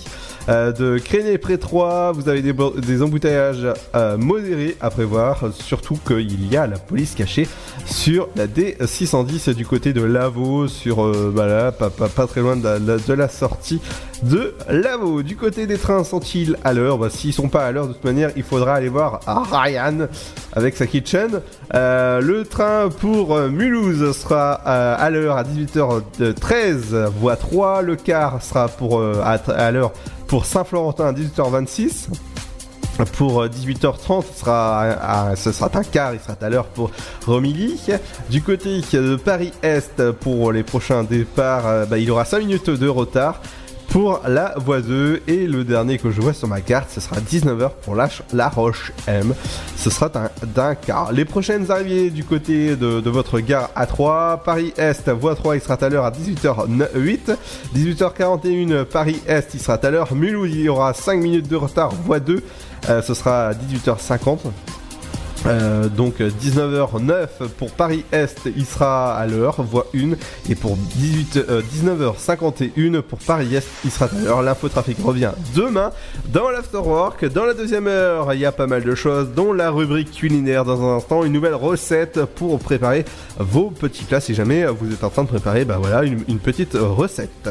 euh, 0.49 0.73
de 0.73 0.99
créné 0.99 1.39
pré 1.39 1.59
3, 1.59 2.13
vous 2.13 2.29
avez 2.29 2.43
des, 2.43 3.03
embouteillages 3.03 3.67
euh, 3.95 4.17
modérés 4.17 4.77
à 4.81 4.91
prévoir, 4.91 5.45
surtout 5.53 5.99
qu'il 6.07 6.51
y 6.53 6.57
a 6.57 6.67
la 6.67 6.79
police 6.79 7.15
cachée 7.15 7.47
sur 7.87 8.29
la 8.37 8.47
D610 8.47 9.55
du 9.55 9.67
côté 9.67 9.93
de 9.93 10.03
Lavaux, 10.03 10.67
sur 10.67 11.13
bah 11.33 11.73
pas, 11.73 12.27
très 12.27 12.41
loin 12.41 12.57
de 12.57 13.13
la, 13.15 13.29
sortie 13.29 13.81
de 14.23 14.55
Lavaux. 14.69 15.23
Du 15.23 15.37
côté 15.37 15.67
des 15.67 15.79
trains 15.79 16.05
sont-ils 16.05 16.57
à 16.65 16.73
l'heure? 16.73 16.99
Bah, 16.99 17.11
S'ils 17.11 17.33
sont 17.33 17.49
pas 17.49 17.65
à 17.67 17.73
l'heure, 17.73 17.87
de 17.87 17.93
toute 17.93 18.05
manière, 18.05 18.31
il 18.37 18.43
faudra 18.43 18.75
aller 18.75 18.89
voir 18.89 19.21
Ryan 19.27 20.09
avec 20.53 20.77
sa 20.77 20.87
kitchen. 20.87 21.41
Euh, 21.75 22.21
le 22.21 22.45
train 22.45 22.72
pour 22.99 23.39
Mulhouse 23.39 24.17
sera 24.17 24.61
euh, 24.67 24.97
à 24.99 25.11
l'heure 25.11 25.37
à 25.37 25.45
18h13, 25.45 27.07
voie 27.07 27.37
3. 27.37 27.83
Le 27.83 27.97
car 27.97 28.43
sera 28.43 28.69
pour, 28.69 28.99
euh, 28.99 29.23
à, 29.25 29.71
l'heure 29.71 29.93
pour 30.27 30.45
Saint-Florentin 30.45 31.07
à 31.07 31.13
18h26. 31.13 32.09
Pour 33.17 33.47
18h30, 33.47 34.25
ce 34.33 34.41
sera, 34.41 35.35
ce 35.35 35.51
sera 35.51 35.71
un 35.75 35.83
quart, 35.83 36.13
il 36.13 36.21
sera 36.21 36.37
à 36.41 36.49
l'heure 36.51 36.67
pour 36.67 36.91
Romilly. 37.27 37.81
Du 38.29 38.43
côté 38.43 38.81
de 38.93 39.17
Paris-Est, 39.17 40.13
pour 40.13 40.53
les 40.53 40.63
prochains 40.63 41.03
départs, 41.03 41.87
bah, 41.89 41.97
il 41.97 42.11
aura 42.11 42.27
5 42.27 42.41
minutes 42.41 42.69
de 42.69 42.89
retard 42.89 43.41
pour 43.89 44.21
la 44.27 44.55
voie 44.57 44.81
2 44.81 45.23
et 45.27 45.47
le 45.47 45.65
dernier 45.65 45.99
que 45.99 46.11
je 46.11 46.21
vois 46.21 46.33
sur 46.33 46.49
ma 46.49 46.61
carte 46.61 46.91
ce 46.91 47.01
sera 47.01 47.17
19h 47.17 47.71
pour 47.83 47.95
la, 47.95 48.09
la 48.33 48.49
Roche 48.49 48.93
M. 49.07 49.35
Ce 49.77 49.91
sera 49.91 50.11
d'un 50.43 50.75
quart. 50.75 51.13
Les 51.13 51.25
prochaines 51.25 51.71
arrivées 51.71 52.11
du 52.11 52.25
côté 52.25 52.77
de, 52.77 53.11
votre 53.11 53.41
gare 53.41 53.71
A3 53.77 54.43
Paris 54.43 54.73
Est 54.77 55.09
voie 55.11 55.35
3 55.35 55.57
il 55.57 55.63
sera 55.63 55.75
à 55.75 55.89
l'heure 55.89 56.05
à 56.05 56.11
18h08 56.11 57.37
18h41 57.75 58.85
Paris 58.85 59.21
Est 59.27 59.55
il 59.55 59.61
sera 59.61 59.79
à 59.83 59.91
l'heure. 59.91 60.15
Mulhouse 60.15 60.51
il 60.53 60.63
y 60.63 60.69
aura 60.69 60.95
5 60.95 61.21
minutes 61.21 61.49
de 61.49 61.57
retard 61.57 61.91
voie 61.91 62.21
2 62.21 62.43
euh, 62.89 63.03
ce 63.03 63.15
sera 63.15 63.49
à 63.49 63.53
18h50 63.53 64.39
euh, 65.47 65.89
donc 65.89 66.21
19h09 66.21 67.49
pour 67.59 67.73
Paris 67.73 68.05
Est, 68.13 68.49
il 68.57 68.65
sera 68.65 69.15
à 69.17 69.27
l'heure, 69.27 69.63
voie 69.63 69.87
1. 69.95 70.13
Et 70.51 70.55
pour 70.55 70.77
18, 70.77 71.39
19h51 71.75 73.03
pour 73.03 73.19
Paris 73.19 73.55
Est, 73.57 73.67
il 73.85 73.91
sera 73.91 74.07
à 74.07 74.25
l'heure. 74.25 74.43
L'infotrafic 74.43 74.99
revient 75.03 75.33
demain 75.55 75.91
dans 76.33 76.51
l'Afterwork. 76.51 77.25
Dans 77.27 77.45
la 77.45 77.55
deuxième 77.55 77.87
heure, 77.87 78.33
il 78.35 78.41
y 78.41 78.47
a 78.47 78.53
pas 78.53 78.67
mal 78.67 78.85
de 78.85 78.95
choses, 78.95 79.29
dont 79.35 79.53
la 79.53 79.71
rubrique 79.71 80.13
culinaire 80.13 80.65
dans 80.65 80.83
un 80.83 80.97
instant, 80.97 81.25
une 81.25 81.33
nouvelle 81.33 81.55
recette 81.55 82.25
pour 82.25 82.59
préparer 82.59 83.05
vos 83.39 83.71
petits 83.71 84.05
plats 84.05 84.21
si 84.21 84.35
jamais 84.35 84.67
vous 84.67 84.93
êtes 84.93 85.05
en 85.05 85.11
train 85.11 85.25
de 85.25 85.29
préparer 85.29 85.65
bah 85.65 85.79
voilà, 85.79 86.05
une 86.05 86.39
petite 86.39 86.75
recette. 86.75 87.49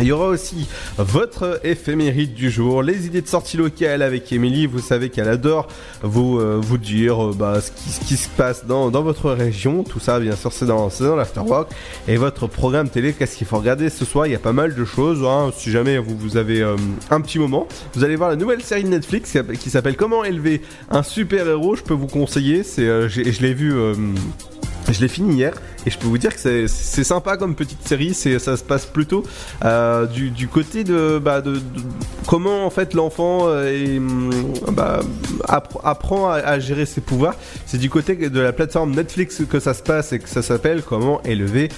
Il 0.00 0.06
y 0.06 0.12
aura 0.12 0.28
aussi 0.28 0.68
votre 0.96 1.60
éphémérite 1.64 2.32
du 2.32 2.50
jour, 2.50 2.84
les 2.84 3.06
idées 3.06 3.20
de 3.20 3.26
sortie 3.26 3.56
locale 3.56 4.02
avec 4.02 4.32
Émilie. 4.32 4.66
Vous 4.66 4.78
savez 4.78 5.10
qu'elle 5.10 5.28
adore 5.28 5.66
vous, 6.02 6.38
euh, 6.38 6.56
vous 6.60 6.78
dire 6.78 7.30
euh, 7.30 7.34
bah, 7.36 7.60
ce, 7.60 7.72
qui, 7.72 7.90
ce, 7.90 8.00
qui, 8.00 8.16
se 8.16 8.28
passe 8.28 8.64
dans, 8.64 8.90
dans, 8.90 9.02
votre 9.02 9.30
région. 9.32 9.82
Tout 9.82 9.98
ça, 9.98 10.20
bien 10.20 10.36
sûr, 10.36 10.52
c'est 10.52 10.66
dans, 10.66 10.88
dans 11.00 11.16
l'Afterwork. 11.16 11.72
Et 12.06 12.16
votre 12.16 12.46
programme 12.46 12.88
télé, 12.88 13.12
qu'est-ce 13.12 13.36
qu'il 13.36 13.46
faut 13.46 13.58
regarder 13.58 13.90
ce 13.90 14.04
soir? 14.04 14.26
Il 14.28 14.32
y 14.32 14.36
a 14.36 14.40
pas 14.40 14.52
mal 14.52 14.76
de 14.76 14.84
choses. 14.84 15.24
Hein. 15.24 15.50
Si 15.56 15.72
jamais 15.72 15.98
vous, 15.98 16.16
vous 16.16 16.36
avez 16.36 16.62
euh, 16.62 16.76
un 17.10 17.20
petit 17.20 17.40
moment, 17.40 17.66
vous 17.94 18.04
allez 18.04 18.14
voir 18.14 18.30
la 18.30 18.36
nouvelle 18.36 18.62
série 18.62 18.84
de 18.84 18.88
Netflix 18.88 19.36
qui 19.58 19.70
s'appelle 19.70 19.96
Comment 19.96 20.22
élever 20.22 20.62
un 20.90 21.02
super-héros. 21.02 21.74
Je 21.74 21.82
peux 21.82 21.94
vous 21.94 22.06
conseiller. 22.06 22.62
Je 22.62 23.42
l'ai 23.42 23.54
vu 23.54 23.74
je 24.92 25.00
l'ai 25.00 25.08
fini 25.08 25.34
hier 25.34 25.52
et 25.86 25.90
je 25.90 25.98
peux 25.98 26.06
vous 26.06 26.18
dire 26.18 26.34
que 26.34 26.66
c'est 26.66 27.04
sympa 27.04 27.36
comme 27.36 27.54
petite 27.54 27.86
série. 27.86 28.14
Ça 28.14 28.56
se 28.56 28.62
passe 28.62 28.86
plutôt 28.86 29.24
euh, 29.64 30.06
du, 30.06 30.30
du, 30.30 30.48
côté 30.48 30.84
de, 30.84 31.18
bah, 31.18 31.40
de, 31.40 31.60
comment 32.26 32.66
en 32.66 32.70
fait 32.70 32.94
l'enfant 32.94 33.42
euh, 33.44 33.98
bah, 34.72 35.00
apprend 35.48 36.30
à, 36.30 36.58
gérer 36.58 36.86
ses 36.86 37.00
pouvoirs. 37.00 37.36
C'est 37.66 37.78
du 37.78 37.90
côté 37.90 38.16
de 38.16 38.40
la 38.40 38.52
plateforme 38.52 38.94
Netflix 38.94 39.42
que 39.48 39.60
ça 39.60 39.74
se 39.74 39.82
passe 39.82 40.12
et 40.12 40.18
que 40.18 40.28
ça 40.28 40.42
s'appelle 40.42 40.82
comment 40.82 41.22
élever 41.22 41.68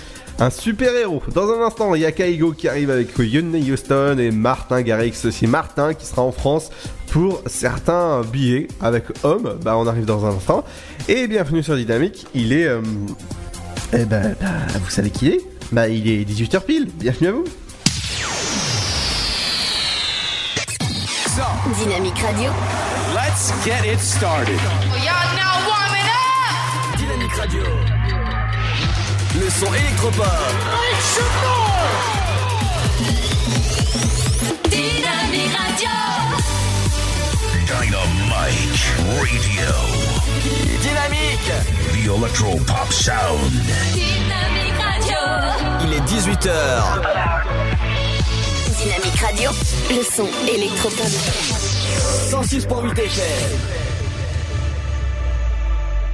un 0.41 0.51
super 0.51 0.95
héros. 0.97 1.23
Dans 1.35 1.53
un 1.53 1.63
instant, 1.63 1.95
il 1.95 2.01
y 2.01 2.07
a 2.07 2.13
Kaigo 2.13 2.53
qui 2.53 2.69
arrive 2.69 2.91
avec 2.91 3.11
Yone 3.19 3.55
Houston 3.57 4.17
et 4.19 4.31
Martin 4.31 4.83
Garrix. 4.83 5.13
C'est 5.13 5.47
Martin 5.47 5.95
qui 5.95 6.07
sera 6.07 6.23
en 6.23 6.33
France 6.33 6.71
pour 7.09 7.43
certains 7.47 8.23
billets 8.23 8.69
avec 8.81 9.05
Homme. 9.23 9.59
Bah, 9.63 9.77
on 9.77 9.87
arrive 9.87 10.07
dans 10.07 10.25
un 10.25 10.31
instant. 10.31 10.65
Et 11.09 11.27
bienvenue 11.29 11.63
sur 11.63 11.77
Dynamique. 11.77 12.27
Il 12.35 12.53
est. 12.53 12.67
Euh, 12.67 12.81
eh 13.93 14.05
ben, 14.05 14.35
bah, 14.41 14.49
vous 14.83 14.91
savez 14.91 15.11
qui 15.11 15.27
il 15.27 15.33
est 15.35 15.41
Bah, 15.73 15.89
il 15.89 16.09
est 16.09 16.25
18h 16.25 16.65
pile. 16.65 16.89
Bienvenue 16.95 17.29
à 17.29 17.33
vous. 17.33 17.45
Dynamique 21.85 22.19
Radio. 22.19 22.51
Let's 23.15 23.53
get 23.65 23.85
it 23.87 23.99
started. 24.01 24.59
Y'all 25.05 25.37
now 25.37 25.69
warming 25.69 26.09
up. 26.09 26.99
Dynamique 26.99 27.37
Radio. 27.37 28.00
Le 29.41 29.49
son 29.49 29.73
électropop. 29.73 30.27
Dynamique 34.69 35.57
Radio. 35.57 35.89
Dynamite 37.65 37.95
Radio. 38.99 39.71
Dynamique. 40.83 41.53
The 41.93 42.19
Electro 42.19 42.59
Pop 42.67 42.93
Sound. 42.93 43.51
Dynamique 43.95 44.79
Radio. 44.79 45.21
Il 45.87 45.95
est 45.95 46.03
18h. 46.03 46.51
Dynamique 48.77 49.21
Radio. 49.21 49.51
Le 49.89 50.03
son 50.03 50.29
électropop. 50.47 51.09
106.8 52.31 52.99
FM. 52.99 53.80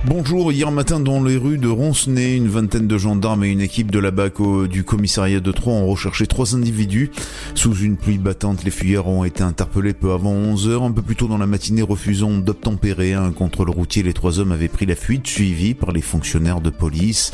Bonjour, 0.09 0.53
hier 0.53 0.71
matin 0.71 1.01
dans 1.01 1.21
les 1.21 1.37
rues 1.37 1.59
de 1.59 1.67
Roncenay, 1.67 2.37
une 2.37 2.47
vingtaine 2.47 2.87
de 2.87 2.97
gendarmes 2.97 3.43
et 3.43 3.51
une 3.51 3.61
équipe 3.61 3.91
de 3.91 3.99
la 3.99 4.13
BAC 4.13 4.35
du 4.71 4.85
commissariat 4.85 5.41
de 5.41 5.51
Troyes 5.51 5.75
ont 5.75 5.89
recherché 5.89 6.29
trois 6.29 6.55
individus. 6.55 7.11
Sous 7.57 7.75
une 7.75 7.97
pluie 7.97 8.19
battante, 8.19 8.63
les 8.63 8.71
fuyards 8.71 9.09
ont 9.09 9.25
été 9.25 9.43
interpellés 9.43 9.95
peu 9.95 10.13
avant 10.13 10.31
11 10.31 10.69
heures. 10.69 10.85
Un 10.85 10.93
peu 10.93 11.03
plus 11.03 11.17
tôt 11.17 11.27
dans 11.27 11.39
la 11.39 11.49
matinée, 11.49 11.83
refusant 11.83 12.31
d'obtempérer 12.39 13.15
un 13.15 13.33
contrôle 13.33 13.71
routier, 13.71 14.05
les 14.05 14.13
trois 14.13 14.39
hommes 14.39 14.53
avaient 14.53 14.69
pris 14.69 14.87
la 14.87 14.95
fuite, 14.95 15.27
suivis 15.27 15.75
par 15.75 15.91
les 15.91 16.03
fonctionnaires 16.03 16.61
de 16.61 16.71
police. 16.71 17.33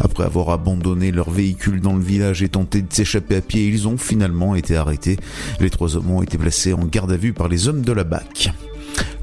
Après 0.00 0.24
avoir 0.24 0.48
abandonné 0.48 1.12
leur 1.12 1.28
véhicule 1.28 1.82
dans 1.82 1.94
le 1.94 2.02
village 2.02 2.42
et 2.42 2.48
tenté 2.48 2.80
de 2.80 2.90
s'échapper 2.90 3.36
à 3.36 3.42
pied, 3.42 3.68
ils 3.68 3.86
ont 3.86 3.98
finalement 3.98 4.54
été 4.54 4.76
arrêtés. 4.76 5.18
Les 5.60 5.68
trois 5.68 5.94
hommes 5.94 6.10
ont 6.10 6.22
été 6.22 6.38
placés 6.38 6.72
en 6.72 6.86
garde 6.86 7.12
à 7.12 7.18
vue 7.18 7.34
par 7.34 7.48
les 7.48 7.68
hommes 7.68 7.82
de 7.82 7.92
la 7.92 8.04
BAC. 8.04 8.50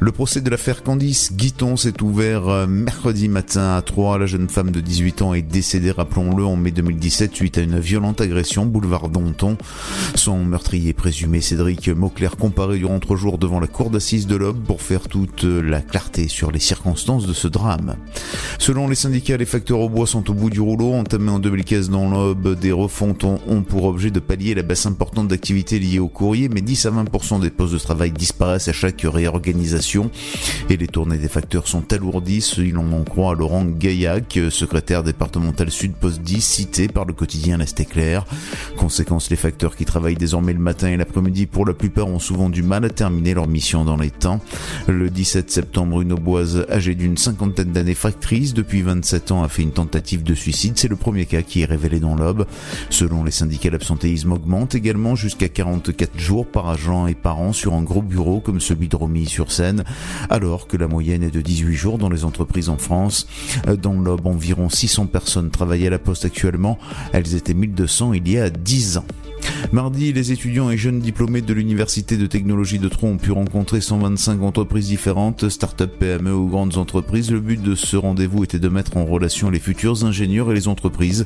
Le 0.04 0.12
procès 0.12 0.41
de 0.41 0.49
l'affaire 0.49 0.82
Candice 0.82 1.32
Guiton 1.32 1.78
s'est 1.78 2.02
ouvert 2.02 2.49
euh, 2.49 2.66
mercredi 2.66 3.28
matin 3.28 3.76
à 3.76 3.84
Troyes. 3.84 4.18
La 4.18 4.26
jeune 4.26 4.49
femme 4.49 4.72
de 4.72 4.82
18 4.82 5.22
ans 5.22 5.36
est 5.36 5.43
décédée, 5.43 5.91
rappelons-le, 5.91 6.43
en 6.43 6.56
mai 6.56 6.72
2017 6.72 7.36
suite 7.36 7.60
à 7.60 7.62
une 7.62 7.80
violente 7.80 8.20
agression 8.20 8.66
boulevard 8.66 9.10
Danton. 9.10 9.60
Son 10.16 10.43
meurtrier 10.43 10.93
présumé, 10.93 11.39
Cédric 11.39 11.88
Mauclair, 11.89 12.36
comparé 12.36 12.80
durant 12.80 12.97
trois 12.97 13.16
jours 13.16 13.38
devant 13.38 13.60
la 13.60 13.68
cour 13.68 13.91
d'assises 13.91 14.26
de 14.26 14.36
l'Aube 14.36 14.64
pour 14.66 14.82
faire 14.82 15.08
toute 15.08 15.43
la 15.43 15.82
clarté 15.82 16.28
sur 16.28 16.49
les 16.49 16.58
circonstances 16.60 17.28
de 17.28 17.34
ce 17.34 17.47
drame. 17.47 17.95
Selon 18.58 18.88
les 18.88 18.95
syndicats, 18.95 19.38
les 19.38 19.45
facteurs 19.45 19.82
au 19.82 19.89
bois 19.89 20.08
sont 20.08 20.28
au 20.32 20.34
bout 20.34 20.49
du 20.49 20.62
rouleau. 20.62 20.93
Entamés 20.93 21.30
en 21.30 21.38
2015 21.38 21.91
dans 21.91 22.10
l'Aube, 22.10 22.60
des 22.60 22.72
refontes 22.72 23.24
ont 23.24 23.62
pour 23.62 23.84
objet 23.84 24.10
de 24.10 24.20
pallier 24.20 24.56
la 24.56 24.64
baisse 24.64 24.88
importante 24.88 25.28
d'activité 25.28 25.78
liée 25.78 25.99
au 25.99 26.08
courrier, 26.08 26.49
mais 26.49 26.62
10 26.62 26.88
à 26.88 26.89
20% 26.89 27.39
des 27.39 27.52
postes 27.52 27.74
de 27.74 27.78
travail 27.78 28.12
disparaissent 28.12 28.68
à 28.68 28.74
chaque 28.74 29.02
réorganisation 29.04 29.90
et 30.69 30.77
les 30.77 30.87
tournées 30.87 31.17
des 31.17 31.27
facteurs 31.27 31.67
sont 31.67 31.91
alourdies, 31.91 32.45
il 32.57 32.77
en 32.77 33.03
croit 33.03 33.35
Laurent 33.35 33.65
Gaillac, 33.65 34.39
secrétaire 34.49 35.03
départemental 35.03 35.69
Sud 35.69 35.93
Poste 35.93 36.21
10, 36.21 36.41
cité 36.41 36.87
par 36.87 37.05
le 37.05 37.13
quotidien 37.13 37.57
L'Est 37.57 37.79
éclair. 37.79 38.25
Conséquence, 38.77 39.29
les 39.29 39.35
facteurs 39.35 39.75
qui 39.75 39.85
travaillent 39.85 40.15
désormais 40.15 40.53
le 40.53 40.59
matin 40.59 40.87
et 40.87 40.97
l'après-midi 40.97 41.45
pour 41.45 41.65
la 41.65 41.73
plupart 41.73 42.07
ont 42.07 42.19
souvent 42.19 42.49
du 42.49 42.63
mal 42.63 42.85
à 42.85 42.89
terminer 42.89 43.33
leur 43.33 43.47
mission 43.47 43.83
dans 43.83 43.97
les 43.97 44.11
temps. 44.11 44.39
Le 44.87 45.09
17 45.09 45.51
septembre, 45.51 46.01
une 46.01 46.13
Auboise 46.13 46.65
âgée 46.69 46.95
d'une 46.95 47.17
cinquantaine 47.17 47.71
d'années 47.71 47.95
factrice 47.95 48.53
depuis 48.53 48.81
27 48.81 49.31
ans 49.31 49.43
a 49.43 49.49
fait 49.49 49.63
une 49.63 49.71
tentative 49.71 50.23
de 50.23 50.33
suicide. 50.33 50.73
C'est 50.77 50.87
le 50.87 50.95
premier 50.95 51.25
cas 51.25 51.41
qui 51.41 51.61
est 51.61 51.65
révélé 51.65 51.99
dans 51.99 52.15
l'Aube. 52.15 52.45
Selon 52.89 53.23
les 53.23 53.31
syndicats, 53.31 53.69
l'absentéisme 53.69 54.31
augmente 54.31 54.75
également 54.75 55.15
jusqu'à 55.15 55.49
44 55.49 56.17
jours 56.17 56.45
par 56.45 56.69
agent 56.69 57.07
et 57.07 57.15
par 57.15 57.39
an 57.39 57.51
sur 57.51 57.73
un 57.73 57.83
gros 57.83 58.01
bureau 58.01 58.39
comme 58.39 58.61
celui 58.61 58.87
de 58.87 58.95
Alors 60.29 60.67
que 60.67 60.77
la 60.77 60.88
moyenne 60.88 61.23
est 61.23 61.32
de 61.32 61.41
18 61.41 61.75
jours 61.75 61.97
dans 61.97 62.09
les 62.09 62.25
entreprises 62.25 62.69
en 62.69 62.77
France. 62.77 63.27
Dans 63.82 63.93
l'Aube, 63.93 64.27
environ 64.27 64.69
600 64.69 65.07
personnes 65.07 65.51
travaillent 65.51 65.88
à 65.88 65.89
la 65.89 65.99
poste 65.99 66.25
actuellement. 66.25 66.77
Elles 67.13 67.36
étaient 67.36 67.53
1200 67.53 68.13
il 68.13 68.29
y 68.29 68.38
a 68.38 68.49
10 68.49 68.97
ans. 68.97 69.05
Mardi, 69.71 70.11
les 70.11 70.31
étudiants 70.31 70.69
et 70.69 70.77
jeunes 70.77 70.99
diplômés 70.99 71.41
de 71.41 71.53
l'Université 71.53 72.17
de 72.17 72.27
technologie 72.27 72.79
de 72.79 72.89
Troyes 72.89 73.11
ont 73.11 73.17
pu 73.17 73.31
rencontrer 73.31 73.79
125 73.79 74.41
entreprises 74.41 74.87
différentes, 74.87 75.47
start-up, 75.49 75.91
PME 75.97 76.33
ou 76.33 76.47
grandes 76.47 76.77
entreprises. 76.77 77.31
Le 77.31 77.39
but 77.39 77.61
de 77.61 77.75
ce 77.75 77.95
rendez-vous 77.95 78.43
était 78.43 78.59
de 78.59 78.69
mettre 78.69 78.97
en 78.97 79.05
relation 79.05 79.49
les 79.49 79.59
futurs 79.59 80.03
ingénieurs 80.03 80.51
et 80.51 80.55
les 80.55 80.67
entreprises 80.67 81.25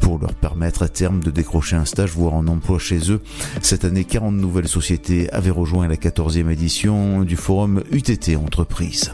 pour 0.00 0.18
leur 0.18 0.34
permettre 0.34 0.82
à 0.82 0.88
terme 0.88 1.20
de 1.20 1.30
décrocher 1.30 1.76
un 1.76 1.84
stage, 1.84 2.10
voire 2.10 2.34
un 2.34 2.48
emploi 2.48 2.78
chez 2.78 3.10
eux. 3.10 3.20
Cette 3.62 3.84
année, 3.84 4.04
40 4.04 4.34
nouvelles 4.34 4.68
sociétés 4.68 5.30
avaient 5.32 5.50
rejoint 5.50 5.88
la 5.88 5.96
14e 5.96 6.50
édition 6.50 7.22
du 7.22 7.36
forum 7.36 7.82
UTT 7.92 8.36
Entreprises. 8.36 9.12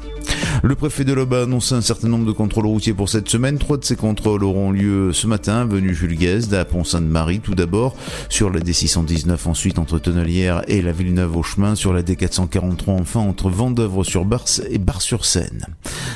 Le 0.63 0.75
préfet 0.75 1.05
de 1.05 1.13
l'Aube 1.13 1.35
a 1.35 1.43
annoncé 1.43 1.75
un 1.75 1.81
certain 1.81 2.09
nombre 2.09 2.27
de 2.27 2.33
contrôles 2.33 2.67
routiers 2.67 2.95
pour 2.95 3.09
cette 3.09 3.29
semaine. 3.29 3.59
Trois 3.59 3.77
de 3.77 3.85
ces 3.85 3.97
contrôles 3.97 4.45
auront 4.45 4.71
lieu 4.71 5.13
ce 5.13 5.27
matin, 5.27 5.65
venu 5.65 5.95
Jules 5.95 6.17
Guesde 6.17 6.55
à 6.55 6.65
Pont-Sainte-Marie 6.65 7.41
tout 7.41 7.55
d'abord, 7.55 7.97
sur 8.29 8.51
la 8.51 8.61
D619 8.61 9.49
ensuite 9.49 9.79
entre 9.79 9.99
Tonnelière 9.99 10.63
et 10.69 10.83
la 10.83 10.93
Villeneuve 10.93 11.37
au 11.37 11.43
chemin, 11.43 11.75
sur 11.75 11.93
la 11.93 12.03
D443 12.03 12.91
enfin 12.91 13.21
entre 13.21 13.51
Vendœuvre-sur-Bars 13.51 14.61
et 14.71 14.79
Bar-sur-Seine. 14.79 15.67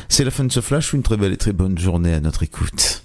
C'est 0.08 0.24
la 0.24 0.30
fin 0.30 0.44
de 0.44 0.52
ce 0.52 0.60
flash, 0.60 0.92
une 0.92 1.02
très 1.02 1.16
belle 1.16 1.32
et 1.32 1.36
très 1.36 1.52
bonne 1.52 1.78
journée 1.78 2.14
à 2.14 2.20
notre 2.20 2.42
écoute. 2.42 3.04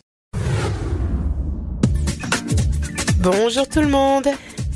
Bonjour 3.20 3.68
tout 3.68 3.82
le 3.82 3.88
monde 3.88 4.28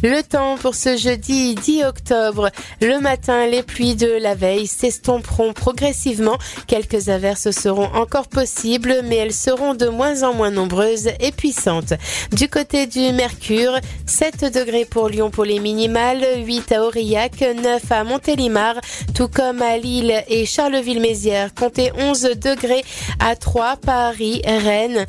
le 0.03 0.21
temps 0.23 0.57
pour 0.57 0.75
ce 0.75 0.97
jeudi 0.97 1.55
10 1.55 1.83
octobre. 1.83 2.49
Le 2.81 2.99
matin, 2.99 3.47
les 3.47 3.63
pluies 3.63 3.95
de 3.95 4.11
la 4.21 4.35
veille 4.35 4.67
s'estomperont 4.67 5.53
progressivement. 5.53 6.37
Quelques 6.67 7.09
averses 7.09 7.51
seront 7.51 7.89
encore 7.93 8.27
possibles, 8.27 9.01
mais 9.05 9.17
elles 9.17 9.33
seront 9.33 9.73
de 9.73 9.87
moins 9.87 10.23
en 10.23 10.33
moins 10.33 10.51
nombreuses 10.51 11.09
et 11.19 11.31
puissantes. 11.31 11.93
Du 12.31 12.47
côté 12.47 12.87
du 12.87 13.11
Mercure, 13.11 13.77
7 14.05 14.53
degrés 14.53 14.85
pour 14.85 15.09
Lyon 15.09 15.29
pour 15.29 15.45
les 15.45 15.59
minimales, 15.59 16.25
8 16.45 16.71
à 16.71 16.83
Aurillac, 16.83 17.41
9 17.41 17.91
à 17.91 18.03
Montélimar, 18.03 18.75
tout 19.13 19.27
comme 19.27 19.61
à 19.61 19.77
Lille 19.77 20.23
et 20.27 20.45
Charleville-Mézières. 20.45 21.53
Comptez 21.53 21.91
11 21.97 22.21
degrés 22.41 22.83
à 23.19 23.35
3, 23.35 23.77
Paris, 23.77 24.41
Rennes 24.45 25.05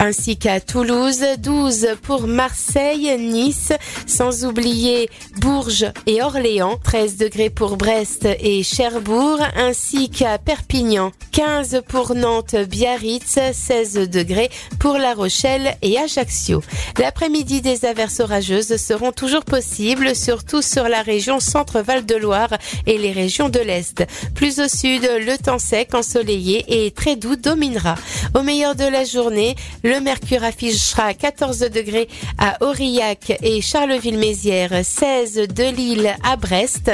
ainsi 0.00 0.36
qu'à 0.36 0.60
Toulouse, 0.60 1.24
12 1.38 1.88
pour 2.02 2.26
Marseille, 2.26 3.16
Nice, 3.18 3.72
sans 4.06 4.44
oublier 4.44 5.08
Bourges 5.40 5.86
et 6.06 6.22
Orléans, 6.22 6.78
13 6.82 7.16
degrés 7.16 7.50
pour 7.50 7.76
Brest 7.76 8.26
et 8.40 8.62
Cherbourg, 8.62 9.38
ainsi 9.56 10.10
qu'à 10.10 10.38
Perpignan, 10.38 11.12
15 11.32 11.82
pour 11.88 12.14
Nantes, 12.14 12.56
Biarritz, 12.56 13.38
16 13.52 14.08
degrés 14.10 14.50
pour 14.78 14.98
La 14.98 15.14
Rochelle 15.14 15.76
et 15.82 15.98
Ajaccio. 15.98 16.62
L'après-midi, 16.98 17.60
des 17.60 17.84
averses 17.84 18.20
orageuses 18.20 18.76
seront 18.76 19.12
toujours 19.12 19.44
possibles, 19.44 20.14
surtout 20.14 20.62
sur 20.62 20.88
la 20.88 21.02
région 21.02 21.40
Centre-Val 21.40 22.04
de 22.04 22.14
Loire 22.14 22.50
et 22.86 22.98
les 22.98 23.12
régions 23.12 23.48
de 23.48 23.60
l'Est. 23.60 24.04
Plus 24.34 24.60
au 24.60 24.68
sud, 24.68 25.02
le 25.02 25.36
temps 25.38 25.58
sec, 25.58 25.94
ensoleillé 25.94 26.86
et 26.86 26.90
très 26.90 27.16
doux 27.16 27.36
dominera. 27.36 27.96
Au 28.34 28.42
meilleur 28.42 28.74
de 28.74 28.84
la 28.84 29.04
journée, 29.04 29.56
le 29.84 30.00
mercure 30.00 30.42
affichera 30.42 31.12
14 31.12 31.58
degrés 31.70 32.08
à 32.38 32.56
Aurillac 32.64 33.38
et 33.42 33.60
Charleville-Mézières, 33.60 34.82
16 34.82 35.48
de 35.48 35.64
Lille 35.64 36.16
à 36.24 36.36
Brest, 36.36 36.90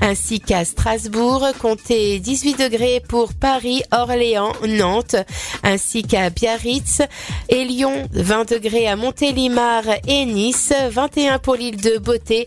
ainsi 0.00 0.40
qu'à 0.40 0.64
Strasbourg, 0.64 1.44
comptez 1.58 2.20
18 2.20 2.58
degrés 2.58 3.02
pour 3.06 3.34
Paris, 3.34 3.82
Orléans, 3.90 4.52
Nantes, 4.66 5.16
ainsi 5.64 6.04
qu'à 6.04 6.30
Biarritz 6.30 7.02
et 7.48 7.64
Lyon, 7.64 8.08
20 8.12 8.52
degrés 8.52 8.86
à 8.86 8.94
Montélimar 8.94 9.82
et 10.06 10.24
Nice, 10.24 10.72
21 10.90 11.40
pour 11.40 11.56
l'île 11.56 11.80
de 11.80 11.98
Beauté, 11.98 12.46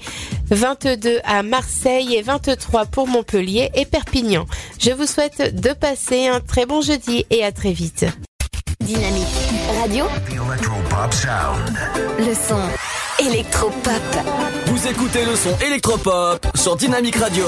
22 0.51 1.19
à 1.25 1.43
Marseille 1.43 2.15
et 2.15 2.21
23 2.21 2.85
pour 2.85 3.07
Montpellier 3.07 3.69
et 3.75 3.85
Perpignan. 3.85 4.45
Je 4.79 4.91
vous 4.91 5.05
souhaite 5.05 5.53
de 5.61 5.73
passer 5.73 6.27
un 6.27 6.39
très 6.39 6.65
bon 6.65 6.81
jeudi 6.81 7.25
et 7.29 7.43
à 7.43 7.51
très 7.51 7.73
vite. 7.73 8.05
Dynamique 8.81 9.27
Radio. 9.79 10.05
Le 12.17 12.33
son 12.33 12.59
électropop. 13.23 13.93
Vous 14.65 14.87
écoutez 14.87 15.23
le 15.25 15.35
son 15.35 15.55
électropop 15.65 16.45
sur 16.55 16.75
Dynamique 16.75 17.17
Radio. 17.17 17.45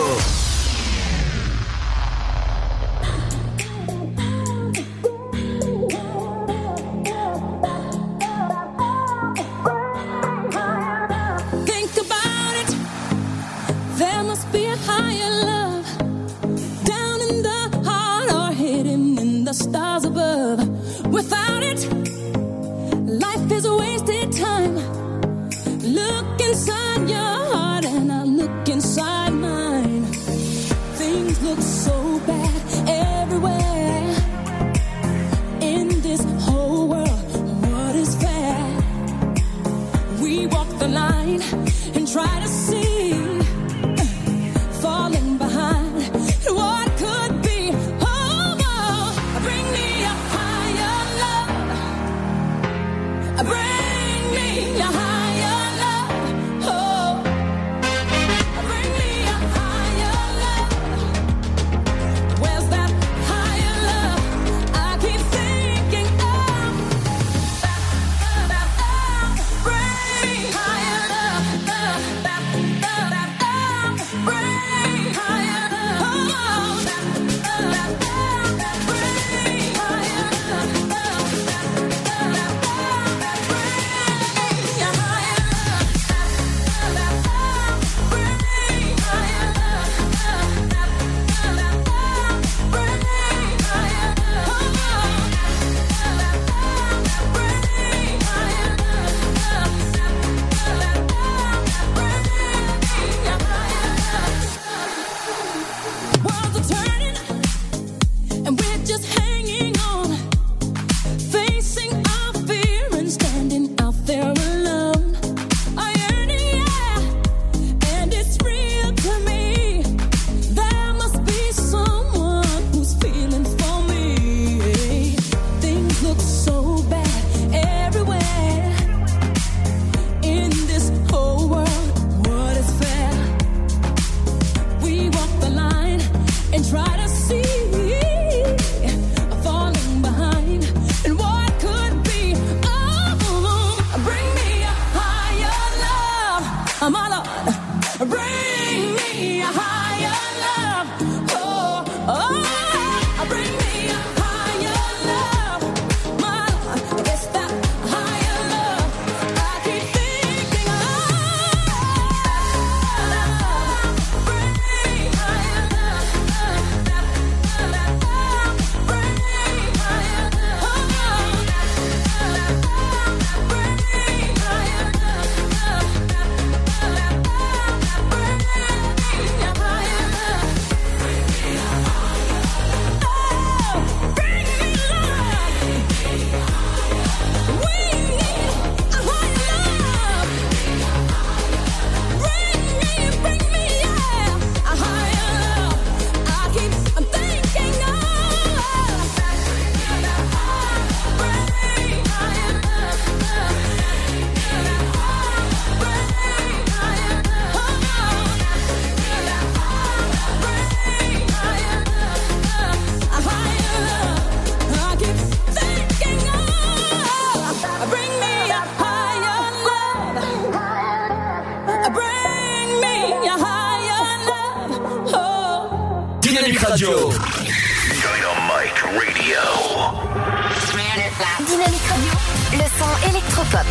Dynamique 231.47 231.87
Radio. 231.87 232.11
Le 232.51 232.67
son 232.77 233.09
électropop. 233.09 233.67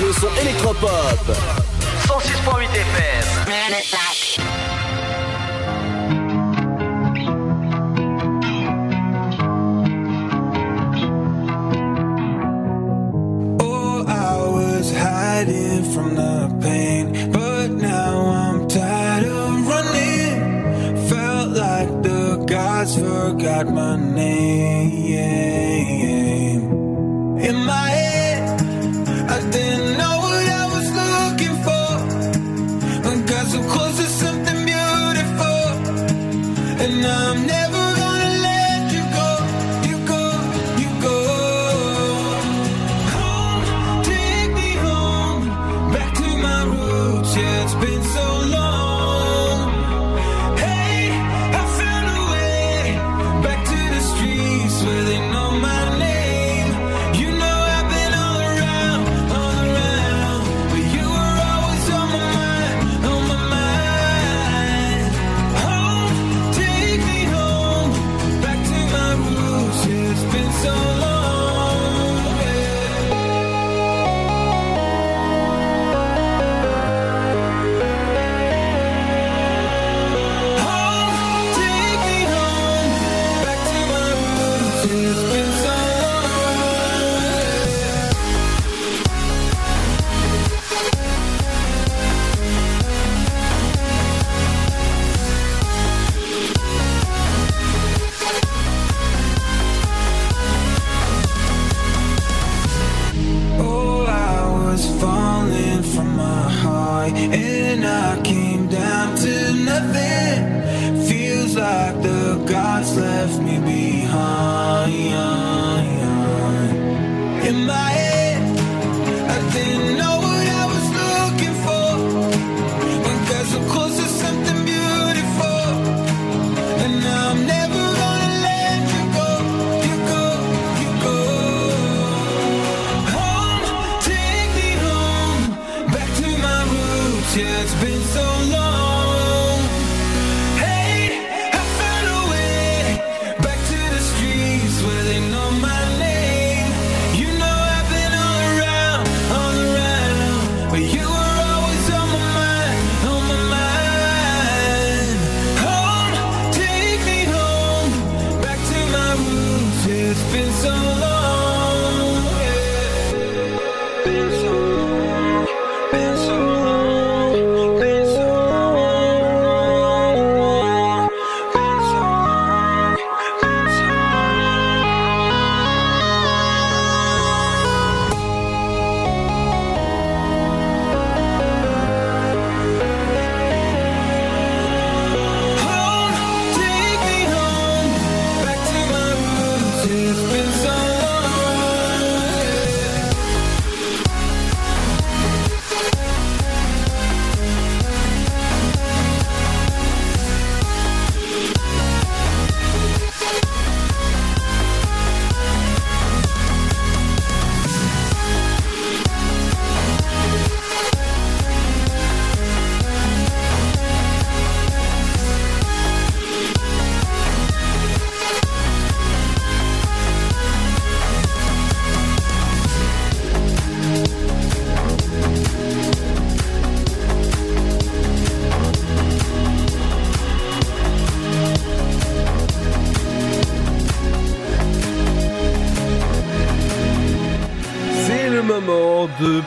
Le 0.00 0.12
son 0.12 0.28
électropop. 0.40 1.20
106.8 2.06 2.70
FM. 2.72 3.26
Oh, 13.60 14.04
I 14.06 14.36
was 14.48 14.92
hiding 14.92 15.82
from 15.92 16.14
the 16.14 16.48
pain, 16.60 17.32
but 17.32 17.70
now 17.72 18.26
I'm 18.30 18.68
tired 18.68 19.24
of 19.26 19.66
running. 19.66 21.08
Felt 21.08 21.50
like 21.50 22.02
the 22.02 22.36
gods 22.46 22.94
forgot 22.96 23.66
my 23.66 23.96
name. 23.96 25.15
In 27.46 27.64
my 27.64 27.85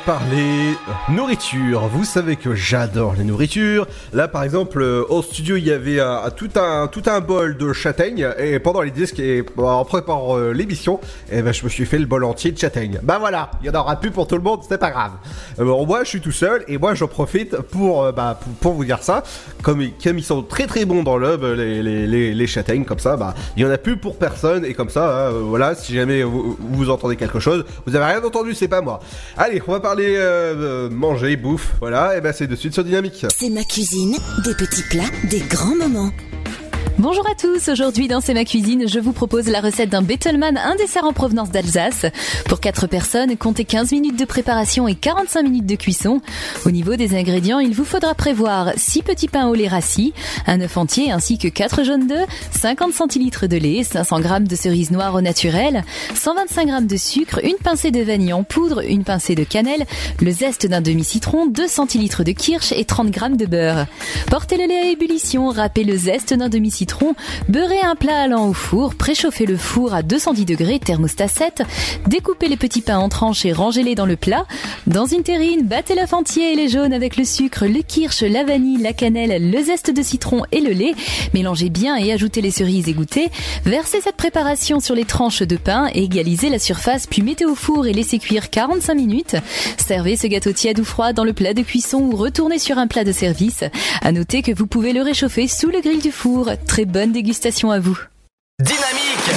parler 0.10 0.73
nourriture. 1.08 1.88
Vous 1.88 2.04
savez 2.04 2.36
que 2.36 2.54
j'adore 2.54 3.16
les 3.18 3.24
nourritures. 3.24 3.88
Là, 4.14 4.28
par 4.28 4.44
exemple, 4.44 4.82
euh, 4.82 5.04
au 5.10 5.22
studio, 5.24 5.56
il 5.56 5.64
y 5.66 5.72
avait 5.72 6.00
un- 6.00 6.30
tout 6.30 6.50
un 6.56 6.88
tout 6.88 7.02
un 7.08 7.20
bol 7.20 7.58
de 7.58 7.74
châtaigne 7.74 8.28
et 8.38 8.60
pendant 8.60 8.82
les 8.82 8.92
disques 8.92 9.20
et 9.20 9.44
bon, 9.56 9.68
en 9.68 9.86
préparant 9.86 10.38
euh, 10.38 10.52
l'émission, 10.52 11.00
eh 11.32 11.42
ben 11.42 11.52
je 11.52 11.64
me 11.64 11.70
suis 11.70 11.86
fait 11.86 11.98
le 11.98 12.06
bol 12.06 12.24
entier 12.24 12.52
de 12.52 12.58
châtaigne. 12.60 13.00
Bah 13.02 13.18
voilà, 13.20 13.50
il 13.62 13.68
y 13.68 13.70
en 13.76 13.80
aura 13.80 13.96
plus 14.00 14.12
pour 14.12 14.28
tout 14.28 14.36
le 14.36 14.42
monde, 14.44 14.60
c'est 14.68 14.78
pas 14.78 14.92
grave. 14.92 15.12
Euh, 15.60 15.66
bon, 15.66 15.86
moi, 15.86 16.04
je 16.04 16.10
suis 16.10 16.22
tout 16.22 16.32
seul 16.32 16.64
et 16.68 16.78
moi, 16.78 16.94
j'en 16.94 17.08
profite 17.08 17.58
pour 17.58 18.04
euh, 18.04 18.12
bah 18.12 18.40
pour, 18.62 18.74
vous 18.74 18.86
dire 18.86 19.02
ça. 19.02 19.24
Comme 19.64 19.82
ils- 19.82 19.94
comme 20.04 20.18
ils 20.20 20.24
sont 20.24 20.44
très 20.44 20.68
très 20.68 20.86
bons 20.86 21.02
dans 21.04 21.18
l'œuf, 21.18 21.42
les, 21.42 21.82
les, 21.82 22.34
les, 22.34 22.48
châtaignes 22.48 22.86
comme 22.86 23.00
ça, 23.00 23.18
bah 23.18 23.34
il 23.58 23.64
y 23.64 23.66
en 23.66 23.72
a 23.72 23.78
plus 23.78 23.98
pour 23.98 24.18
personne 24.18 24.64
et 24.64 24.74
comme 24.76 24.90
ça, 24.90 25.10
euh, 25.10 25.42
voilà, 25.44 25.74
si 25.76 25.94
jamais 25.96 26.22
vous, 26.24 26.56
vous 26.60 26.90
entendez 26.90 27.16
quelque 27.16 27.40
chose, 27.40 27.66
vous 27.88 27.96
avez 27.96 28.06
rien 28.06 28.24
entendu, 28.24 28.54
c'est 28.54 28.68
pas 28.68 28.82
moi. 28.82 29.00
Allez, 29.38 29.62
on 29.68 29.72
va 29.72 29.80
parler 29.80 30.16
euh, 30.18 30.56
euh, 30.56 30.89
manger, 30.95 31.36
bouffe, 31.36 31.74
voilà, 31.80 32.18
et 32.18 32.22
ben 32.22 32.34
c'est 32.34 32.48
de 32.48 32.56
suite 32.56 32.74
sur 32.74 32.84
Dynamique. 32.84 33.26
C'est 33.36 33.49
ma 33.49 33.64
cuisine, 33.64 34.16
des 34.44 34.56
petits 34.56 34.84
plats, 34.84 35.10
des 35.30 35.40
grands 35.40 35.76
moments. 35.76 36.11
Bonjour 37.00 37.26
à 37.32 37.34
tous, 37.34 37.70
aujourd'hui 37.70 38.10
dans 38.10 38.20
C'est 38.20 38.34
ma 38.34 38.44
cuisine, 38.44 38.86
je 38.86 39.00
vous 39.00 39.14
propose 39.14 39.48
la 39.48 39.62
recette 39.62 39.90
d'un 39.90 40.02
Bettelmann, 40.02 40.58
un 40.58 40.76
dessert 40.76 41.06
en 41.06 41.14
provenance 41.14 41.50
d'Alsace. 41.50 42.06
Pour 42.44 42.60
4 42.60 42.88
personnes, 42.88 43.38
comptez 43.38 43.64
15 43.64 43.94
minutes 43.94 44.20
de 44.20 44.26
préparation 44.26 44.86
et 44.86 44.96
45 44.96 45.44
minutes 45.44 45.66
de 45.66 45.76
cuisson. 45.76 46.20
Au 46.66 46.72
niveau 46.72 46.98
des 46.98 47.16
ingrédients, 47.16 47.60
il 47.60 47.74
vous 47.74 47.86
faudra 47.86 48.16
prévoir 48.16 48.74
6 48.76 49.04
petits 49.04 49.30
pains 49.30 49.48
au 49.48 49.54
lait 49.54 49.70
rassis, 49.70 50.14
un 50.46 50.60
œuf 50.60 50.76
entier 50.76 51.10
ainsi 51.10 51.38
que 51.38 51.48
4 51.48 51.86
jaunes 51.86 52.06
d'œufs, 52.06 52.28
50 52.52 52.92
centilitres 52.92 53.48
de 53.48 53.56
lait, 53.56 53.86
500 53.86 54.22
g 54.22 54.30
de 54.42 54.56
cerises 54.58 54.92
noires 54.92 55.16
au 55.16 55.22
naturel, 55.22 55.86
125 56.16 56.68
g 56.68 56.86
de 56.86 56.98
sucre, 56.98 57.40
une 57.46 57.56
pincée 57.64 57.92
de 57.92 58.02
vanille 58.02 58.34
en 58.34 58.44
poudre, 58.44 58.84
une 58.86 59.06
pincée 59.06 59.36
de 59.36 59.46
cannelle, 59.46 59.86
le 60.22 60.32
zeste 60.32 60.68
d'un 60.68 60.82
demi-citron, 60.82 61.46
2 61.46 61.66
centilitres 61.66 62.26
de 62.26 62.34
kirsch 62.34 62.74
et 62.74 62.84
30 62.84 63.14
g 63.14 63.22
de 63.38 63.46
beurre. 63.46 63.86
Portez 64.30 64.58
le 64.58 64.66
lait 64.66 64.82
à 64.82 64.90
ébullition, 64.90 65.48
râpez 65.48 65.86
le 65.86 65.96
zeste 65.96 66.34
d'un 66.34 66.50
demi-citron 66.50 66.89
beurrez 67.48 67.82
un 67.82 67.95
plat 67.95 68.22
allant 68.22 68.48
au 68.48 68.53
four, 68.53 68.95
préchauffez 68.95 69.45
le 69.45 69.57
four 69.57 69.94
à 69.94 70.03
210 70.03 70.45
degrés, 70.45 70.80
thermostat 70.80 71.28
7, 71.28 71.64
découpez 72.07 72.48
les 72.48 72.57
petits 72.57 72.82
pains 72.82 72.98
en 72.98 73.10
tranches 73.10 73.45
et 73.45 73.53
rangez-les 73.53 73.95
dans 73.95 74.06
le 74.06 74.16
plat. 74.16 74.45
Dans 74.88 75.06
une 75.06 75.24
terrine, 75.24 75.64
battez 75.64 75.95
l'œuf 75.95 76.14
entier 76.14 76.53
et 76.53 76.56
les 76.56 76.70
jaunes 76.70 76.94
avec 76.94 77.18
le 77.18 77.26
sucre, 77.26 77.66
le 77.66 77.82
kirsch, 77.82 78.22
la 78.22 78.44
vanille, 78.44 78.82
la 78.82 78.94
cannelle, 78.94 79.52
le 79.52 79.64
zeste 79.64 79.91
de 79.91 80.02
citron 80.02 80.44
et 80.52 80.61
le 80.61 80.72
lait. 80.72 80.94
Mélangez 81.34 81.70
bien 81.70 81.95
et 81.95 82.11
ajoutez 82.11 82.41
les 82.41 82.52
cerises 82.52 82.88
égouttées. 82.88 83.30
Versez 83.66 84.02
cette 84.02 84.18
préparation 84.18 84.80
sur 84.80 84.95
les 84.95 85.06
tranches 85.06 85.44
de 85.44 85.57
pain, 85.57 85.88
égalisez 85.94 86.49
la 86.49 86.60
surface 86.60 87.07
puis 87.07 87.22
mettez 87.22 87.45
au 87.45 87.56
four 87.56 87.88
et 87.88 87.94
laissez 87.94 88.20
cuire 88.20 88.49
45 88.49 88.94
minutes. 88.94 89.36
Servez 89.78 90.16
ce 90.16 90.28
gâteau 90.28 90.52
tiède 90.52 90.80
ou 90.80 90.84
froid 90.84 91.14
dans 91.14 91.24
le 91.24 91.34
plat 91.34 91.53
de 91.53 91.61
cuisson 91.61 91.99
ou 91.99 92.16
retournez 92.16 92.60
sur 92.60 92.78
un 92.78 92.88
plat 92.88 93.03
de 93.03 93.11
service. 93.11 93.64
À 94.02 94.11
noter 94.11 94.41
que 94.41 94.53
vous 94.53 94.68
pouvez 94.68 94.94
le 94.94 95.02
réchauffer 95.02 95.48
sous 95.48 95.70
le 95.70 95.82
grill 95.82 96.02
du 96.02 96.11
four. 96.11 96.49
Très 96.70 96.86
bonne 96.86 97.12
dégustation 97.12 97.72
à 97.72 97.80
vous. 97.80 97.98
Dynamique 98.60 99.32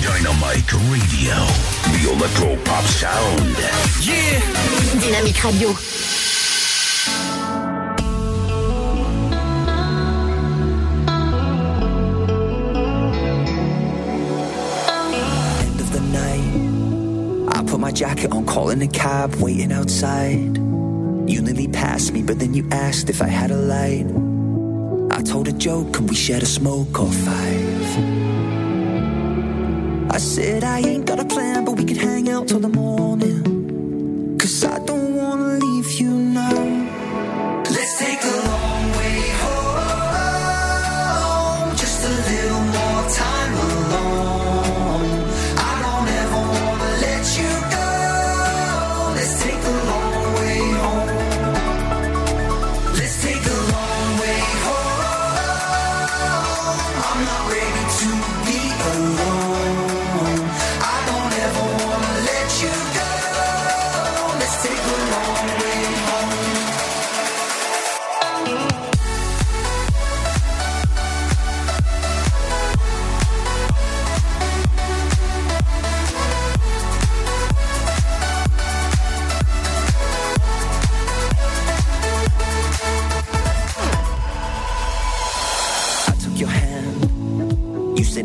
Dynamic 0.00 0.70
Radio, 0.70 1.34
the 1.92 2.12
electro 2.12 2.56
pop 2.64 2.82
sound. 2.84 3.58
Yeah 4.00 4.40
Dynamique 4.98 5.36
Radio. 5.36 5.68
End 15.60 15.80
of 15.80 15.92
the 15.92 16.00
night. 16.00 17.54
I 17.54 17.62
put 17.64 17.80
my 17.80 17.92
jacket 17.92 18.32
on, 18.32 18.46
calling 18.46 18.80
a 18.80 18.88
cab, 18.88 19.34
waiting 19.34 19.72
outside. 19.72 20.56
You 21.28 21.42
nearly 21.42 21.68
passed 21.68 22.14
me, 22.14 22.22
but 22.22 22.38
then 22.38 22.54
you 22.54 22.66
asked 22.70 23.10
if 23.10 23.20
I 23.20 23.28
had 23.28 23.50
a 23.50 23.56
light. 23.56 24.25
Told 25.26 25.48
a 25.48 25.52
joke 25.52 25.98
and 25.98 26.08
we 26.08 26.14
shared 26.14 26.44
a 26.44 26.46
smoke 26.46 27.00
or 27.00 27.10
five. 27.10 27.86
I 30.10 30.18
said 30.18 30.62
I 30.62 30.78
ain't 30.78 31.04
got 31.04 31.18
a 31.18 31.24
plan, 31.24 31.64
but 31.64 31.76
we 31.76 31.84
could 31.84 31.96
hang 31.96 32.28
out 32.28 32.46
till 32.46 32.60
the 32.60 32.68
morning. 32.68 33.55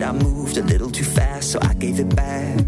I 0.04 0.12
moved 0.12 0.58
a 0.58 0.64
little 0.64 0.90
too 0.90 1.04
fast, 1.04 1.52
so 1.52 1.60
I 1.62 1.74
gave 1.76 2.00
it 2.00 2.16
back. 2.16 2.60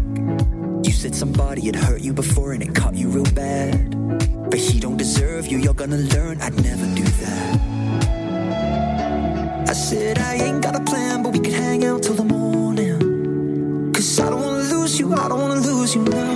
You 0.84 0.92
said 0.92 1.14
somebody 1.14 1.66
had 1.66 1.76
hurt 1.76 2.00
you 2.00 2.12
before 2.12 2.52
and 2.52 2.62
it 2.62 2.74
caught 2.74 2.94
you 2.94 3.08
real 3.08 3.30
bad. 3.34 3.90
But 4.50 4.58
he 4.58 4.78
don't 4.78 4.96
deserve 4.96 5.48
you, 5.48 5.58
you're 5.58 5.74
gonna 5.74 5.96
learn 5.96 6.40
I'd 6.40 6.54
never 6.62 6.86
do 6.94 7.02
that. 7.02 7.60
I 9.68 9.72
said 9.72 10.18
I 10.18 10.34
ain't 10.34 10.62
got 10.62 10.76
a 10.76 10.80
plan, 10.80 11.22
but 11.22 11.32
we 11.32 11.40
could 11.40 11.54
hang 11.54 11.84
out 11.84 12.02
till 12.02 12.14
the 12.14 12.24
morning. 12.24 13.92
Cause 13.92 14.20
I 14.20 14.30
don't 14.30 14.40
wanna 14.40 14.62
lose 14.74 14.98
you, 15.00 15.12
I 15.14 15.28
don't 15.28 15.40
wanna 15.40 15.60
lose 15.60 15.94
you 15.94 16.02
now. 16.02 16.33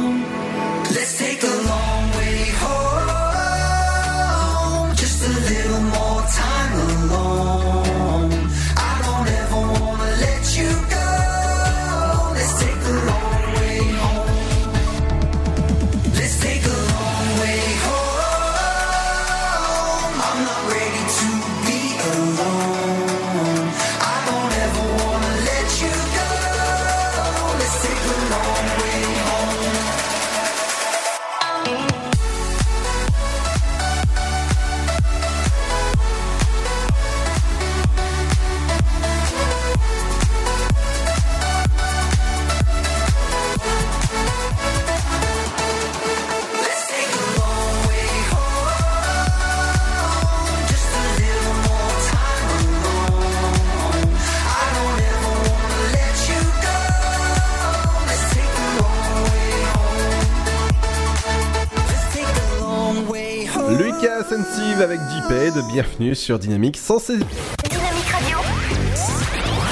Bienvenue 65.81 66.17
sur 66.17 66.41
Dynamique 66.41 66.77
116. 66.77 67.19
Dynamique 67.19 68.09
Radio. 68.11 68.39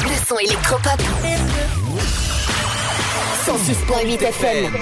Le 0.04 0.24
son 0.24 0.38
électropop. 0.38 1.00
106.8 3.44 4.22
FM. 4.22 4.72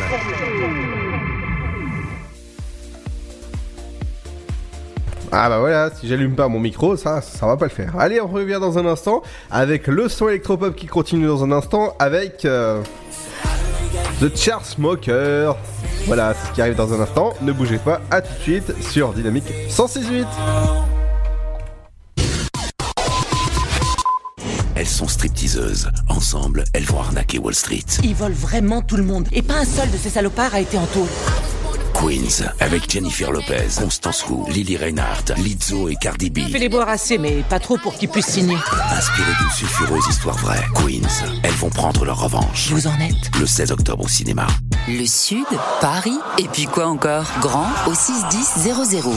Ah 5.33 5.49
bah 5.49 5.61
voilà, 5.61 5.91
si 5.99 6.09
j'allume 6.09 6.35
pas 6.35 6.49
mon 6.49 6.61
micro, 6.61 6.95
ça, 6.99 7.23
ça 7.23 7.47
va 7.47 7.57
pas 7.57 7.65
le 7.65 7.71
faire. 7.71 7.99
Allez, 7.99 8.21
on 8.21 8.29
revient 8.29 8.59
dans 8.61 8.77
un 8.77 8.85
instant 8.85 9.23
avec 9.51 9.87
le 9.87 10.11
son 10.11 10.29
électropop 10.29 10.77
qui 10.77 10.87
continue 10.87 11.27
dans 11.27 11.43
un 11.43 11.53
instant 11.53 11.95
avec 11.99 12.45
euh, 12.45 12.83
The 14.21 14.37
Chart 14.37 14.63
Smoker. 14.63 15.57
Voilà, 16.05 16.35
c'est 16.35 16.49
ce 16.49 16.53
qui 16.53 16.61
arrive 16.61 16.77
dans 16.77 16.93
un 16.93 17.01
instant. 17.01 17.33
Ne 17.41 17.53
bougez 17.53 17.79
pas, 17.79 18.03
à 18.11 18.21
tout 18.21 18.35
de 18.35 18.41
suite 18.41 18.83
sur 18.83 19.15
Dynamique 19.15 19.51
168. 19.71 20.27
Elles 26.73 26.85
vont 26.85 26.99
arnaquer 26.99 27.39
Wall 27.39 27.55
Street. 27.55 27.85
Ils 28.03 28.15
volent 28.15 28.35
vraiment 28.35 28.83
tout 28.83 28.97
le 28.97 29.05
monde. 29.05 29.29
Et 29.31 29.43
pas 29.43 29.55
un 29.55 29.65
seul 29.65 29.91
de 29.91 29.97
ces 29.97 30.11
salopards 30.11 30.55
a 30.55 30.61
été 30.61 30.77
en 30.77 30.87
taule. 30.87 31.07
Queens, 31.95 32.49
avec 32.61 32.91
Jennifer 32.91 33.31
Lopez, 33.33 33.69
Constance 33.79 34.25
Wu, 34.29 34.51
Lily 34.53 34.77
Reinhardt, 34.77 35.33
Lizzo 35.39 35.89
et 35.89 35.97
Cardi 35.97 36.31
B. 36.31 36.41
Fais 36.51 36.59
les 36.59 36.69
boire 36.69 36.89
assez, 36.89 37.19
mais 37.19 37.43
pas 37.49 37.59
trop 37.59 37.77
pour 37.79 37.95
qu'ils 37.95 38.09
puissent 38.09 38.27
signer. 38.31 38.57
Inspirées 38.91 39.33
d'une 39.41 39.51
sulfureuse 39.51 40.07
histoire 40.09 40.37
vraie, 40.39 40.65
Queens, 40.75 41.27
elles 41.43 41.53
vont 41.55 41.71
prendre 41.71 42.05
leur 42.05 42.21
revanche. 42.21 42.71
Vous 42.71 42.87
en 42.87 43.01
êtes 43.01 43.37
Le 43.39 43.47
16 43.47 43.73
octobre 43.73 44.05
au 44.05 44.09
cinéma. 44.09 44.47
Le 44.87 45.07
Sud, 45.07 45.47
Paris, 45.81 46.19
et 46.39 46.49
puis 46.49 46.67
quoi 46.67 46.87
encore? 46.87 47.25
Grand 47.41 47.69
au 47.87 47.95
61000. 47.95 48.75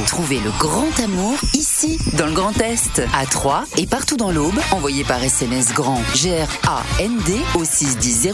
Trouvez 0.08 0.40
le 0.40 0.52
grand 0.60 1.00
amour 1.04 1.36
ici. 1.54 1.68
Ici, 1.68 2.00
dans 2.18 2.26
le 2.26 2.32
Grand 2.32 2.60
Est, 2.60 3.04
à 3.14 3.28
Troyes 3.28 3.64
et 3.78 3.86
partout 3.86 4.18
dans 4.18 4.32
l'Aube, 4.32 4.58
envoyez 4.72 5.04
par 5.04 5.24
SMS 5.24 5.74
grand 5.74 6.02
G-R-A-N-D 6.16 7.38
au 7.54 7.66
61000 7.66 8.34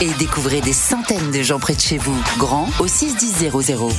et 0.00 0.10
découvrez 0.18 0.60
des 0.60 0.72
centaines 0.72 1.30
de 1.30 1.40
gens 1.40 1.60
près 1.60 1.74
de 1.74 1.80
chez 1.80 1.98
vous. 1.98 2.16
Grand 2.38 2.68
au 2.80 2.88
61000. 2.88 3.50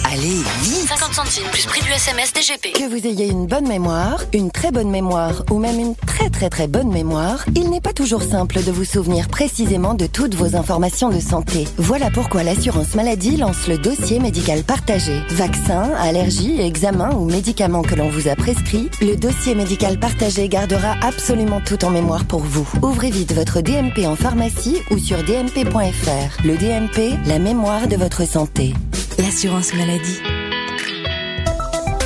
Allez, 0.06 0.44
vite 0.62 0.88
50 0.90 1.14
centimes 1.14 1.48
plus 1.52 1.66
prix 1.66 1.82
du 1.82 1.90
SMS 1.90 2.32
DGP. 2.34 2.74
Que 2.74 2.88
vous 2.88 3.08
ayez 3.08 3.28
une 3.28 3.48
bonne 3.48 3.68
mémoire, 3.68 4.24
une 4.32 4.52
très 4.52 4.72
bonne 4.72 4.92
mémoire 4.92 5.44
ou 5.50 5.58
même 5.58 5.80
une 5.80 5.96
très 5.96 6.30
très 6.30 6.50
très 6.52 6.68
bonne 6.68 6.90
mémoire, 6.90 7.44
il 7.56 7.68
n'est 7.72 7.82
pas 7.82 7.94
toujours 7.94 8.22
simple 8.22 8.62
de 8.62 8.72
vous 8.72 8.84
souvenir 8.86 9.28
précisément 9.28 9.96
de 9.96 10.06
toutes 10.06 10.36
vos 10.36 10.56
informations 10.56 11.10
de 11.10 11.20
santé. 11.20 11.68
Voilà 11.78 12.12
pourquoi 12.12 12.44
l'assurance 12.44 12.94
maladie 12.94 13.38
lance 13.38 13.68
le 13.68 13.80
dossier 13.80 14.20
médical 14.20 14.64
partagé. 14.64 15.20
Vaccins, 15.30 15.90
allergies, 16.00 16.62
examens 16.62 17.16
ou 17.16 17.26
médicaments 17.26 17.82
que 17.82 17.96
l'on 17.96 18.10
vous 18.10 18.28
a 18.28 18.36
prescrits, 18.36 18.92
le 19.02 19.16
dossier 19.16 19.56
médical 19.56 19.98
partagé 19.98 20.48
gardera 20.48 20.96
absolument 21.02 21.60
tout 21.60 21.84
en 21.86 21.90
mémoire 21.90 22.26
pour 22.26 22.42
vous. 22.42 22.70
Ouvrez 22.84 23.10
vite 23.10 23.34
votre 23.34 23.62
DMP 23.62 24.06
en 24.06 24.16
pharmacie 24.16 24.78
ou 24.92 25.00
sur 25.00 25.24
dmp.fr. 25.24 26.46
Le 26.46 26.56
DMP, 26.56 27.18
la 27.26 27.40
mémoire 27.40 27.88
de 27.88 27.96
votre 27.96 28.28
santé. 28.28 28.76
L'assurance 29.22 29.76
maladie. 29.76 30.18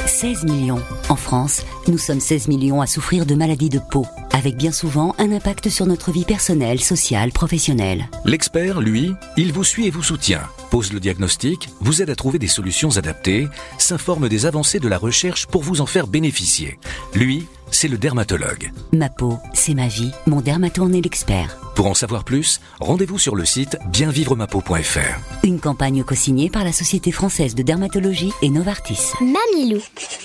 16 0.06 0.44
millions. 0.44 0.82
En 1.08 1.16
France, 1.16 1.62
nous 1.88 1.98
sommes 1.98 2.20
16 2.20 2.50
millions 2.50 2.82
à 2.82 2.88
souffrir 2.88 3.26
de 3.26 3.36
maladies 3.36 3.70
de 3.70 3.80
peau, 3.80 4.06
avec 4.34 4.58
bien 4.58 4.74
souvent 4.74 5.16
un 5.18 5.32
impact 5.32 5.70
sur 5.70 5.86
notre 5.86 6.12
vie 6.12 6.26
personnelle, 6.26 6.82
sociale, 6.82 7.32
professionnelle. 7.32 8.10
L'expert, 8.26 8.82
lui, 8.82 9.14
il 9.38 9.54
vous 9.54 9.64
suit 9.64 9.88
et 9.88 9.92
vous 9.92 10.04
soutient, 10.04 10.42
pose 10.72 10.92
le 10.92 11.00
diagnostic, 11.00 11.70
vous 11.80 12.02
aide 12.02 12.10
à 12.10 12.16
trouver 12.16 12.38
des 12.38 12.48
solutions 12.48 12.98
adaptées, 12.98 13.48
s'informe 13.78 14.28
des 14.28 14.46
avancées 14.46 14.82
de 14.82 14.90
la 14.90 14.98
recherche 14.98 15.46
pour 15.48 15.64
vous 15.64 15.80
en 15.80 15.86
faire 15.86 16.08
bénéficier. 16.08 16.80
Lui, 17.14 17.48
c'est 17.72 17.88
le 17.88 17.98
dermatologue. 17.98 18.72
Ma 18.94 19.10
peau, 19.10 19.38
c'est 19.54 19.74
ma 19.74 19.88
vie. 19.88 20.12
Mon 20.28 20.42
dermato 20.42 20.84
en 20.84 20.94
est 20.94 21.02
l'expert. 21.02 21.58
Pour 21.76 21.88
en 21.88 21.94
savoir 21.94 22.24
plus, 22.24 22.62
rendez-vous 22.80 23.20
sur 23.20 23.36
le 23.36 23.46
site 23.46 23.78
bienvivremapeau.fr. 23.88 25.44
Une 25.44 25.60
campagne 25.60 26.04
co-signée 26.04 26.50
par 26.50 26.64
la 26.64 26.72
Société 26.72 27.12
française 27.12 27.56
de 27.56 27.64
dermatologie 27.64 28.32
et 28.42 28.50
Novartis. 28.50 29.12
Mamilou. 29.20 29.82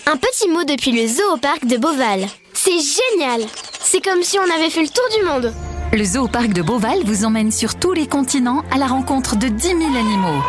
Un 0.06 0.16
petit 0.16 0.48
mot 0.48 0.64
depuis 0.64 0.92
le 0.92 1.08
zoo 1.08 1.34
au 1.34 1.38
parc 1.38 1.66
de 1.66 1.76
Beauval. 1.76 2.26
C'est 2.52 2.70
génial 2.70 3.42
C'est 3.80 4.04
comme 4.04 4.22
si 4.22 4.38
on 4.38 4.54
avait 4.54 4.70
fait 4.70 4.82
le 4.82 4.88
tour 4.88 5.04
du 5.18 5.26
monde 5.26 5.54
Le 5.92 6.04
zoo 6.04 6.28
parc 6.28 6.52
de 6.52 6.62
Beauval 6.62 6.98
vous 7.04 7.24
emmène 7.24 7.50
sur 7.50 7.74
tous 7.74 7.92
les 7.92 8.06
continents 8.06 8.62
à 8.70 8.78
la 8.78 8.86
rencontre 8.86 9.34
de 9.36 9.48
10 9.48 9.66
000 9.66 9.80
animaux. 9.80 10.40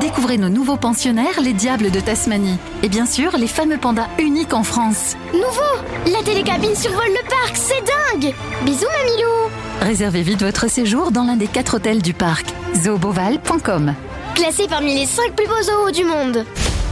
Découvrez 0.00 0.38
nos 0.38 0.48
nouveaux 0.48 0.76
pensionnaires, 0.76 1.40
les 1.42 1.52
diables 1.52 1.90
de 1.90 1.98
Tasmanie. 1.98 2.56
Et 2.84 2.88
bien 2.88 3.04
sûr, 3.04 3.36
les 3.36 3.48
fameux 3.48 3.78
pandas 3.78 4.06
uniques 4.20 4.54
en 4.54 4.62
France. 4.62 5.16
Nouveau 5.34 6.12
La 6.12 6.22
télécabine 6.22 6.76
survole 6.76 7.08
le 7.08 7.28
parc, 7.28 7.56
c'est 7.56 7.82
dingue 7.84 8.32
Bisous 8.64 8.86
Mamilou 8.96 9.50
Réservez 9.80 10.22
vite 10.22 10.42
votre 10.42 10.70
séjour 10.70 11.10
dans 11.10 11.24
l'un 11.24 11.36
des 11.36 11.48
quatre 11.48 11.74
hôtels 11.78 12.00
du 12.02 12.14
parc. 12.14 12.46
zooboval.com 12.76 13.94
Classé 14.36 14.68
parmi 14.68 14.94
les 14.94 15.06
5 15.06 15.32
plus 15.32 15.48
beaux 15.48 15.62
zoos 15.62 15.90
du 15.90 16.04
monde 16.04 16.44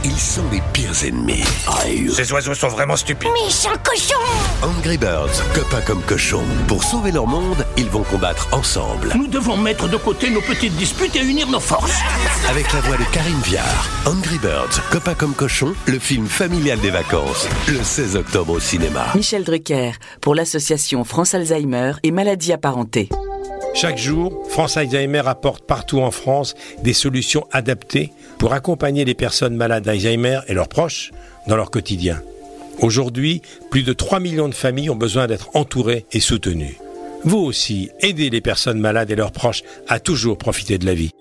Ils 0.09 0.17
sont 0.17 0.41
les 0.51 0.61
pires 0.73 1.05
ennemis. 1.05 1.43
Ces 2.11 2.33
oiseaux 2.33 2.55
sont 2.55 2.69
vraiment 2.69 2.95
stupides. 2.95 3.29
Méchant 3.45 3.75
cochon 3.83 4.15
Angry 4.63 4.97
Birds, 4.97 5.43
copains 5.53 5.81
comme 5.81 6.01
cochons. 6.01 6.43
Pour 6.67 6.83
sauver 6.83 7.11
leur 7.11 7.27
monde, 7.27 7.63
ils 7.77 7.87
vont 7.89 8.01
combattre 8.01 8.47
ensemble. 8.51 9.13
Nous 9.15 9.27
devons 9.27 9.55
mettre 9.55 9.87
de 9.87 9.97
côté 9.97 10.31
nos 10.31 10.41
petites 10.41 10.75
disputes 10.77 11.15
et 11.15 11.21
unir 11.23 11.47
nos 11.47 11.59
forces. 11.59 11.99
Avec 12.49 12.73
la 12.73 12.81
voix 12.81 12.97
de 12.97 13.03
Karine 13.13 13.39
Viard, 13.43 13.87
Angry 14.07 14.39
Birds, 14.39 14.81
copains 14.91 15.13
comme 15.13 15.35
cochons, 15.35 15.75
le 15.85 15.99
film 15.99 16.25
familial 16.25 16.79
des 16.79 16.89
vacances, 16.89 17.47
le 17.67 17.83
16 17.83 18.15
octobre 18.15 18.53
au 18.53 18.59
cinéma. 18.59 19.11
Michel 19.13 19.43
Drucker, 19.43 19.91
pour 20.21 20.33
l'association 20.33 21.03
France 21.03 21.35
Alzheimer 21.35 21.93
et 22.01 22.09
maladies 22.09 22.51
apparentées. 22.51 23.09
Chaque 23.75 23.97
jour, 23.97 24.43
France 24.49 24.77
Alzheimer 24.77 25.21
apporte 25.25 25.65
partout 25.65 26.01
en 26.01 26.09
France 26.11 26.55
des 26.83 26.93
solutions 26.93 27.45
adaptées 27.51 28.11
pour 28.39 28.53
accompagner 28.53 29.05
les 29.05 29.13
personnes 29.13 29.55
malades 29.55 29.83
d'Alzheimer 29.83 30.39
et 30.47 30.55
leurs 30.55 30.69
proches 30.69 31.11
dans 31.47 31.55
leur 31.55 31.69
quotidien. 31.69 32.19
Aujourd'hui, 32.81 33.41
plus 33.69 33.83
de 33.83 33.93
3 33.93 34.19
millions 34.19 34.47
de 34.49 34.55
familles 34.55 34.89
ont 34.89 34.95
besoin 34.95 35.27
d'être 35.27 35.49
entourées 35.53 36.05
et 36.11 36.21
soutenues. 36.21 36.77
Vous 37.23 37.39
aussi, 37.39 37.91
aidez 37.99 38.29
les 38.29 38.41
personnes 38.41 38.79
malades 38.79 39.11
et 39.11 39.15
leurs 39.15 39.33
proches 39.33 39.63
à 39.87 39.99
toujours 39.99 40.37
profiter 40.37 40.77
de 40.77 40.85
la 40.85 40.93
vie. 40.93 41.11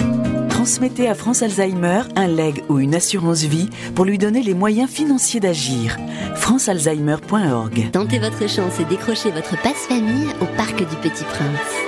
Transmettez 0.49 1.09
à 1.09 1.15
France 1.15 1.43
Alzheimer 1.43 2.03
un 2.15 2.29
leg 2.29 2.63
ou 2.69 2.79
une 2.79 2.95
assurance 2.95 3.43
vie 3.43 3.69
pour 3.95 4.05
lui 4.05 4.19
donner 4.19 4.43
les 4.43 4.55
moyens 4.55 4.89
financiers 4.89 5.41
d'agir. 5.41 5.97
francealzheimer.org. 6.37 7.91
Tentez 7.93 8.19
votre 8.19 8.49
chance 8.49 8.79
et 8.81 8.85
décrochez 8.85 9.31
votre 9.31 9.61
passe-famille 9.63 10.29
au 10.41 10.47
Parc 10.57 10.79
du 10.79 10.97
Petit 10.97 11.25
Prince. 11.25 11.88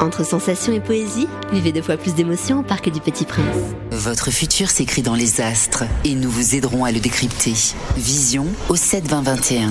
Entre 0.00 0.24
sensations 0.24 0.72
et 0.72 0.80
poésie, 0.80 1.26
vivez 1.52 1.72
deux 1.72 1.82
fois 1.82 1.96
plus 1.96 2.14
d'émotions 2.14 2.60
au 2.60 2.62
Parc 2.62 2.90
du 2.90 3.00
Petit 3.00 3.24
Prince. 3.24 3.44
Votre 3.90 4.30
futur 4.30 4.70
s'écrit 4.70 5.02
dans 5.02 5.14
les 5.14 5.40
astres 5.40 5.84
et 6.04 6.14
nous 6.14 6.30
vous 6.30 6.54
aiderons 6.54 6.84
à 6.84 6.92
le 6.92 7.00
décrypter. 7.00 7.54
Vision 7.96 8.46
au 8.68 8.76
72021. 8.76 9.70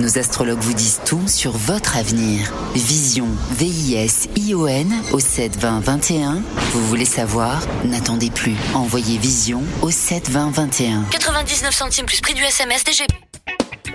Nos 0.00 0.18
astrologues 0.18 0.60
vous 0.60 0.74
disent 0.74 1.00
tout 1.04 1.26
sur 1.26 1.52
votre 1.52 1.96
avenir. 1.96 2.52
Vision, 2.74 3.28
V-I-S-I-O-N 3.52 4.92
au 5.12 5.20
72021. 5.20 6.42
Vous 6.72 6.86
voulez 6.86 7.04
savoir? 7.04 7.60
N'attendez 7.84 8.30
plus. 8.30 8.56
Envoyez 8.74 9.18
Vision 9.18 9.62
au 9.82 9.90
72021. 9.90 11.04
99 11.10 11.74
centimes 11.74 12.06
plus 12.06 12.20
prix 12.20 12.34
du 12.34 12.42
SMS 12.42 12.82
DGP. 12.84 13.12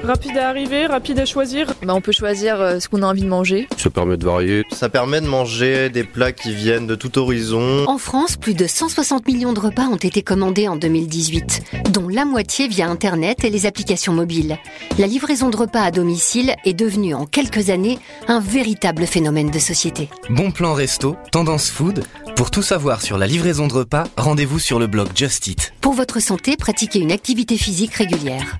Rapide 0.03 0.37
à 0.37 0.49
arriver, 0.49 0.85
rapide 0.85 1.19
à 1.19 1.25
choisir. 1.25 1.67
Bah, 1.83 1.93
on 1.93 2.01
peut 2.01 2.11
choisir 2.11 2.59
euh, 2.61 2.79
ce 2.79 2.87
qu'on 2.87 3.03
a 3.03 3.05
envie 3.05 3.21
de 3.21 3.27
manger. 3.27 3.67
Ça 3.77 3.89
permet 3.89 4.17
de 4.17 4.25
varier. 4.25 4.63
Ça 4.71 4.89
permet 4.89 5.19
de 5.21 5.27
manger 5.27 5.89
des 5.89 6.03
plats 6.03 6.31
qui 6.31 6.53
viennent 6.53 6.87
de 6.87 6.95
tout 6.95 7.17
horizon. 7.17 7.85
En 7.87 7.97
France, 7.97 8.37
plus 8.37 8.53
de 8.53 8.65
160 8.65 9.27
millions 9.27 9.53
de 9.53 9.59
repas 9.59 9.87
ont 9.87 9.97
été 9.97 10.21
commandés 10.21 10.67
en 10.67 10.77
2018, 10.77 11.63
dont 11.91 12.07
la 12.07 12.25
moitié 12.25 12.67
via 12.67 12.89
Internet 12.89 13.43
et 13.43 13.49
les 13.49 13.65
applications 13.65 14.13
mobiles. 14.13 14.57
La 14.97 15.07
livraison 15.07 15.49
de 15.49 15.57
repas 15.57 15.81
à 15.81 15.91
domicile 15.91 16.55
est 16.65 16.73
devenue 16.73 17.13
en 17.13 17.25
quelques 17.25 17.69
années 17.69 17.99
un 18.27 18.39
véritable 18.39 19.05
phénomène 19.05 19.51
de 19.51 19.59
société. 19.59 20.09
Bon 20.29 20.51
plan 20.51 20.73
resto, 20.73 21.17
tendance 21.31 21.69
food. 21.69 22.03
Pour 22.35 22.51
tout 22.51 22.63
savoir 22.63 23.01
sur 23.01 23.17
la 23.17 23.27
livraison 23.27 23.67
de 23.67 23.73
repas, 23.73 24.05
rendez-vous 24.17 24.59
sur 24.59 24.79
le 24.79 24.87
blog 24.87 25.09
Just 25.13 25.47
Eat. 25.47 25.73
Pour 25.81 25.93
votre 25.93 26.21
santé, 26.21 26.55
pratiquez 26.55 26.99
une 26.99 27.11
activité 27.11 27.57
physique 27.57 27.95
régulière. 27.95 28.59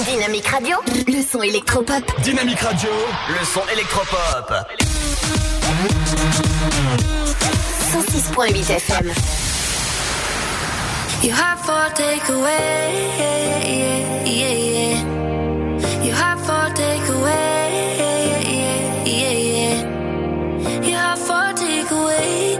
Dynamique 0.00 0.46
Radio, 0.48 0.76
le 1.06 1.22
son 1.22 1.42
électropop. 1.42 2.02
Dynamique 2.22 2.60
Radio, 2.60 2.88
le 3.28 3.44
son 3.44 3.60
électropop. 3.70 4.52
106.8 7.92 8.70
FM. 8.70 9.12
You 11.22 11.32
have 11.32 11.60
four 11.60 11.90
takeaway, 11.94 12.92
yeah, 13.18 13.64
yeah, 13.64 14.24
yeah, 14.24 14.54
yeah. 14.54 16.02
You 16.02 16.12
have 16.12 16.40
four 16.40 16.70
takeaway, 16.74 17.70
yeah, 17.98 18.40
yeah, 18.40 19.04
yeah, 19.04 19.32
yeah. 19.52 20.82
You 20.82 20.96
have 20.96 21.18
four 21.18 21.52
takeaway. 21.54 22.51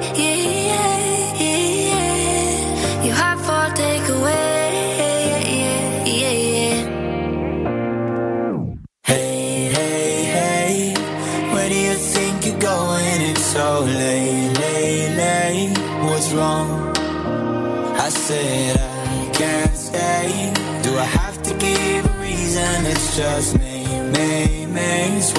Just 23.17 23.59
me, 23.59 23.85
me, 23.85 24.67
me. 24.67 25.19
It's 25.19 25.33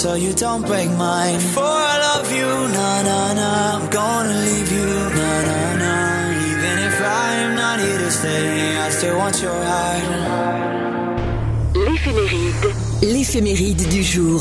so 0.00 0.14
you 0.14 0.32
don't 0.32 0.64
break 0.66 0.88
mine. 0.96 1.34
Before 1.34 1.80
I 1.92 1.96
love 2.08 2.32
you, 2.32 2.50
na 2.76 2.90
na 3.08 3.20
na, 3.40 3.50
I'm 3.76 3.86
gonna 3.90 4.36
leave 4.48 4.70
you, 4.78 4.90
na 5.18 5.32
na 5.48 5.60
na. 5.82 5.94
Even 6.50 6.76
if 6.88 6.96
I 7.26 7.28
am 7.44 7.52
not 7.62 7.76
here 7.84 7.98
to 8.04 8.10
stay, 8.10 8.78
I 8.86 8.88
still 8.96 9.16
want 9.18 9.36
your 9.42 9.60
heart. 9.70 10.04
L'éphéméride. 11.84 12.66
L'éphéméride 13.02 13.88
du 13.88 14.02
jour. 14.02 14.40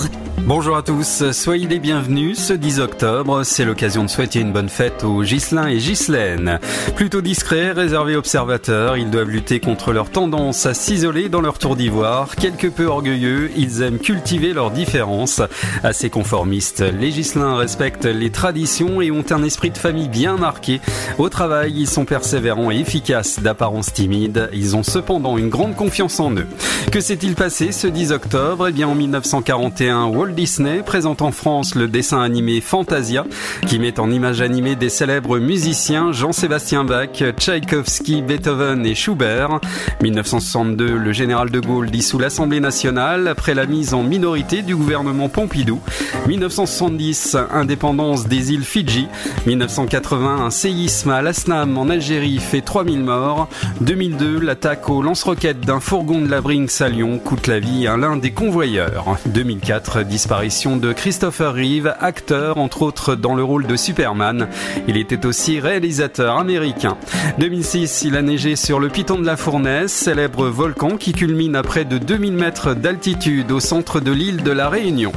Bonjour 0.50 0.78
à 0.78 0.82
tous, 0.82 1.30
soyez 1.32 1.68
les 1.68 1.78
bienvenus. 1.78 2.40
Ce 2.40 2.54
10 2.54 2.80
octobre, 2.80 3.44
c'est 3.44 3.66
l'occasion 3.66 4.04
de 4.04 4.10
souhaiter 4.10 4.40
une 4.40 4.52
bonne 4.52 4.68
fête 4.68 5.04
aux 5.04 5.22
Ghislain 5.22 5.68
et 5.68 5.78
Ghislaine. 5.78 6.60
Plutôt 6.96 7.22
discrets, 7.22 7.72
réservés 7.72 8.16
observateurs, 8.16 8.98
ils 8.98 9.12
doivent 9.12 9.30
lutter 9.30 9.60
contre 9.60 9.94
leur 9.94 10.10
tendance 10.10 10.66
à 10.66 10.74
s'isoler 10.74 11.30
dans 11.30 11.42
leur 11.42 11.60
tour 11.60 11.76
d'ivoire. 11.76 12.36
Quelque 12.36 12.66
peu 12.66 12.88
orgueilleux, 12.88 13.52
ils 13.58 13.84
aiment 13.84 14.00
cultiver 14.00 14.54
leurs 14.54 14.72
différences. 14.72 15.40
Assez 15.84 16.10
conformistes, 16.10 16.84
les 17.00 17.12
Ghislain 17.12 17.56
respectent 17.56 18.06
les 18.06 18.32
traditions 18.32 19.04
et 19.04 19.12
ont 19.12 19.26
un 19.30 19.44
esprit 19.44 19.70
de 19.70 19.78
famille 19.78 20.10
bien 20.10 20.36
marqué. 20.36 20.82
Au 21.20 21.30
travail, 21.30 21.76
ils 21.78 21.88
sont 21.88 22.06
persévérants 22.06 22.72
et 22.72 22.80
efficaces, 22.80 23.40
d'apparence 23.40 23.94
timide. 23.94 24.50
Ils 24.52 24.76
ont 24.76 24.82
cependant 24.82 25.38
une 25.38 25.50
grande 25.50 25.76
confiance 25.76 26.20
en 26.20 26.32
eux. 26.32 26.48
Que 26.92 27.02
s'est-il 27.02 27.36
passé 27.36 27.72
ce 27.72 27.86
10 27.86 28.14
octobre? 28.14 28.70
Eh 28.70 28.72
bien, 28.72 28.88
en 28.88 28.96
1941, 28.96 30.06
Walt 30.08 30.39
Disney 30.40 30.84
présente 30.84 31.22
en 31.22 31.34
France 31.34 31.76
le 31.76 31.90
dessin 31.90 32.22
animé 32.22 32.62
Fantasia, 32.62 33.26
qui 33.68 33.78
met 33.78 34.00
en 34.00 34.10
image 34.10 34.40
animée 34.40 34.78
des 34.78 34.88
célèbres 34.88 35.38
musiciens 35.38 36.14
Jean-Sébastien 36.14 36.86
Bach, 36.86 37.22
Tchaïkovski, 37.38 38.22
Beethoven 38.22 38.86
et 38.86 38.96
Schubert. 38.96 39.60
1962, 40.02 40.96
le 40.96 41.12
général 41.12 41.50
de 41.50 41.60
Gaulle 41.60 41.92
dissout 41.92 42.20
l'Assemblée 42.20 42.62
nationale 42.62 43.28
après 43.28 43.54
la 43.54 43.66
mise 43.66 43.94
en 43.94 44.02
minorité 44.02 44.62
du 44.62 44.78
gouvernement 44.78 45.28
Pompidou. 45.28 45.82
1970, 46.30 47.36
indépendance 47.52 48.26
des 48.26 48.54
îles 48.54 48.64
Fidji. 48.64 49.10
1980, 49.46 50.46
un 50.46 50.52
séisme 50.52 51.10
à 51.10 51.22
Lasnam 51.22 51.78
en 51.78 51.90
Algérie 51.90 52.40
fait 52.40 52.62
3000 52.62 53.02
morts. 53.02 53.50
2002, 53.82 54.40
l'attaque 54.40 54.90
au 54.90 55.02
lance-roquettes 55.02 55.66
d'un 55.66 55.82
fourgon 55.82 56.22
de 56.22 56.30
la 56.30 56.40
Brinks 56.40 56.80
à 56.80 56.88
Lyon 56.88 57.20
coûte 57.20 57.48
la 57.48 57.60
vie 57.60 57.88
à 57.88 57.98
l'un 57.98 58.16
des 58.16 58.32
convoyeurs. 58.32 59.18
2004, 59.26 60.04
disparition 60.04 60.29
de 60.30 60.94
Christopher 60.94 61.56
Reeve, 61.56 61.96
acteur 62.00 62.60
entre 62.60 62.84
autres 62.84 63.16
dans 63.16 63.34
le 63.34 63.44
rôle 63.44 63.66
de 63.66 63.76
Superman. 63.76 64.48
Il 64.88 64.96
était 64.96 65.26
aussi 65.26 65.60
réalisateur 65.60 66.38
américain. 66.38 66.98
2006, 67.40 68.04
il 68.04 68.16
a 68.16 68.22
neigé 68.22 68.56
sur 68.56 68.80
le 68.80 68.90
Piton 68.90 69.18
de 69.18 69.26
la 69.26 69.38
Fournaise, 69.38 69.92
célèbre 69.92 70.46
volcan 70.46 70.98
qui 70.98 71.14
culmine 71.14 71.56
à 71.56 71.64
près 71.64 71.84
de 71.84 71.98
2000 71.98 72.34
mètres 72.34 72.76
d'altitude 72.76 73.52
au 73.52 73.60
centre 73.60 74.00
de 74.00 74.12
l'île 74.12 74.44
de 74.44 74.52
la 74.52 74.70
Réunion. 74.70 75.12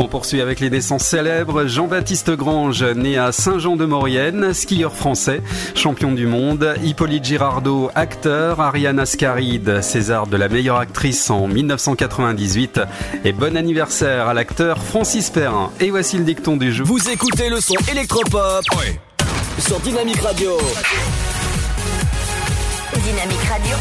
On 0.00 0.08
poursuit 0.08 0.40
avec 0.40 0.58
les 0.58 0.68
naissances 0.68 1.04
célèbres. 1.04 1.66
Jean-Baptiste 1.66 2.32
Grange, 2.32 2.82
né 2.82 3.18
à 3.18 3.30
Saint-Jean-de-Maurienne, 3.30 4.52
skieur 4.52 4.96
français, 4.96 5.42
champion 5.76 6.10
du 6.10 6.26
monde. 6.26 6.74
Hippolyte 6.82 7.24
Girardot, 7.24 7.90
acteur. 7.94 8.60
Ariane 8.60 8.98
Ascaride, 8.98 9.80
César 9.80 10.26
de 10.26 10.36
la 10.36 10.48
meilleure 10.48 10.78
actrice 10.78 11.30
en 11.30 11.46
1998. 11.46 12.80
Et 13.24 13.32
bon 13.32 13.56
anniversaire 13.56 14.26
à 14.26 14.34
l'acteur 14.46 14.78
Francis 14.78 15.28
Perrin. 15.30 15.72
Et 15.80 15.90
voici 15.90 16.16
le 16.18 16.24
dicton 16.24 16.56
du 16.56 16.72
jour. 16.72 16.86
Vous 16.86 17.08
écoutez 17.08 17.48
le 17.48 17.60
son 17.60 17.74
électropop 17.90 18.64
sur 19.58 19.80
Dynamique 19.80 20.20
Radio. 20.20 20.56
Dynamique 22.94 23.44
Radio. 23.50 23.76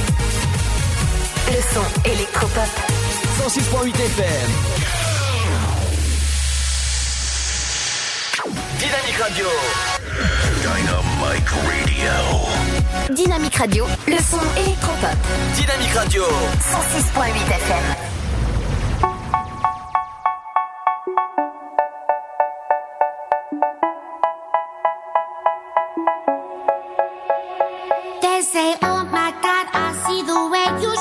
Le 1.50 1.62
son 1.72 2.10
électropop. 2.10 2.70
106.8 3.44 3.90
FM. 3.90 4.26
Dynamique 8.80 9.18
Radio. 9.22 9.46
Dynamic 10.64 11.50
Radio. 11.50 13.16
Dynamique 13.16 13.56
Radio. 13.56 13.86
Le 14.08 14.18
son 14.18 14.42
électropop. 14.58 15.16
Dynamique 15.56 15.94
Radio. 15.94 16.24
106.8 16.24 17.56
FM. 17.56 18.15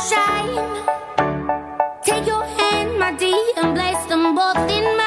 Shine. 0.08 0.84
Take 2.04 2.26
your 2.26 2.44
hand, 2.44 2.98
my 2.98 3.12
dear, 3.16 3.40
and 3.56 3.74
place 3.74 4.04
them 4.06 4.34
both 4.34 4.70
in 4.70 4.84
mine. 4.98 5.03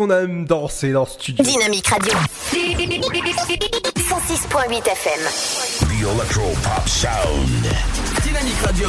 Qu'on 0.00 0.08
aime 0.08 0.46
danser 0.46 0.92
dans 0.92 1.04
ce 1.04 1.12
studio. 1.12 1.44
Dynamique 1.44 1.86
Radio. 1.86 2.14
106.8 2.54 4.88
FM. 4.88 5.20
The 5.80 6.04
Electro 6.14 6.44
Pop 6.62 6.88
Sound. 6.88 7.66
Dynamique 8.22 8.56
Radio. 8.64 8.88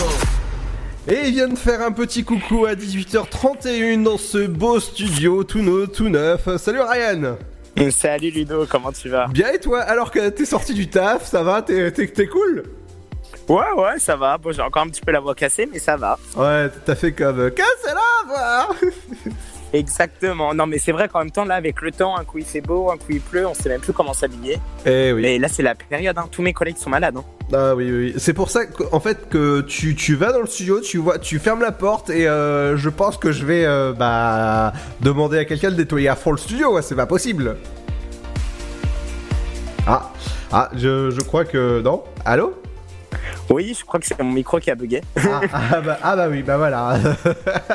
Et 1.10 1.28
il 1.28 1.34
vient 1.34 1.50
de 1.50 1.58
faire 1.58 1.82
un 1.82 1.92
petit 1.92 2.24
coucou 2.24 2.66
à 2.66 2.76
18h31 2.76 4.04
dans 4.04 4.18
ce 4.18 4.48
beau 4.48 4.80
studio 4.80 5.44
tout 5.44 5.62
neuf, 5.62 5.92
tout 5.92 6.08
neuf. 6.08 6.48
Salut 6.56 6.80
Ryan 6.80 7.36
Salut 7.90 8.30
Ludo, 8.30 8.66
comment 8.70 8.94
tu 8.94 9.10
vas? 9.10 9.28
Bien 9.28 9.52
et 9.52 9.60
toi? 9.60 9.82
Alors 9.82 10.12
que 10.12 10.30
t'es 10.30 10.46
sorti 10.46 10.74
du 10.74 10.90
taf, 10.90 11.30
ça 11.30 11.44
va? 11.44 11.62
T'es 11.62 11.92
cool? 12.28 12.64
Ouais, 13.50 13.66
ouais, 13.76 14.00
ça 14.00 14.16
va. 14.16 14.38
Bon, 14.38 14.54
j'ai 14.54 14.62
encore 14.62 14.84
un 14.84 14.88
petit 14.88 15.02
peu 15.02 15.12
la 15.12 15.20
voix 15.20 15.36
cassée, 15.36 15.68
mais 15.70 15.80
ça 15.80 15.98
va. 15.98 16.18
Ouais, 16.38 16.70
t'as 16.86 16.96
fait 16.96 17.12
comme 17.12 17.52
casse 17.52 17.66
la 17.84 17.96
voix 18.28 18.70
Exactement. 19.74 20.54
Non, 20.54 20.66
mais 20.68 20.78
c'est 20.78 20.92
vrai 20.92 21.08
qu'en 21.08 21.20
même 21.20 21.32
temps, 21.32 21.46
là, 21.46 21.56
avec 21.56 21.82
le 21.82 21.92
temps, 21.92 22.18
un 22.18 22.26
coup 22.26 22.40
il 22.40 22.46
fait 22.46 22.62
beau, 22.62 22.92
un 22.92 22.98
coup 22.98 23.12
il 23.12 23.22
pleut, 23.22 23.48
on 23.48 23.54
sait 23.54 23.70
même 23.70 23.82
plus 23.82 23.94
comment 23.94 24.14
s'habiller. 24.14 24.60
Eh 24.86 25.14
oui. 25.14 25.22
Mais 25.22 25.40
là, 25.40 25.48
c'est 25.48 25.64
la 25.64 25.76
période, 25.76 26.18
hein. 26.18 26.28
tous 26.32 26.42
mes 26.42 26.54
collègues 26.54 26.78
sont 26.78 26.90
malades. 26.90 27.16
Hein. 27.18 27.24
Ah 27.54 27.76
oui, 27.76 27.92
oui. 27.92 28.14
C'est 28.18 28.34
pour 28.34 28.50
ça 28.50 28.66
qu'en 28.66 29.00
fait 29.00 29.30
que 29.30 29.62
tu, 29.62 29.96
tu 29.96 30.16
vas 30.16 30.32
dans 30.32 30.42
le 30.42 30.48
studio, 30.48 30.80
tu 30.82 30.98
vois, 30.98 31.20
tu 31.20 31.40
fermes 31.40 31.62
la 31.62 31.72
porte 31.72 32.10
et 32.10 32.28
euh, 32.28 32.78
je 32.78 32.90
pense 32.90 33.18
que 33.18 33.32
je 33.32 33.46
vais 33.46 33.66
euh, 33.66 33.94
bah 33.94 34.74
demander 35.02 35.38
à 35.38 35.46
quelqu'un 35.46 35.72
de 35.72 35.76
nettoyer 35.76 36.08
à 36.10 36.16
fond 36.16 36.32
le 36.32 36.38
studio. 36.38 36.74
ouais, 36.74 36.82
c'est 36.82 36.96
pas 36.96 37.06
possible. 37.06 37.58
Ah, 39.88 40.12
ah, 40.52 40.70
je, 40.76 41.10
je 41.10 41.22
crois 41.22 41.44
que 41.44 41.82
non. 41.82 42.04
Allô? 42.24 42.61
Oui, 43.50 43.76
je 43.78 43.84
crois 43.86 44.00
que 44.00 44.06
c'est 44.06 44.22
mon 44.22 44.32
micro 44.32 44.60
qui 44.60 44.72
a 44.72 44.76
bugué. 44.76 45.02
ah, 45.18 45.42
ah 45.54 45.82
bah, 45.82 45.98
ah 46.02 46.16
bah 46.16 46.28
oui, 46.30 46.42
bah 46.44 46.58
voilà. 46.58 46.98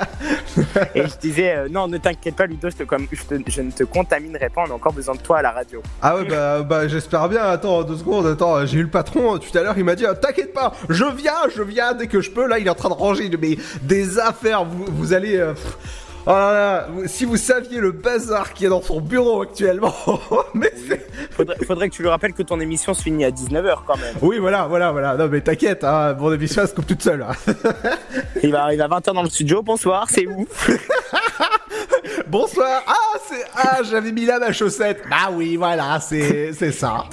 Et 0.95 1.03
je 1.07 1.17
disais, 1.19 1.55
euh, 1.57 1.69
non, 1.71 1.89
ne 1.89 1.99
t'inquiète 1.99 2.37
pas, 2.37 2.47
Ludo, 2.47 2.71
je, 2.71 2.77
te, 2.77 2.83
comme, 2.85 3.07
je, 3.13 3.23
te- 3.23 3.51
je 3.51 3.63
ne 3.63 3.71
te 3.71 3.85
contaminerai 3.85 4.49
pas, 4.49 4.65
on 4.67 4.71
a 4.71 4.75
encore 4.75 4.93
besoin 4.93 5.15
de 5.15 5.21
toi 5.21 5.39
à 5.39 5.43
la 5.43 5.51
radio. 5.51 5.83
Ah 6.03 6.17
ouais 6.17 6.25
bah, 6.25 6.63
bah 6.63 6.89
j'espère 6.89 7.29
bien, 7.29 7.43
attends 7.45 7.83
deux 7.83 7.97
secondes, 7.97 8.27
attends, 8.27 8.65
j'ai 8.67 8.79
eu 8.79 8.83
le 8.83 8.91
patron 8.91 9.39
tout 9.39 9.57
à 9.57 9.63
l'heure, 9.63 9.75
il 9.77 9.85
m'a 9.85 9.95
dit 9.95 10.07
ah, 10.07 10.15
t'inquiète 10.15 10.53
pas, 10.53 10.73
je 10.89 11.05
viens, 11.05 11.33
je 11.55 11.63
viens 11.63 11.93
dès 11.95 12.07
que 12.07 12.21
je 12.21 12.31
peux, 12.31 12.47
là 12.47 12.59
il 12.59 12.67
est 12.67 12.71
en 12.71 12.75
train 12.75 12.89
de 12.89 12.95
ranger 12.95 13.31
mais, 13.41 13.57
des 13.83 14.19
affaires, 14.19 14.65
vous, 14.65 14.85
vous 14.89 15.13
allez... 15.13 15.37
euh, 15.37 15.53
pff, 15.53 15.77
oh 16.27 16.31
là 16.31 16.53
là, 16.53 16.89
si 17.07 17.25
vous 17.25 17.37
saviez 17.37 17.79
le 17.79 17.93
bazar 17.93 18.53
qu'il 18.53 18.65
y 18.65 18.67
a 18.67 18.71
dans 18.71 18.83
son 18.83 19.01
bureau 19.01 19.43
actuellement, 19.43 19.95
mais 20.55 20.73
c'est... 20.89 21.07
Faudrait, 21.33 21.57
faudrait 21.67 21.89
que 21.89 21.95
tu 21.95 22.03
lui 22.03 22.09
rappelles 22.09 22.33
que 22.33 22.43
ton 22.43 22.61
émission 22.61 22.95
se 22.95 23.03
finit 23.03 23.25
à 23.25 23.31
19h 23.31 23.79
quand 23.87 23.97
même. 23.97 24.15
Oui 24.23 24.39
voilà, 24.39 24.67
voilà, 24.67 24.93
voilà, 24.93 25.17
non 25.17 25.29
mais 25.29 25.41
t'inquiète, 25.41 25.85
hein, 25.85 26.15
mon 26.19 26.33
émission 26.33 26.63
elle 26.63 26.69
se 26.69 26.75
coupe 26.75 26.87
toute 26.87 27.03
seule. 27.03 27.23
hein. 27.23 27.35
Il 28.43 28.53
va 28.53 28.63
arriver 28.65 28.83
à 28.83 28.89
20h 28.89 29.13
dans 29.15 29.23
le 29.23 29.29
studio, 29.31 29.63
bonsoir, 29.63 30.07
c'est 30.11 30.27
où 30.27 30.47
Bonsoir, 32.29 32.83
ah 32.87 33.19
c'est... 33.29 33.45
Ah 33.55 33.79
j'avais 33.89 34.13
mis 34.13 34.25
là 34.25 34.39
ma 34.39 34.53
chaussette, 34.53 35.03
bah 35.11 35.31
oui 35.33 35.57
voilà, 35.57 36.01
c'est, 36.01 36.53
c'est 36.53 36.73
ça. 36.73 37.05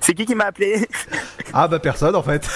C'est 0.00 0.14
qui 0.14 0.26
qui 0.26 0.34
m'a 0.34 0.46
appelé? 0.46 0.86
Ah 1.52 1.68
bah 1.68 1.78
personne 1.78 2.14
en 2.16 2.22
fait. 2.22 2.46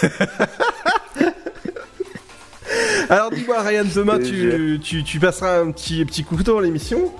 Alors 3.09 3.31
dis-moi, 3.31 3.61
Ryan, 3.63 3.85
demain 3.95 4.19
tu, 4.19 4.79
tu, 4.83 5.03
tu 5.05 5.19
passeras 5.21 5.61
un 5.61 5.71
petit, 5.73 6.05
petit 6.05 6.25
couteau 6.25 6.59
à 6.59 6.63
l'émission 6.63 7.13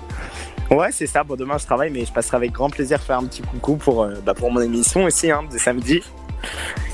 Ouais, 0.69 0.89
c'est 0.91 1.07
ça. 1.07 1.23
Bon, 1.23 1.35
demain 1.35 1.57
je 1.57 1.65
travaille, 1.65 1.89
mais 1.91 2.05
je 2.05 2.13
passerai 2.13 2.37
avec 2.37 2.51
grand 2.53 2.69
plaisir 2.69 2.99
faire 3.01 3.17
un 3.17 3.25
petit 3.25 3.41
coucou 3.41 3.75
pour, 3.75 4.03
euh, 4.03 4.13
bah, 4.25 4.33
pour 4.33 4.51
mon 4.51 4.61
émission 4.61 5.03
aussi, 5.03 5.29
hein, 5.29 5.41
de 5.51 5.57
samedi. 5.57 6.01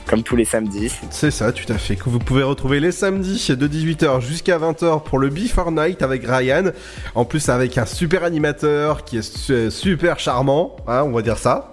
Comme 0.08 0.24
tous 0.24 0.36
les 0.38 0.46
samedis. 0.46 0.92
C'est 1.10 1.32
ça, 1.32 1.52
tout 1.52 1.72
à 1.72 1.78
fait. 1.78 1.96
Que 1.98 2.10
vous 2.10 2.20
pouvez 2.20 2.44
retrouver 2.44 2.80
les 2.80 2.94
samedis 2.94 3.54
de 3.56 3.68
18h 3.68 4.22
jusqu'à 4.22 4.58
20h 4.58 5.04
pour 5.04 5.20
le 5.20 5.30
Before 5.30 5.70
Night 5.72 6.02
avec 6.02 6.26
Ryan. 6.26 6.72
En 7.14 7.26
plus, 7.26 7.50
avec 7.50 7.78
un 7.78 7.86
super 7.86 8.24
animateur 8.24 9.04
qui 9.04 9.18
est 9.18 9.22
su- 9.22 9.70
super 9.70 10.18
charmant, 10.18 10.78
hein, 10.88 11.04
on 11.06 11.12
va 11.12 11.22
dire 11.22 11.38
ça. 11.38 11.72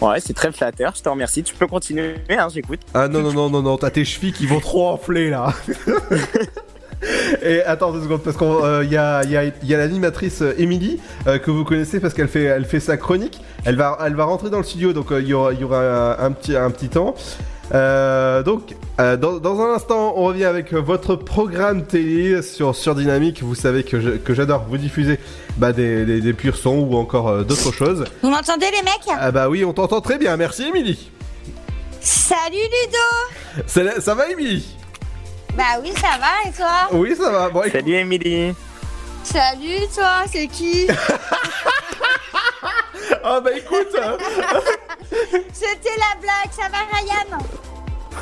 Ouais, 0.00 0.20
c'est 0.20 0.32
très 0.34 0.52
flatteur. 0.52 0.92
Je 0.96 1.02
te 1.02 1.08
remercie. 1.08 1.42
Tu 1.42 1.54
peux 1.54 1.66
continuer, 1.66 2.14
hein, 2.30 2.48
j'écoute. 2.52 2.80
Ah 2.92 3.08
non, 3.08 3.20
non, 3.22 3.32
non, 3.32 3.50
non, 3.50 3.62
non, 3.62 3.76
t'as 3.78 3.90
tes 3.90 4.04
chevilles 4.04 4.32
qui 4.32 4.46
vont 4.46 4.60
trop 4.60 4.88
enfler 4.88 5.30
là. 5.30 5.52
Et 7.42 7.62
attends 7.62 7.92
deux 7.92 8.02
secondes, 8.02 8.22
parce 8.22 8.36
qu'il 8.36 8.90
y 8.90 8.96
a, 8.96 9.22
y 9.24 9.36
a- 9.36 9.44
y 9.62 9.74
a 9.74 9.76
l'animatrice 9.78 10.40
euh, 10.40 10.54
Émilie, 10.56 11.00
euh, 11.26 11.38
que 11.38 11.50
vous 11.50 11.62
connaissez 11.64 12.00
parce 12.00 12.14
qu'elle 12.14 12.28
fait, 12.28 12.44
elle 12.44 12.64
fait 12.64 12.80
sa 12.80 12.96
chronique. 12.96 13.40
Elle 13.66 13.76
va, 13.76 13.98
elle 14.06 14.14
va 14.14 14.24
rentrer 14.24 14.48
dans 14.48 14.56
le 14.58 14.64
studio, 14.64 14.94
donc 14.94 15.12
euh, 15.12 15.20
il 15.20 15.28
y 15.28 15.34
aura, 15.34 15.52
y 15.52 15.64
aura 15.64 15.80
un, 15.82 16.26
un 16.26 16.32
petit, 16.32 16.56
un 16.56 16.70
petit 16.70 16.88
temps. 16.88 17.14
Euh, 17.72 18.42
donc, 18.42 18.74
euh, 19.00 19.16
dans, 19.16 19.38
dans 19.38 19.60
un 19.60 19.74
instant, 19.74 20.14
on 20.16 20.24
revient 20.24 20.44
avec 20.44 20.72
votre 20.74 21.16
programme 21.16 21.84
télé 21.86 22.42
sur, 22.42 22.74
sur 22.76 22.94
Dynamique. 22.94 23.42
Vous 23.42 23.54
savez 23.54 23.84
que 23.84 24.34
j'adore 24.34 24.64
vous 24.68 24.76
diffuser 24.76 25.18
bah, 25.56 25.72
des, 25.72 26.04
des, 26.04 26.20
des 26.20 26.32
purs 26.34 26.56
sons 26.56 26.86
ou 26.90 26.96
encore 26.96 27.28
euh, 27.28 27.42
d'autres 27.42 27.72
choses. 27.72 28.04
Vous 28.22 28.30
m'entendez 28.30 28.66
les 28.70 28.82
mecs? 28.82 29.16
Ah 29.18 29.30
bah 29.30 29.48
oui, 29.48 29.64
on 29.64 29.72
t'entend 29.72 30.00
très 30.00 30.18
bien. 30.18 30.36
Merci 30.36 30.64
Émilie. 30.64 31.10
Salut 32.00 32.52
Ludo 32.56 33.62
Ça, 33.66 34.00
ça 34.00 34.14
va 34.14 34.28
Émilie? 34.28 34.76
Bah 35.56 35.62
oui, 35.82 35.90
ça 35.94 36.18
va 36.18 36.48
et 36.48 36.52
toi? 36.52 36.88
Oui, 36.92 37.14
ça 37.16 37.30
va. 37.30 37.48
Bon, 37.48 37.62
écoute- 37.62 37.80
Salut 37.80 37.94
Émilie. 37.94 38.52
Salut 39.22 39.78
toi, 39.94 40.24
c'est 40.30 40.46
qui? 40.48 40.86
Ah 43.22 43.40
bah 43.40 43.50
écoute 43.56 43.88
euh, 43.98 44.16
C'était 45.52 45.96
la 45.96 46.20
blague, 46.20 46.52
ça 46.52 46.68
va 46.68 46.78
Ryan 46.92 47.38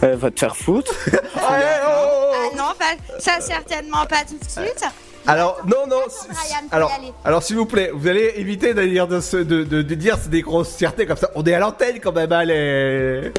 Euh, 0.03 0.17
va 0.17 0.31
te 0.31 0.41
faire 0.41 0.57
foutre. 0.57 0.93
Ah 1.37 2.57
non, 2.57 2.73
pas- 2.79 3.19
ça 3.21 3.41
certainement 3.41 4.05
pas 4.07 4.23
tout 4.29 4.37
de 4.39 4.49
suite. 4.49 4.85
Alors, 5.27 5.61
non, 5.67 5.87
non. 5.89 6.03
si- 6.09 6.27
Ryan, 6.29 6.63
faut 6.69 6.77
alors, 6.77 6.93
aller. 6.93 7.13
alors 7.25 7.43
s'il 7.43 7.57
vous 7.57 7.67
plaît, 7.67 7.91
vous 7.95 8.09
allez 8.09 8.33
éviter 8.37 8.75
de 8.75 8.83
dire, 8.83 9.07
de, 9.07 9.21
se- 9.21 9.37
de, 9.37 9.65
de- 9.65 9.83
de 9.83 9.95
dire 9.95 10.19
des 10.27 10.43
grosses 10.43 10.75
fiertés 10.77 11.07
comme 11.07 11.17
ça. 11.17 11.31
On 11.35 11.45
est 11.45 11.55
à 11.55 11.59
l'antenne 11.61 12.01
quand 12.01 12.13
même, 12.13 12.33
hein, 12.33 12.45
les... 12.45 13.33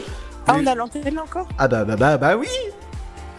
Ah, 0.48 0.56
on 0.58 0.66
a 0.68 0.76
l'antenne 0.76 1.20
encore? 1.20 1.48
Ah 1.58 1.68
bah, 1.68 1.84
bah, 1.86 1.96
bah, 1.98 2.18
bah 2.18 2.36
oui 2.38 2.48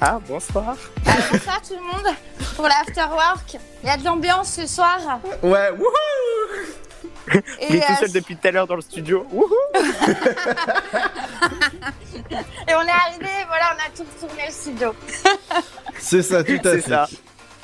Ah, 0.01 0.19
bonsoir. 0.28 0.77
Bonsoir 1.05 1.61
tout 1.62 1.74
le 1.74 1.81
monde 1.81 2.15
pour 2.57 2.66
l'afterwork. 2.66 3.57
Il 3.82 3.89
y 3.89 3.93
a 3.93 3.97
de 3.97 4.05
l'ambiance 4.05 4.53
ce 4.53 4.66
soir. 4.66 4.99
Ouais, 5.43 5.70
wouhou 5.70 6.44
Il 7.68 7.76
est 7.76 7.80
tout 7.80 7.96
seul 8.01 8.12
depuis 8.12 8.36
tout 8.36 8.48
à 8.48 8.51
l'heure 8.51 8.66
dans 8.66 8.76
le 8.76 8.82
studio. 8.82 9.26
Wouhou 9.30 9.48
Et 12.68 12.74
on 12.74 12.82
est 12.82 12.90
arrivé, 12.90 13.30
voilà, 13.48 13.74
on 13.74 13.78
a 13.78 13.90
tout 13.96 14.05
retourné 14.14 14.46
le 14.46 14.52
studio. 14.52 14.94
C'est 15.98 16.22
ça, 16.22 16.44
tout 16.44 16.60
à 16.64 16.72
fait. 16.72 16.80
ça. 16.80 17.09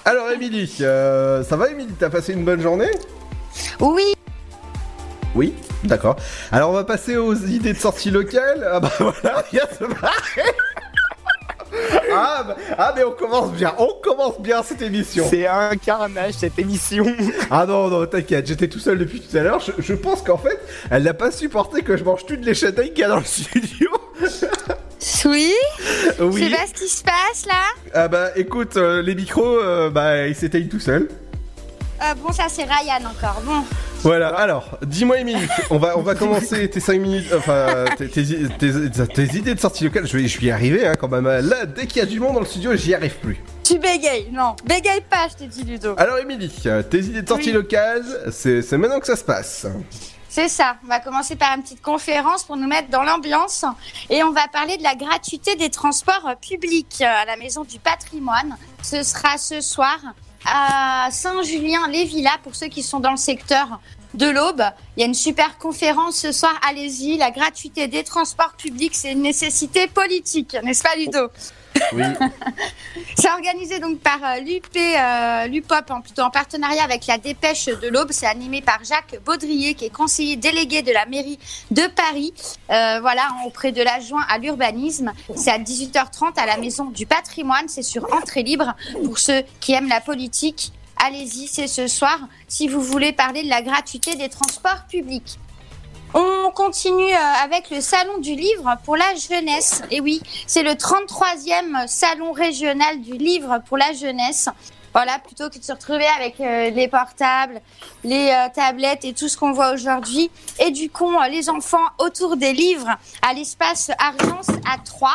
Alors, 0.04 0.30
Émilie, 0.30 0.78
euh, 0.80 1.44
ça 1.44 1.56
va, 1.56 1.68
Émilie? 1.70 1.94
T'as 1.98 2.10
passé 2.10 2.32
une 2.32 2.44
bonne 2.44 2.60
journée? 2.60 2.90
Oui. 3.80 4.14
Oui, 5.34 5.54
d'accord. 5.84 6.16
Alors, 6.50 6.70
on 6.70 6.74
va 6.74 6.84
passer 6.84 7.16
aux 7.16 7.34
idées 7.34 7.72
de 7.72 7.78
sortie 7.78 8.10
locales. 8.10 8.66
Ah 8.70 8.80
bah 8.80 8.90
voilà, 8.98 9.44
il 9.52 9.56
y 9.56 9.60
a 9.60 9.68
ce 9.78 9.84
marrer. 9.84 10.50
Ah, 12.12 12.44
bah- 12.46 12.56
ah, 12.76 12.92
mais 12.96 13.04
on 13.04 13.12
commence 13.12 13.52
bien, 13.52 13.72
on 13.78 13.92
commence 14.02 14.40
bien 14.40 14.62
cette 14.64 14.82
émission. 14.82 15.24
C'est 15.30 15.46
un 15.46 15.76
carnage 15.76 16.34
cette 16.34 16.58
émission. 16.58 17.06
Ah 17.50 17.66
non, 17.66 17.88
non, 17.88 18.04
t'inquiète, 18.06 18.46
j'étais 18.46 18.68
tout 18.68 18.78
seul 18.80 18.98
depuis 18.98 19.20
tout 19.20 19.36
à 19.36 19.40
l'heure. 19.42 19.60
Je, 19.60 19.72
je 19.80 19.94
pense 19.94 20.22
qu'en 20.22 20.38
fait, 20.38 20.58
elle 20.90 21.04
n'a 21.04 21.14
pas 21.14 21.30
supporté 21.30 21.82
que 21.82 21.96
je 21.96 22.04
mange 22.04 22.26
toutes 22.26 22.44
les 22.44 22.54
châtaignes 22.54 22.88
qu'il 22.90 22.98
y 23.00 23.04
a 23.04 23.08
dans 23.08 23.18
le 23.18 23.24
studio. 23.24 23.88
Oui 25.24 25.52
Oui. 26.18 26.42
C'est 26.50 26.56
pas 26.56 26.66
ce 26.66 26.74
qui 26.74 26.88
se 26.88 27.02
passe 27.02 27.46
là? 27.46 27.62
Ah 27.94 28.08
bah 28.08 28.28
écoute, 28.36 28.76
euh, 28.76 29.00
les 29.02 29.14
micros, 29.14 29.58
euh, 29.58 29.88
bah 29.90 30.26
ils 30.26 30.34
s'éteignent 30.34 30.68
tout 30.68 30.80
seuls. 30.80 31.08
Euh, 32.02 32.14
Bon, 32.14 32.32
ça 32.32 32.44
c'est 32.48 32.64
Ryan 32.64 33.04
encore. 33.10 33.40
Bon. 33.44 33.64
Voilà, 34.02 34.28
alors, 34.28 34.78
dis-moi 34.82 35.18
Émilie, 35.18 35.46
on 35.68 35.76
va, 35.76 35.98
on 35.98 36.00
va 36.02 36.14
commencer 36.14 36.70
tes 36.70 36.80
5 36.80 36.98
minutes, 36.98 37.26
enfin, 37.36 37.84
tes, 37.98 38.08
tes- 38.08 38.48
tes- 38.58 39.06
tes 39.08 39.36
idées 39.36 39.54
de 39.54 39.60
sortie 39.60 39.84
locale, 39.84 40.06
je 40.06 40.16
vais, 40.16 40.26
je 40.26 40.40
vais 40.40 40.46
y 40.46 40.50
arriver 40.50 40.86
hein, 40.86 40.94
quand 40.98 41.08
même. 41.08 41.26
Là, 41.26 41.66
dès 41.66 41.86
qu'il 41.86 41.98
y 41.98 42.00
a 42.02 42.06
du 42.06 42.18
monde 42.18 42.34
dans 42.34 42.40
le 42.40 42.46
studio, 42.46 42.74
j'y 42.76 42.94
arrive 42.94 43.16
plus. 43.16 43.38
Tu 43.62 43.78
bégayes, 43.78 44.30
non. 44.32 44.56
Bégaye 44.64 45.02
pas, 45.02 45.28
je 45.30 45.36
t'ai 45.36 45.46
dit 45.46 45.64
Ludo. 45.64 45.94
Alors 45.98 46.16
Émilie, 46.18 46.48
tes 46.90 46.98
idées 47.00 47.20
de 47.22 47.28
sortie 47.28 47.48
Oui. 47.48 47.52
locale, 47.52 48.02
c'est 48.32 48.72
maintenant 48.72 49.00
que 49.00 49.06
ça 49.06 49.16
se 49.16 49.24
passe. 49.24 49.66
C'est 50.30 50.48
ça. 50.48 50.76
On 50.84 50.86
va 50.88 51.00
commencer 51.00 51.34
par 51.36 51.54
une 51.56 51.62
petite 51.62 51.82
conférence 51.82 52.44
pour 52.44 52.56
nous 52.56 52.68
mettre 52.68 52.88
dans 52.88 53.02
l'ambiance 53.02 53.64
et 54.08 54.22
on 54.22 54.30
va 54.30 54.46
parler 54.52 54.76
de 54.76 54.82
la 54.84 54.94
gratuité 54.94 55.56
des 55.56 55.70
transports 55.70 56.34
publics 56.40 56.98
euh, 57.02 57.22
à 57.22 57.24
la 57.26 57.36
Maison 57.36 57.64
du 57.64 57.80
Patrimoine. 57.80 58.56
Ce 58.80 59.02
sera 59.02 59.36
ce 59.38 59.60
soir 59.60 59.98
à 60.46 61.08
Saint-Julien-les-Villas 61.10 62.38
pour 62.42 62.54
ceux 62.54 62.68
qui 62.68 62.82
sont 62.82 63.00
dans 63.00 63.12
le 63.12 63.16
secteur 63.16 63.80
de 64.14 64.26
l'Aube. 64.26 64.62
Il 64.96 65.00
y 65.00 65.02
a 65.02 65.06
une 65.06 65.14
super 65.14 65.58
conférence 65.58 66.16
ce 66.16 66.32
soir. 66.32 66.52
Allez-y. 66.68 67.16
La 67.16 67.30
gratuité 67.30 67.86
des 67.86 68.02
transports 68.02 68.54
publics, 68.54 68.94
c'est 68.94 69.12
une 69.12 69.22
nécessité 69.22 69.86
politique, 69.86 70.56
n'est-ce 70.62 70.82
pas 70.82 70.96
Ludo? 70.96 71.28
Oui. 71.92 72.02
C'est 73.16 73.30
organisé 73.30 73.78
donc 73.78 73.98
par 74.00 74.18
euh, 74.24 74.40
l'UP, 74.40 74.76
euh, 74.76 75.46
l'UPOP, 75.46 75.90
en, 75.90 76.00
plutôt 76.00 76.22
en 76.22 76.30
partenariat 76.30 76.82
avec 76.82 77.06
la 77.06 77.18
Dépêche 77.18 77.66
de 77.66 77.88
l'Aube. 77.88 78.12
C'est 78.12 78.26
animé 78.26 78.62
par 78.62 78.82
Jacques 78.84 79.18
Baudrier, 79.24 79.74
qui 79.74 79.86
est 79.86 79.90
conseiller 79.90 80.36
délégué 80.36 80.82
de 80.82 80.92
la 80.92 81.06
mairie 81.06 81.38
de 81.70 81.82
Paris, 81.88 82.32
euh, 82.70 82.98
voilà, 83.00 83.28
auprès 83.46 83.72
de 83.72 83.82
l'adjoint 83.82 84.24
à 84.28 84.38
l'urbanisme. 84.38 85.12
C'est 85.36 85.50
à 85.50 85.58
18h30 85.58 86.38
à 86.38 86.46
la 86.46 86.56
Maison 86.56 86.86
du 86.86 87.06
Patrimoine. 87.06 87.68
C'est 87.68 87.82
sur 87.82 88.12
entrée 88.14 88.42
libre 88.42 88.74
pour 89.04 89.18
ceux 89.18 89.42
qui 89.60 89.72
aiment 89.72 89.88
la 89.88 90.00
politique. 90.00 90.72
Allez-y, 91.04 91.46
c'est 91.46 91.66
ce 91.66 91.86
soir 91.86 92.18
si 92.46 92.68
vous 92.68 92.82
voulez 92.82 93.12
parler 93.12 93.42
de 93.42 93.48
la 93.48 93.62
gratuité 93.62 94.16
des 94.16 94.28
transports 94.28 94.84
publics. 94.88 95.38
On 96.14 96.50
continue 96.50 97.12
euh, 97.12 97.44
avec 97.44 97.70
le 97.70 97.80
Salon 97.80 98.18
du 98.18 98.34
Livre 98.34 98.76
pour 98.84 98.96
la 98.96 99.14
jeunesse. 99.14 99.82
Et 99.90 100.00
oui, 100.00 100.20
c'est 100.46 100.62
le 100.62 100.72
33e 100.72 101.86
Salon 101.86 102.32
régional 102.32 103.00
du 103.00 103.12
livre 103.12 103.60
pour 103.68 103.78
la 103.78 103.92
jeunesse. 103.92 104.48
Voilà, 104.92 105.20
plutôt 105.20 105.48
que 105.50 105.58
de 105.58 105.62
se 105.62 105.72
retrouver 105.72 106.06
avec 106.18 106.40
euh, 106.40 106.70
les 106.70 106.88
portables, 106.88 107.60
les 108.02 108.30
euh, 108.30 108.48
tablettes 108.52 109.04
et 109.04 109.12
tout 109.12 109.28
ce 109.28 109.36
qu'on 109.36 109.52
voit 109.52 109.72
aujourd'hui. 109.72 110.30
Éduquons 110.58 111.20
euh, 111.20 111.28
les 111.28 111.48
enfants 111.48 111.86
autour 111.98 112.36
des 112.36 112.52
livres 112.52 112.90
à 113.22 113.32
l'espace 113.32 113.92
Argence 113.98 114.48
à 114.68 114.78
3. 114.84 115.10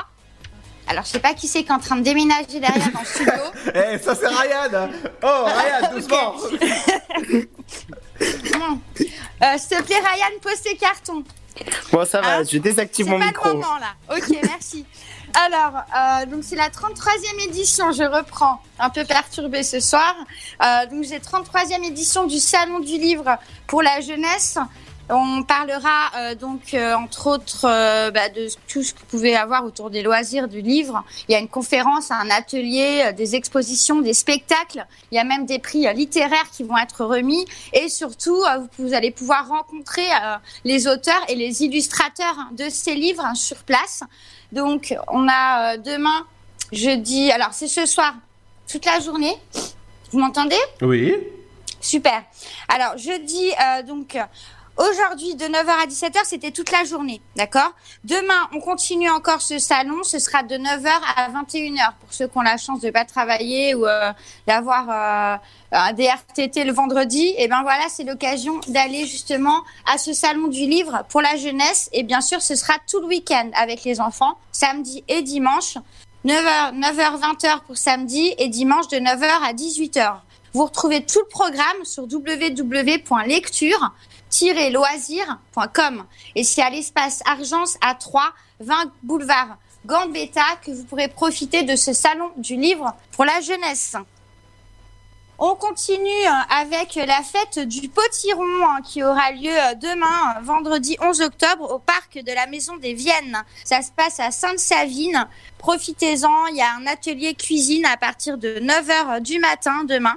Alors, 0.88 1.04
je 1.04 1.10
sais 1.10 1.20
pas 1.20 1.34
qui 1.34 1.48
c'est 1.48 1.64
qui 1.64 1.70
est 1.70 1.74
en 1.74 1.80
train 1.80 1.96
de 1.96 2.04
déménager 2.04 2.60
derrière 2.60 2.92
dans 2.92 3.00
le 3.00 3.06
studio. 3.06 3.34
Eh, 3.74 3.98
ça 3.98 4.14
c'est 4.16 4.28
Ryan 4.28 4.70
hein. 4.74 4.90
Oh, 5.24 5.46
Ryan, 5.46 5.92
doucement 5.96 6.36
Bon. 8.20 8.80
Euh, 9.44 9.58
S'il 9.58 9.78
te 9.78 9.84
plaît, 9.84 9.96
Ryan, 10.00 10.40
pose 10.42 10.62
tes 10.62 10.76
cartons. 10.78 11.24
Bon, 11.92 12.06
ça 12.06 12.22
va, 12.22 12.38
Ah, 12.38 12.44
je 12.44 12.58
désactive 12.58 13.06
C'est 13.06 13.12
mon 13.12 13.20
pas 13.20 13.26
micro. 13.28 13.48
le 13.50 13.56
moment 13.56 13.78
là. 13.80 14.16
Ok, 14.16 14.30
merci. 14.44 14.86
Alors, 15.34 15.82
euh, 15.96 16.26
donc 16.28 16.44
c'est 16.44 16.56
la 16.56 16.70
33e 16.70 17.48
édition, 17.50 17.92
je 17.92 18.04
reprends, 18.04 18.62
un 18.80 18.90
peu 18.90 19.04
perturbée 19.04 19.64
ce 19.64 19.80
soir. 19.82 20.16
Euh, 20.64 20.86
donc 20.88 21.06
c'est 21.06 21.20
33e 21.22 21.84
édition 21.86 22.26
du 22.26 22.40
Salon 22.40 22.80
du 22.80 22.98
Livre 22.98 23.38
pour 23.68 23.82
la 23.82 24.00
jeunesse. 24.02 24.58
On 25.08 25.44
parlera 25.44 26.12
euh, 26.18 26.36
donc 26.36 26.74
euh, 26.74 26.96
entre 26.96 27.28
autres 27.28 27.66
euh, 27.66 28.10
bah, 28.10 28.30
de 28.30 28.48
tout 28.68 28.82
ce 28.82 28.92
que 28.92 29.00
vous 29.02 29.06
pouvez 29.06 29.36
avoir 29.36 29.64
autour 29.64 29.92
des 29.92 30.02
loisirs 30.02 30.48
du 30.48 30.62
livre. 30.62 31.04
Il 31.30 31.34
y 31.34 31.36
a 31.36 31.40
une 31.40 31.48
conférence, 31.48 32.10
un 32.10 32.30
atelier, 32.32 33.12
des 33.16 33.36
expositions, 33.36 34.02
des 34.02 34.16
spectacles. 34.16 34.86
Il 35.12 35.16
y 35.16 35.20
a 35.20 35.24
même 35.24 35.46
des 35.46 35.60
prix 35.60 35.86
littéraires 35.94 36.50
qui 36.52 36.64
vont 36.64 36.78
être 36.78 37.06
remis. 37.06 37.46
Et 37.74 37.88
surtout, 37.88 38.36
vous, 38.36 38.88
vous 38.88 38.94
allez 38.94 39.12
pouvoir 39.12 39.48
rencontrer 39.48 40.08
les 40.64 40.88
auteurs 40.88 41.22
et 41.28 41.36
les 41.36 41.64
illustrateurs 41.64 42.36
hein, 42.40 42.50
de 42.54 42.68
ces 42.70 42.96
livres 42.96 43.24
hein, 43.24 43.36
sur 43.36 43.58
place. 43.58 44.04
Donc, 44.52 44.96
on 45.08 45.28
a 45.30 45.78
demain, 45.78 46.26
jeudi, 46.72 47.32
alors 47.32 47.54
c'est 47.54 47.68
ce 47.68 47.86
soir, 47.86 48.16
toute 48.68 48.86
la 48.86 49.00
journée. 49.00 49.36
Vous 50.12 50.20
m'entendez? 50.20 50.60
Oui. 50.82 51.16
Super. 51.80 52.24
Alors, 52.70 52.98
jeudi, 52.98 53.52
donc, 53.88 54.18
aujourd'hui, 54.78 55.36
de 55.36 55.46
9h 55.46 55.84
à 55.84 55.86
17h, 55.88 56.20
c'était 56.26 56.52
toute 56.52 56.72
la 56.72 56.84
journée, 56.84 57.22
d'accord? 57.36 57.72
Demain, 58.04 58.50
on 58.54 58.60
continue 58.60 59.10
encore 59.10 59.42
ce 59.42 59.60
salon, 59.60 60.04
ce 60.04 60.20
sera 60.20 60.44
de 60.44 60.56
9h 60.56 60.90
à 61.16 61.30
21h. 61.30 61.94
Pour 62.00 62.14
ceux 62.14 62.28
qui 62.28 62.38
ont 62.38 62.42
la 62.42 62.58
chance 62.58 62.82
de 62.82 62.90
pas 62.90 63.06
travailler 63.06 63.76
ou 63.76 63.86
euh, 63.86 64.12
d'avoir 64.48 64.90
euh, 64.90 65.38
un 65.72 65.94
DRTT 65.94 66.64
le 66.64 66.74
vendredi, 66.74 67.34
et 67.38 67.48
ben 67.48 67.62
voilà, 67.64 67.84
c'est 67.90 68.04
l'occasion 68.04 68.60
d'aller 68.68 69.06
justement 69.06 69.64
à 69.92 69.98
ce 69.98 70.14
salon 70.14 70.48
du 70.48 70.66
livre 70.66 71.04
pour 71.10 71.22
la 71.22 71.36
jeunesse. 71.38 71.90
Et 71.94 72.04
bien 72.04 72.22
sûr, 72.22 72.42
ce 72.42 72.56
sera 72.56 72.74
tout 72.90 73.00
le 73.00 73.08
week-end 73.08 73.50
avec 73.56 73.84
les 73.84 74.02
enfants, 74.02 74.38
samedi 74.52 75.04
et 75.08 75.22
dimanche. 75.22 75.78
9h, 76.26 76.74
9h, 76.80 77.20
20h 77.20 77.62
pour 77.68 77.78
samedi 77.78 78.34
et 78.40 78.48
dimanche 78.50 78.88
de 78.88 78.98
9h 78.98 79.30
à 79.44 79.54
18h. 79.54 80.16
Vous 80.54 80.66
retrouvez 80.66 81.06
tout 81.06 81.20
le 81.20 81.28
programme 81.28 81.84
sur 81.84 82.08
www.lecture-loisir.com 84.32 86.06
et 86.36 86.44
c'est 86.44 86.62
à 86.62 86.70
l'espace 86.70 87.22
Argence 87.26 87.78
à 87.82 87.96
3, 87.96 88.34
20 88.60 88.92
boulevard 89.04 89.58
Gambetta 89.86 90.42
que 90.64 90.72
vous 90.72 90.84
pourrez 90.84 91.08
profiter 91.08 91.64
de 91.64 91.76
ce 91.76 91.94
salon 91.94 92.32
du 92.38 92.56
livre 92.56 92.94
pour 93.12 93.26
la 93.26 93.40
jeunesse. 93.42 93.96
On 95.38 95.54
continue 95.56 96.08
euh, 96.08 96.32
avec 96.50 96.96
la 96.96 97.22
fête 97.22 97.60
du 97.60 97.90
potiron 97.90 98.46
hein, 98.64 98.80
qui 98.82 99.04
aura 99.04 99.32
lieu 99.32 99.52
euh, 99.52 99.76
demain, 99.76 100.38
euh, 100.38 100.42
vendredi 100.42 100.96
11 101.02 101.22
octobre, 101.22 101.74
au 101.74 101.80
parc 101.80 102.18
de 102.18 102.32
la 102.32 102.48
Maison 102.48 102.78
des 102.78 102.94
Viennes. 102.94 103.44
Ça 103.66 103.82
se 103.82 103.92
passe 103.92 104.22
à 104.22 104.32
Sainte-Savine. 104.32 105.28
Profitez-en, 105.58 106.48
il 106.48 106.56
y 106.56 106.62
a 106.62 106.74
un 106.76 106.88
atelier 106.88 107.34
cuisine 107.36 107.86
à 107.86 107.98
partir 107.98 108.38
de 108.38 108.60
9h 108.60 109.20
du 109.20 109.40
matin 109.40 109.84
demain. 109.84 110.16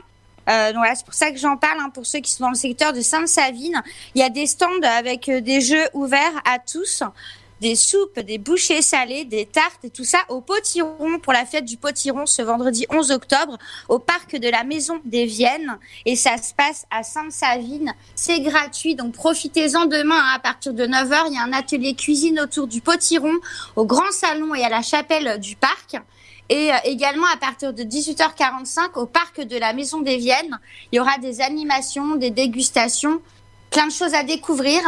Euh, 0.48 0.68
donc 0.68 0.78
voilà, 0.78 0.94
c'est 0.94 1.04
pour 1.04 1.14
ça 1.14 1.30
que 1.30 1.38
j'en 1.38 1.56
parle, 1.56 1.78
hein, 1.80 1.90
pour 1.90 2.06
ceux 2.06 2.20
qui 2.20 2.30
sont 2.30 2.44
dans 2.44 2.50
le 2.50 2.56
secteur 2.56 2.92
de 2.92 3.00
Sainte-Savine. 3.00 3.82
Il 4.14 4.20
y 4.20 4.24
a 4.24 4.30
des 4.30 4.46
stands 4.46 4.82
avec 4.82 5.28
euh, 5.28 5.40
des 5.40 5.60
jeux 5.60 5.88
ouverts 5.92 6.42
à 6.44 6.58
tous 6.58 7.02
des 7.60 7.74
soupes, 7.74 8.20
des 8.20 8.38
bouchées 8.38 8.82
salées, 8.82 9.24
des 9.24 9.46
tartes 9.46 9.84
et 9.84 9.90
tout 9.90 10.04
ça 10.04 10.18
au 10.28 10.40
potiron 10.40 11.18
pour 11.20 11.32
la 11.32 11.44
fête 11.44 11.64
du 11.64 11.76
potiron 11.76 12.26
ce 12.26 12.42
vendredi 12.42 12.86
11 12.90 13.10
octobre 13.10 13.58
au 13.88 13.98
parc 13.98 14.36
de 14.36 14.48
la 14.48 14.64
Maison 14.64 15.00
des 15.04 15.26
Viennes 15.26 15.78
et 16.04 16.16
ça 16.16 16.36
se 16.36 16.54
passe 16.54 16.86
à 16.90 17.02
Sainte-Savine. 17.02 17.92
C'est 18.14 18.40
gratuit 18.40 18.94
donc 18.94 19.12
profitez-en 19.12 19.86
demain 19.86 20.18
hein, 20.18 20.32
à 20.36 20.38
partir 20.38 20.72
de 20.72 20.84
9h. 20.86 21.24
Il 21.28 21.34
y 21.34 21.38
a 21.38 21.42
un 21.42 21.52
atelier 21.52 21.94
cuisine 21.94 22.40
autour 22.40 22.66
du 22.66 22.80
potiron 22.80 23.32
au 23.76 23.84
grand 23.84 24.10
salon 24.12 24.54
et 24.54 24.64
à 24.64 24.68
la 24.68 24.82
chapelle 24.82 25.38
du 25.40 25.56
parc. 25.56 25.96
Et 26.48 26.72
euh, 26.72 26.76
également 26.84 27.26
à 27.32 27.36
partir 27.36 27.72
de 27.72 27.82
18h45 27.82 28.98
au 28.98 29.06
parc 29.06 29.40
de 29.40 29.56
la 29.56 29.72
Maison 29.72 30.00
des 30.00 30.16
Viennes, 30.16 30.58
il 30.92 30.96
y 30.96 31.00
aura 31.00 31.18
des 31.18 31.40
animations, 31.40 32.16
des 32.16 32.30
dégustations, 32.30 33.20
plein 33.70 33.86
de 33.86 33.92
choses 33.92 34.14
à 34.14 34.22
découvrir. 34.22 34.80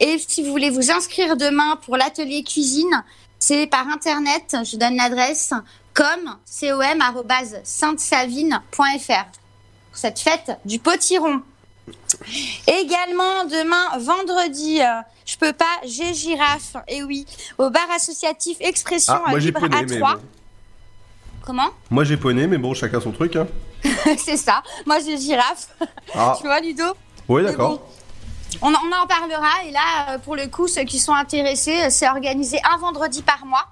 Et 0.00 0.18
si 0.18 0.42
vous 0.42 0.50
voulez 0.50 0.70
vous 0.70 0.90
inscrire 0.90 1.36
demain 1.36 1.76
pour 1.84 1.96
l'atelier 1.96 2.42
cuisine, 2.42 3.04
c'est 3.38 3.66
par 3.66 3.88
internet. 3.88 4.56
Je 4.64 4.76
donne 4.76 4.96
l'adresse 4.96 5.54
com 5.94 6.36
com 6.60 7.00
arobase 7.00 7.60
sainte-savine.fr 7.64 9.24
pour 9.90 9.96
cette 9.96 10.18
fête 10.18 10.52
du 10.64 10.78
potiron. 10.78 11.42
Également 12.66 13.44
demain 13.44 13.98
vendredi, 13.98 14.82
euh, 14.82 15.00
je 15.24 15.36
peux 15.36 15.52
pas, 15.52 15.64
j'ai 15.84 16.12
girafe. 16.12 16.76
Et 16.86 17.02
oui, 17.02 17.26
au 17.56 17.70
bar 17.70 17.90
associatif 17.94 18.58
Expression 18.60 19.14
Ah, 19.24 19.30
moi, 19.30 19.38
j'ai 19.38 19.46
libre 19.46 19.64
à 19.64 19.82
mais 19.82 19.98
3. 19.98 20.20
Comment 21.48 21.70
Moi 21.90 22.04
j'ai 22.04 22.18
poney, 22.18 22.46
mais 22.46 22.58
bon, 22.58 22.74
chacun 22.74 23.00
son 23.00 23.10
truc. 23.10 23.34
Hein. 23.34 23.46
C'est 24.18 24.36
ça. 24.36 24.62
Moi 24.84 24.98
j'ai 25.02 25.16
girafe. 25.16 25.68
Ah. 26.14 26.36
Tu 26.38 26.46
vois 26.46 26.60
Ludo 26.60 26.84
Oui, 27.26 27.42
d'accord. 27.42 27.78
bon, 27.78 27.80
On, 28.60 28.66
en- 28.74 28.76
on 28.84 29.02
en 29.02 29.06
parlera 29.06 29.64
et 29.66 29.70
là, 29.70 29.80
euh, 30.10 30.18
pour 30.18 30.36
le 30.36 30.46
coup, 30.48 30.68
ceux 30.68 30.82
qui 30.84 30.98
sont 30.98 31.14
intéressés, 31.14 31.84
euh, 31.84 31.86
c'est 31.88 32.06
organisé 32.06 32.60
un 32.70 32.76
vendredi 32.76 33.22
par 33.22 33.46
mois. 33.46 33.64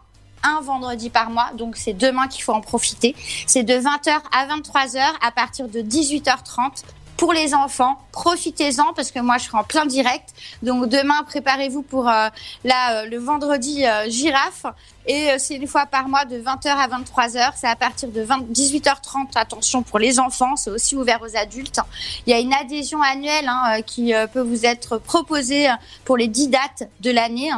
Un 0.43 0.63
vendredi 0.63 1.11
par 1.11 1.29
mois, 1.29 1.51
donc 1.53 1.77
c'est 1.77 1.93
demain 1.93 2.29
qu'il 2.29 2.43
faut 2.45 2.53
en 2.55 2.63
profiter. 2.63 3.15
C'est 3.47 3.63
de 3.63 3.75
20h 3.75 4.21
à 4.33 4.47
23h 4.47 4.99
à 5.21 5.31
partir 5.33 5.69
de 5.69 5.81
18h30 5.81 6.83
pour 7.19 7.35
les 7.35 7.53
enfants. 7.55 7.99
Profitez-en 8.13 8.95
parce 8.95 9.11
que 9.11 9.19
moi 9.21 9.37
je 9.37 9.45
serai 9.45 9.59
en 9.59 9.65
plein 9.65 9.85
direct. 9.85 10.31
Donc 10.63 10.89
demain, 10.89 11.25
préparez-vous 11.27 11.83
pour 11.83 12.09
euh, 12.09 12.29
euh, 12.65 13.05
le 13.07 13.19
vendredi 13.19 13.85
euh, 13.87 14.09
girafe. 14.09 14.65
Et 15.07 15.31
euh, 15.31 15.37
c'est 15.39 15.55
une 15.55 15.67
fois 15.67 15.87
par 15.87 16.09
mois 16.09 16.25
de 16.25 16.39
20h 16.39 16.69
à 16.69 16.89
23h. 16.89 17.53
C'est 17.57 17.67
à 17.67 17.77
partir 17.77 18.09
de 18.09 18.21
20 18.21 18.51
18h30. 18.53 19.37
Attention 19.37 19.83
pour 19.83 19.99
les 19.99 20.19
enfants, 20.19 20.57
c'est 20.57 20.71
aussi 20.71 20.97
ouvert 20.97 21.21
aux 21.23 21.37
adultes. 21.37 21.81
Il 22.27 22.31
y 22.31 22.33
a 22.35 22.39
une 22.39 22.53
adhésion 22.53 23.01
annuelle 23.03 23.49
hein, 23.49 23.79
euh, 23.79 23.83
qui 23.83 24.15
euh, 24.15 24.27
peut 24.27 24.41
vous 24.41 24.67
être 24.67 24.99
proposée 24.99 25.69
pour 26.05 26.17
les 26.17 26.29
10 26.29 26.49
dates 26.49 26.91
de 27.01 27.11
l'année. 27.11 27.51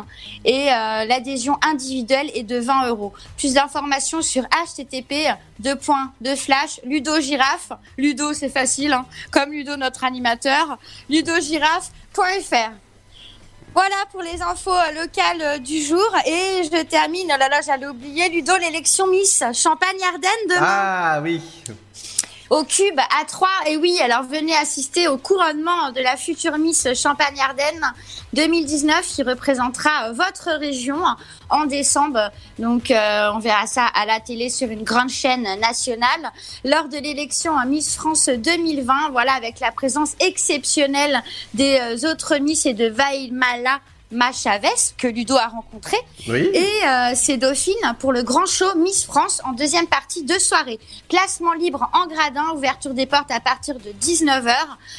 Et 0.44 0.66
l'adhésion 0.66 1.58
individuelle 1.62 2.30
est 2.34 2.42
de 2.42 2.58
20 2.58 2.88
euros. 2.88 3.12
Plus 3.36 3.54
d'informations 3.54 4.22
sur 4.22 4.44
http 4.44 5.34
deux 5.58 5.76
points 5.76 6.12
de 6.20 6.34
flash 6.34 6.80
Ludo 6.84 7.20
Girafe. 7.20 7.72
Ludo, 7.96 8.32
c'est 8.32 8.48
facile, 8.48 8.92
hein, 8.92 9.06
comme 9.30 9.50
Ludo 9.52 9.76
notre 9.76 10.04
animateur. 10.04 10.78
ludogirafe.fr. 11.08 12.87
Voilà 13.74 13.96
pour 14.10 14.22
les 14.22 14.40
infos 14.42 14.72
euh, 14.72 15.02
locales 15.02 15.40
euh, 15.40 15.58
du 15.58 15.80
jour. 15.82 16.08
Et 16.26 16.64
je 16.64 16.82
termine, 16.82 17.30
oh 17.32 17.38
là 17.38 17.48
là, 17.48 17.60
j'allais 17.64 17.86
oublier, 17.86 18.28
Ludo, 18.28 18.56
l'élection 18.56 19.06
Miss 19.06 19.42
Champagne-Ardenne 19.52 20.30
demain 20.48 20.60
Ah 20.60 21.20
oui. 21.22 21.40
Au 22.50 22.64
Cube 22.64 22.98
à 22.98 23.24
3. 23.24 23.48
Et 23.66 23.76
oui, 23.76 23.98
alors 24.02 24.22
venez 24.22 24.54
assister 24.56 25.08
au 25.08 25.18
couronnement 25.18 25.92
de 25.92 26.00
la 26.00 26.16
future 26.16 26.56
Miss 26.58 26.88
Champagne-Ardenne 26.94 27.92
2019 28.32 29.06
qui 29.06 29.22
représentera 29.22 30.12
votre 30.12 30.50
région 30.58 30.98
en 31.50 31.66
décembre. 31.66 32.30
Donc 32.58 32.90
euh, 32.90 33.30
on 33.34 33.38
verra 33.38 33.66
ça 33.66 33.86
à 33.86 34.06
la 34.06 34.20
télé 34.20 34.50
sur 34.50 34.68
une 34.68 34.82
grande 34.82 35.10
chaîne 35.10 35.46
nationale. 35.60 36.32
Lors 36.64 36.88
de 36.88 36.98
l'élection 36.98 37.52
Miss 37.66 37.96
France 37.96 38.28
2020, 38.28 39.10
voilà, 39.12 39.32
avec 39.32 39.60
la 39.60 39.72
présence 39.72 40.14
exceptionnelle 40.20 41.22
des 41.54 41.78
euh, 41.80 42.10
autres 42.10 42.38
Miss 42.38 42.66
et 42.66 42.74
de 42.74 42.88
Vailmala 44.10 44.28
Machavez 44.28 44.94
que 44.96 45.06
Ludo 45.06 45.36
a 45.36 45.48
rencontré. 45.48 45.96
Oui. 46.28 46.50
Et 46.52 46.86
euh, 46.86 47.12
c'est 47.14 47.36
Dauphine 47.36 47.74
pour 47.98 48.12
le 48.12 48.22
grand 48.22 48.46
show 48.46 48.74
Miss 48.76 49.04
France 49.04 49.40
en 49.44 49.52
deuxième 49.52 49.86
partie 49.86 50.24
de 50.24 50.38
soirée. 50.38 50.78
Placement 51.08 51.52
libre 51.52 51.90
en 51.92 52.06
gradin, 52.06 52.50
ouverture 52.54 52.94
des 52.94 53.06
portes 53.06 53.30
à 53.30 53.40
partir 53.40 53.76
de 53.78 53.90
19h. 53.90 54.54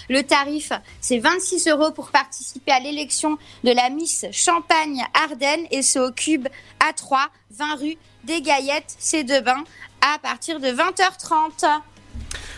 Le 0.09 0.21
tarif, 0.23 0.71
c'est 1.01 1.19
26 1.19 1.67
euros 1.67 1.91
pour 1.91 2.09
participer 2.11 2.71
à 2.71 2.79
l'élection 2.79 3.37
de 3.63 3.71
la 3.71 3.89
Miss 3.89 4.25
Champagne-Ardenne 4.31 5.65
et 5.71 5.81
c'est 5.81 5.99
au 5.99 6.11
Cube 6.11 6.47
A3, 6.79 7.27
20 7.51 7.75
rue 7.75 7.97
des 8.23 8.41
Gaillettes, 8.41 8.95
c'est 8.99 9.23
de 9.23 9.39
bain 9.39 9.63
à 10.01 10.19
partir 10.19 10.59
de 10.59 10.67
20h30. 10.67 11.81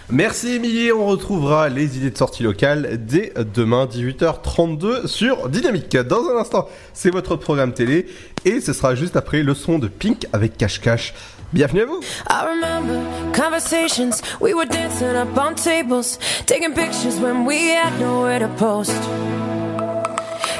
Merci 0.09 0.55
Émilie, 0.55 0.91
on 0.91 1.05
retrouvera 1.05 1.69
les 1.69 1.95
idées 1.97 2.11
de 2.11 2.17
sortie 2.17 2.43
locale 2.43 2.99
dès 3.05 3.31
demain 3.53 3.85
18h32 3.85 5.07
sur 5.07 5.47
Dynamique. 5.47 5.95
Dans 5.95 6.27
un 6.29 6.37
instant, 6.37 6.67
c'est 6.93 7.11
votre 7.11 7.37
programme 7.37 7.73
télé 7.73 8.07
et 8.43 8.59
ce 8.59 8.73
sera 8.73 8.93
juste 8.93 9.15
après 9.15 9.41
le 9.41 9.53
son 9.53 9.79
de 9.79 9.87
Pink 9.87 10.27
avec 10.33 10.57
Cash 10.57 10.81
Cash. 10.81 11.13
Bienvenue 11.53 11.81
à 11.81 11.85
vous 11.85 12.01
I 12.29 12.45
remember 12.45 13.01
conversations, 13.33 14.21
we 14.41 14.53
were 14.53 14.65
dancing 14.65 15.15
up 15.15 15.37
on 15.37 15.55
tables, 15.55 16.19
taking 16.45 16.73
pictures 16.73 17.17
when 17.21 17.45
we 17.45 17.69
had 17.69 17.97
nowhere 17.99 18.39
to 18.39 18.49
post. 18.57 18.97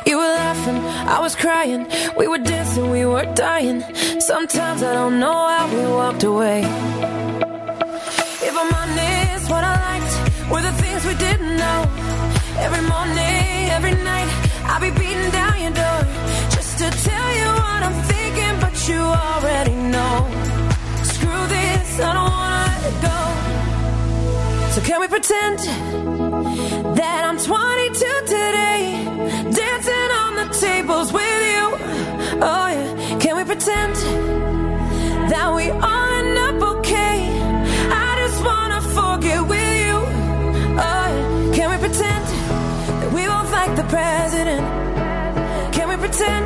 You 0.06 0.18
were 0.18 0.34
laughing, 0.34 0.82
I 1.08 1.20
was 1.22 1.36
crying, 1.36 1.88
we 2.18 2.28
were 2.28 2.40
dancing, 2.40 2.90
we 2.90 3.06
were 3.06 3.26
dying. 3.36 3.84
Sometimes 4.20 4.82
I 4.82 4.94
don't 4.94 5.20
know 5.20 5.48
how 5.48 5.68
we 5.68 5.86
walked 5.88 6.24
away. 6.24 7.21
Things 11.02 11.14
we 11.14 11.20
didn't 11.20 11.58
know. 11.58 11.82
Every 12.58 12.82
morning, 12.88 13.70
every 13.70 13.96
night, 14.04 14.30
I'll 14.66 14.82
be 14.82 14.92
beating 14.92 15.32
down 15.32 15.62
your 15.62 15.72
door 15.72 16.00
just 16.50 16.78
to 16.80 16.90
tell 16.90 17.30
you 17.40 17.48
what 17.64 17.84
I'm 17.84 17.98
thinking, 18.04 18.60
but 18.60 18.76
you 18.88 19.02
already 19.02 19.76
know. 19.76 20.28
Screw 21.04 21.48
this, 21.48 22.00
I 22.00 22.14
don't 22.18 22.32
wanna 22.40 22.74
let 22.84 22.96
go. 23.10 23.20
So 24.74 24.82
can 24.82 25.02
we 25.02 25.08
pretend 25.08 25.60
that 26.96 27.22
I'm 27.28 27.38
22 27.38 28.06
today, 28.26 28.82
dancing 29.52 30.10
on 30.24 30.32
the 30.42 30.48
tables 30.60 31.12
with 31.12 31.42
you? 31.52 31.64
Oh 32.42 32.68
yeah, 32.76 33.20
can 33.20 33.36
we 33.38 33.44
pretend 33.44 33.96
that 35.32 35.54
we 35.56 35.70
all 35.70 36.12
end 36.20 36.41
like 43.68 43.76
the 43.76 43.84
president? 43.84 44.66
Can 45.72 45.88
we 45.90 45.96
pretend 45.96 46.46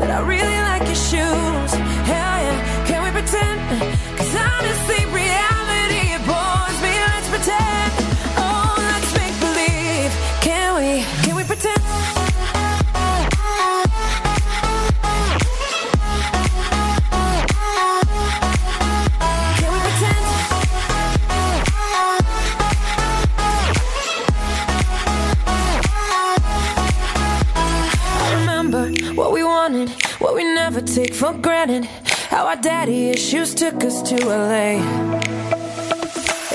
that 0.00 0.10
I 0.10 0.20
really 0.26 0.60
like 0.70 0.82
your 0.82 1.00
shoes? 1.08 1.70
Hell 2.10 2.38
yeah, 2.46 2.86
can 2.86 3.04
we 3.04 3.10
pretend? 3.10 3.97
Take 30.98 31.14
for 31.14 31.32
granted. 31.32 31.84
How 32.32 32.48
our 32.48 32.56
daddy 32.56 33.10
issues 33.10 33.54
took 33.54 33.84
us 33.84 34.02
to 34.08 34.16
LA. 34.16 34.70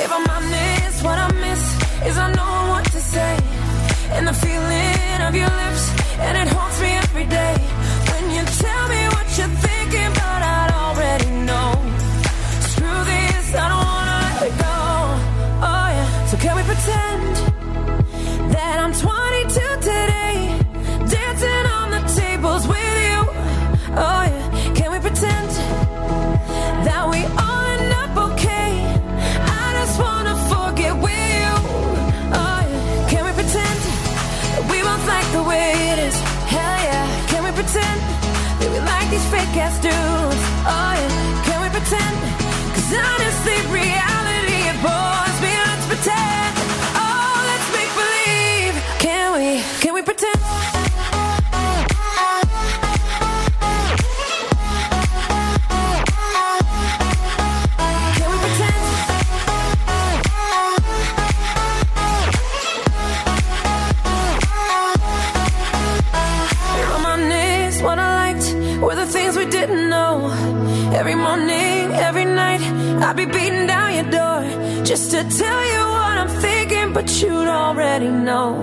If 0.04 0.12
I'm 0.18 0.28
honest, 0.36 0.98
what 1.08 1.18
I 1.28 1.30
miss 1.46 1.64
is 2.10 2.18
I 2.18 2.28
know 2.38 2.56
what 2.72 2.84
to 2.96 3.00
say. 3.14 3.34
And 4.16 4.28
the 4.28 4.38
feeling 4.46 5.20
of 5.28 5.34
your 5.42 5.52
lips, 5.62 5.84
and 6.26 6.34
it 6.42 6.48
haunts 6.56 6.73
fake 39.32 39.58
ass 39.58 39.76
dudes? 39.80 40.44
Oh 40.66 40.92
yeah, 41.00 41.44
can 41.46 41.58
we 41.64 41.70
pretend? 41.70 42.16
Cause 42.74 42.90
honestly, 42.94 43.33
I'd 73.04 73.18
be 73.18 73.26
beating 73.26 73.68
down 73.68 73.94
your 73.94 74.10
door 74.10 74.84
just 74.86 75.12
to 75.12 75.24
tell 75.24 75.64
you 75.74 75.82
what 75.96 76.16
I'm 76.22 76.30
thinking, 76.42 76.94
but 76.94 77.22
you'd 77.22 77.50
already 77.50 78.08
know. 78.08 78.56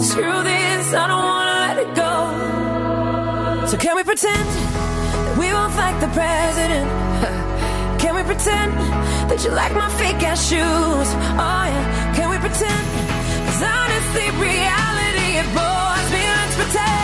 Screw 0.00 0.42
this, 0.42 0.92
I 0.92 1.06
don't 1.08 1.24
wanna 1.32 1.56
let 1.66 1.76
it 1.84 1.94
go. 1.96 3.66
So 3.66 3.78
can 3.78 3.96
we 3.96 4.04
pretend 4.04 4.46
that 4.46 5.38
we 5.38 5.46
won't 5.54 5.74
like 5.76 5.98
the 5.98 6.08
president? 6.08 6.90
Can 8.02 8.14
we 8.14 8.22
pretend 8.22 8.72
that 9.30 9.42
you 9.42 9.50
like 9.50 9.72
my 9.72 9.88
fake 9.96 10.22
ass 10.22 10.46
shoes? 10.46 11.08
Oh 11.40 11.64
yeah, 11.72 12.14
can 12.14 12.28
we 12.28 12.36
pretend? 12.36 12.84
Cause 13.46 13.62
honestly, 13.62 14.26
reality 14.44 15.28
it 15.40 15.48
bores 15.56 16.08
me. 16.12 16.22
Let's 16.36 16.54
pretend. 16.54 17.03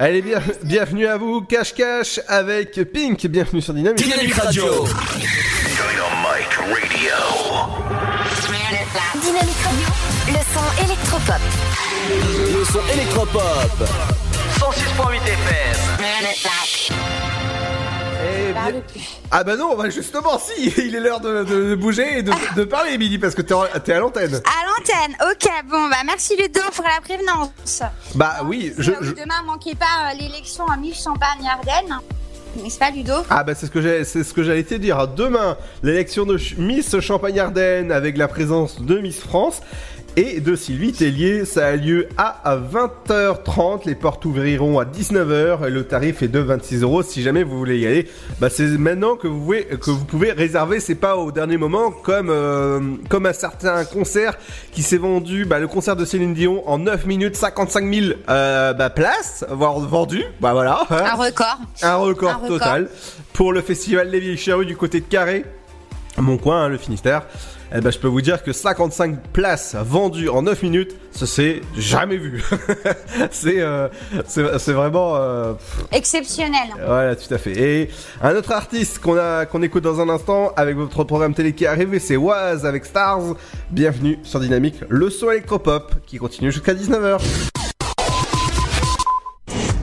Allez, 0.00 0.22
bien, 0.22 0.40
bienvenue 0.62 1.08
à 1.08 1.16
vous, 1.16 1.40
Cache 1.40 1.74
Cache 1.74 2.20
avec 2.28 2.80
Pink, 2.92 3.26
bienvenue 3.26 3.60
sur 3.60 3.74
Dynamique. 3.74 4.04
Dynamique 4.04 4.32
Radio. 4.34 4.64
Dynamite 4.64 4.94
Radio. 6.62 7.12
Dynamique 9.20 9.58
Radio, 9.64 9.88
le 10.28 10.38
son 10.54 10.84
électropop. 10.84 11.42
Le 12.52 12.64
son 12.64 12.86
électropop. 12.94 13.88
106.8 14.60 15.16
FM. 15.26 15.78
Bien- 18.52 18.82
Ah 19.30 19.44
bah 19.44 19.56
non, 19.56 19.76
bah 19.76 19.90
justement, 19.90 20.38
si, 20.38 20.72
il 20.78 20.94
est 20.94 21.00
l'heure 21.00 21.20
de, 21.20 21.44
de- 21.44 21.70
de 21.70 21.74
bouger 21.74 22.18
et 22.18 22.22
de, 22.22 22.32
de 22.56 22.64
parler, 22.64 22.92
Emily, 22.92 23.18
parce 23.18 23.34
que 23.34 23.42
t'es 23.42 23.54
t'es 23.84 23.92
à 23.92 23.98
l'antenne. 24.00 24.34
À 24.36 24.66
l'antenne, 24.66 25.16
ok, 25.30 25.50
bon, 25.70 25.88
bah 25.88 25.96
merci 26.06 26.36
Ludo 26.36 26.60
pour 26.74 26.84
la 26.84 27.00
prévenance. 27.00 27.82
Bah 28.14 28.36
oui, 28.44 28.72
je... 28.78 28.90
Euh, 28.92 28.96
je- 29.02 29.10
Demain, 29.12 29.42
manquez 29.46 29.74
pas 29.74 29.86
euh, 30.12 30.14
l'élection 30.18 30.66
à 30.66 30.76
Miss 30.76 31.02
Champagne-Ardenne. 31.02 31.98
N'est-ce 32.62 32.78
pas 32.78 32.90
Ludo? 32.90 33.12
Ah 33.30 33.44
bah 33.44 33.54
c'est 33.54 33.66
ce 33.66 33.70
que 33.70 33.80
j'ai, 33.82 34.04
c'est 34.04 34.24
ce 34.24 34.32
que 34.32 34.42
j'allais 34.42 34.64
te 34.64 34.74
dire. 34.74 35.06
Demain, 35.08 35.56
l'élection 35.82 36.24
de 36.24 36.38
Miss 36.56 36.98
Champagne-Ardenne 36.98 37.92
avec 37.92 38.16
la 38.16 38.26
présence 38.26 38.80
de 38.80 38.98
Miss 38.98 39.20
France 39.20 39.60
et 40.16 40.40
de 40.40 40.56
Sylvie 40.56 40.92
Tellier. 40.92 41.44
Ça 41.44 41.68
a 41.68 41.76
lieu 41.76 42.08
à 42.16 42.56
20h30. 42.56 43.82
Les 43.86 43.94
portes 43.94 44.24
ouvriront 44.24 44.78
à 44.78 44.84
19h 44.84 45.66
et 45.66 45.70
le 45.70 45.84
tarif 45.84 46.22
est 46.22 46.28
de 46.28 46.38
26 46.38 46.82
euros. 46.82 47.02
Si 47.02 47.22
jamais 47.22 47.42
vous 47.42 47.56
voulez 47.58 47.78
y 47.78 47.86
aller, 47.86 48.08
bah 48.40 48.50
c'est 48.50 48.66
maintenant 48.66 49.16
que 49.16 49.28
vous 49.28 49.38
pouvez 49.40 49.64
que 49.64 49.90
vous 49.90 50.04
pouvez 50.04 50.32
réserver. 50.32 50.80
C'est 50.80 50.94
pas 50.94 51.16
au 51.16 51.32
dernier 51.32 51.56
moment 51.56 51.90
comme 51.90 52.30
euh, 52.30 52.80
comme 53.08 53.26
un 53.26 53.32
certain 53.32 53.84
concert 53.84 54.36
qui 54.72 54.82
s'est 54.82 54.96
vendu. 54.98 55.44
Bah 55.44 55.58
le 55.58 55.68
concert 55.68 55.96
de 55.96 56.04
Céline 56.04 56.34
Dion 56.34 56.68
en 56.68 56.78
9 56.78 57.06
minutes 57.06 57.36
55 57.36 57.92
000 57.94 58.06
euh, 58.28 58.72
bah, 58.72 58.90
places 58.90 59.44
voire 59.50 59.78
vendues. 59.80 60.24
Bah 60.40 60.52
voilà. 60.52 60.86
Un 60.90 61.14
record. 61.14 61.58
Un 61.82 61.96
record, 61.96 62.30
Un 62.30 62.34
record. 62.34 62.48
total 62.48 62.88
pour 63.32 63.52
le 63.52 63.60
festival 63.60 64.10
Les 64.10 64.20
Vieilles 64.20 64.36
Charrues 64.36 64.66
du 64.66 64.76
côté 64.76 65.00
de 65.00 65.06
Carré, 65.06 65.44
mon 66.16 66.38
coin, 66.38 66.64
hein, 66.64 66.68
le 66.68 66.76
Finistère. 66.76 67.22
Eh 67.74 67.82
ben, 67.82 67.90
je 67.92 67.98
peux 67.98 68.08
vous 68.08 68.22
dire 68.22 68.42
que 68.42 68.52
55 68.52 69.20
places 69.32 69.76
vendues 69.78 70.30
en 70.30 70.42
9 70.42 70.62
minutes, 70.62 70.96
ça 71.10 71.26
c'est 71.26 71.60
jamais 71.76 72.16
vu. 72.16 72.42
c'est 73.30 73.60
euh, 73.60 73.88
c'est 74.26 74.58
c'est 74.58 74.72
vraiment 74.72 75.16
euh, 75.16 75.52
Exceptionnel. 75.92 76.68
voilà, 76.86 77.14
tout 77.14 77.32
à 77.32 77.36
fait. 77.36 77.52
Et 77.58 77.90
un 78.22 78.34
autre 78.34 78.52
artiste 78.52 79.00
qu'on 79.00 79.18
a 79.18 79.44
qu'on 79.44 79.62
écoute 79.62 79.82
dans 79.84 80.00
un 80.00 80.08
instant 80.08 80.52
avec 80.56 80.76
votre 80.76 81.04
programme 81.04 81.34
télé 81.34 81.52
qui 81.52 81.64
est 81.64 81.68
arrivé, 81.68 81.98
c'est 81.98 82.16
Waz 82.16 82.64
avec 82.64 82.86
Stars. 82.86 83.36
Bienvenue 83.70 84.18
sur 84.22 84.40
Dynamique, 84.40 84.76
le 84.88 85.10
son 85.10 85.30
électropop 85.30 85.94
qui 86.06 86.16
continue 86.16 86.50
jusqu'à 86.50 86.72
19h. 86.72 87.20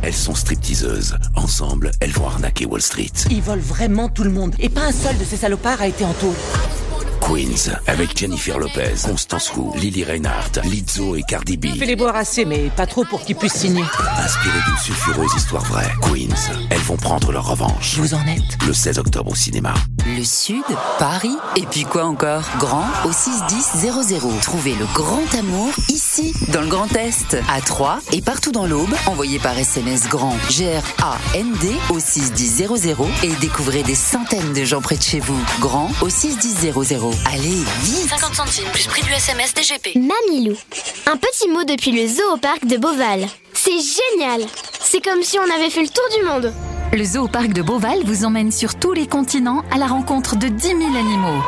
Elles 0.02 0.14
sont 0.14 0.36
stripteaseuses. 0.36 1.18
Ensemble, 1.36 1.92
elles 2.00 2.12
vont 2.12 2.28
arnaquer 2.28 2.66
Wall 2.66 2.82
Street. 2.82 3.12
Ils 3.30 3.42
volent 3.42 3.62
vraiment 3.62 4.08
tout 4.10 4.24
le 4.24 4.30
monde. 4.32 4.56
Et 4.60 4.70
pas 4.70 4.82
un 4.86 4.92
seul 4.92 5.18
de 5.18 5.24
ces 5.24 5.36
salopards 5.38 5.82
a 5.82 5.88
été 5.88 6.04
en 6.06 6.14
taule. 6.14 6.34
Queens, 7.20 7.74
avec 7.88 8.18
Jennifer 8.18 8.58
Lopez, 8.60 8.94
Constance 9.04 9.52
Wu, 9.56 9.78
Lily 9.78 10.04
Reinhardt, 10.04 10.62
Lizzo 10.64 11.16
et 11.16 11.24
Cardi 11.24 11.58
B. 11.58 11.68
Fais 11.78 11.86
les 11.86 11.96
boire 11.96 12.16
assez, 12.16 12.46
mais 12.46 12.70
pas 12.76 12.88
trop 12.88 13.04
pour 13.06 13.22
qu'ils 13.22 13.36
puissent 13.36 13.54
signer. 13.56 13.84
Inspirées 14.18 14.60
d'une 14.66 14.78
sulfureuse 14.78 15.32
histoire 15.36 15.64
vraie, 15.66 15.92
Queens, 16.02 16.54
elles 16.70 16.82
vont 16.82 16.98
prendre 16.98 17.32
leur 17.32 17.48
revanche. 17.48 17.98
Vous 17.98 18.14
en 18.14 18.26
êtes 18.28 18.64
Le 18.66 18.74
16 18.74 19.00
octobre 19.00 19.32
au 19.32 19.36
cinéma. 19.36 19.74
Le 20.06 20.24
Sud, 20.24 20.64
Paris, 21.00 21.36
et 21.56 21.66
puis 21.66 21.84
quoi 21.84 22.06
encore? 22.06 22.44
Grand 22.60 22.86
au 23.06 23.12
61000. 23.12 24.40
Trouvez 24.42 24.76
le 24.76 24.86
grand 24.94 25.34
amour 25.38 25.72
ici, 25.90 26.34
dans 26.54 26.62
le 26.62 26.68
Grand 26.68 26.94
Est, 26.96 27.38
à 27.50 27.62
Troyes 27.62 28.00
et 28.12 28.22
partout 28.22 28.52
dans 28.52 28.68
l'Aube. 28.68 28.94
Envoyez 29.08 29.40
par 29.40 29.58
SMS 29.58 30.08
grand 30.08 30.36
G-R-A-N-D 30.50 31.72
au 31.90 32.00
61000 32.00 32.68
et 33.24 33.32
découvrez 33.42 33.84
des 33.84 33.96
centaines 33.96 34.54
de 34.54 34.64
gens 34.64 34.82
près 34.82 34.98
de 34.98 35.04
chez 35.04 35.20
vous. 35.20 35.40
Grand 35.60 35.90
au 36.02 36.10
61000. 36.10 36.74
Allez, 37.26 37.64
vite 37.84 38.10
50 38.10 38.34
centimes 38.34 38.70
plus 38.74 38.88
prix 38.88 39.04
du 39.04 39.12
SMS 39.12 39.54
DGP. 39.54 39.96
Mamilou. 39.96 40.56
Un 41.06 41.18
petit 41.18 41.48
mot 41.50 41.64
depuis 41.64 41.92
le 41.92 42.08
zoo 42.08 42.34
au 42.34 42.38
parc 42.38 42.66
de 42.66 42.78
Beauval. 42.78 43.28
C'est 43.54 43.72
génial 43.72 44.48
C'est 44.82 45.04
comme 45.04 45.22
si 45.22 45.38
on 45.38 45.56
avait 45.56 45.70
fait 45.70 45.84
le 45.84 45.90
tour 45.90 46.04
du 46.18 46.26
monde. 46.26 46.54
Le 46.94 47.04
zoo 47.04 47.28
parc 47.28 47.50
de 47.54 47.62
Beauval 47.62 48.00
vous 48.06 48.26
emmène 48.26 48.52
sur 48.52 48.76
tous 48.76 48.94
les 48.94 49.06
continents 49.08 49.64
à 49.72 49.78
la 49.78 49.86
rencontre 49.88 50.36
de 50.36 50.48
10 50.48 50.68
000 50.68 50.80
animaux. 50.80 51.44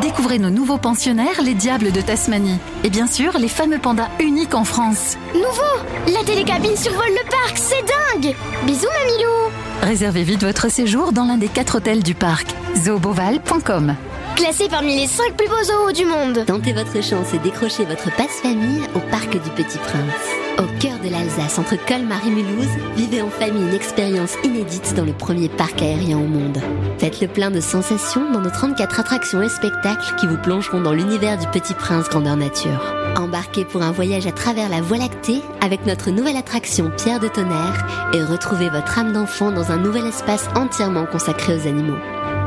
Découvrez 0.00 0.38
nos 0.38 0.50
nouveaux 0.50 0.78
pensionnaires, 0.78 1.42
les 1.42 1.54
diables 1.54 1.90
de 1.90 2.00
Tasmanie. 2.00 2.58
Et 2.84 2.90
bien 2.90 3.06
sûr, 3.06 3.38
les 3.38 3.48
fameux 3.48 3.78
pandas 3.78 4.08
uniques 4.20 4.54
en 4.54 4.64
France. 4.64 5.16
Nouveau 5.34 6.12
La 6.12 6.24
télécabine 6.24 6.76
survole 6.76 7.08
le 7.08 7.28
parc, 7.30 7.56
c'est 7.56 7.82
dingue 7.82 8.34
Bisous 8.64 8.86
Mamilou 8.86 9.52
Réservez 9.82 10.22
vite 10.22 10.44
votre 10.44 10.70
séjour 10.70 11.12
dans 11.12 11.24
l'un 11.24 11.38
des 11.38 11.48
quatre 11.48 11.76
hôtels 11.76 12.02
du 12.02 12.14
parc. 12.14 12.48
zooboval.com 12.76 13.96
Classé 14.36 14.68
parmi 14.68 14.96
les 14.96 15.06
5 15.06 15.34
plus 15.34 15.48
beaux 15.48 15.64
zoos 15.64 15.92
du 15.92 16.04
monde. 16.04 16.44
Tentez 16.46 16.74
votre 16.74 17.02
chance 17.02 17.32
et 17.32 17.38
décrochez 17.38 17.86
votre 17.86 18.14
passe-famille 18.16 18.82
au 18.94 18.98
Parc 19.10 19.30
du 19.30 19.50
Petit 19.50 19.78
Prince. 19.78 20.58
Au 20.58 20.78
cœur 20.78 20.98
de 21.02 21.08
l'Alsace, 21.08 21.58
entre 21.58 21.82
Colmar 21.86 22.20
et 22.26 22.30
Mulhouse, 22.30 22.68
vivez 22.96 23.22
en 23.22 23.30
famille 23.30 23.62
une 23.62 23.74
expérience 23.74 24.34
inédite 24.44 24.92
dans 24.94 25.06
le 25.06 25.14
premier 25.14 25.48
parc 25.48 25.80
aérien 25.80 26.18
au 26.18 26.26
monde. 26.26 26.58
Faites 26.98 27.22
le 27.22 27.28
plein 27.28 27.50
de 27.50 27.60
sensations 27.60 28.30
dans 28.30 28.42
nos 28.42 28.50
34 28.50 29.00
attractions 29.00 29.42
et 29.42 29.48
spectacles 29.48 30.14
qui 30.20 30.26
vous 30.26 30.38
plongeront 30.38 30.82
dans 30.82 30.92
l'univers 30.92 31.38
du 31.38 31.46
Petit 31.46 31.74
Prince 31.74 32.10
grandeur 32.10 32.36
nature. 32.36 32.94
Embarquez 33.16 33.64
pour 33.64 33.80
un 33.80 33.92
voyage 33.92 34.26
à 34.26 34.32
travers 34.32 34.68
la 34.68 34.82
Voie 34.82 34.98
lactée 34.98 35.40
avec 35.62 35.86
notre 35.86 36.10
nouvelle 36.10 36.36
attraction 36.36 36.92
Pierre 36.98 37.20
de 37.20 37.28
tonnerre 37.28 37.86
et 38.12 38.22
retrouvez 38.22 38.68
votre 38.68 38.98
âme 38.98 39.14
d'enfant 39.14 39.50
dans 39.50 39.72
un 39.72 39.78
nouvel 39.78 40.06
espace 40.06 40.48
entièrement 40.54 41.06
consacré 41.06 41.56
aux 41.56 41.66
animaux. 41.66 41.96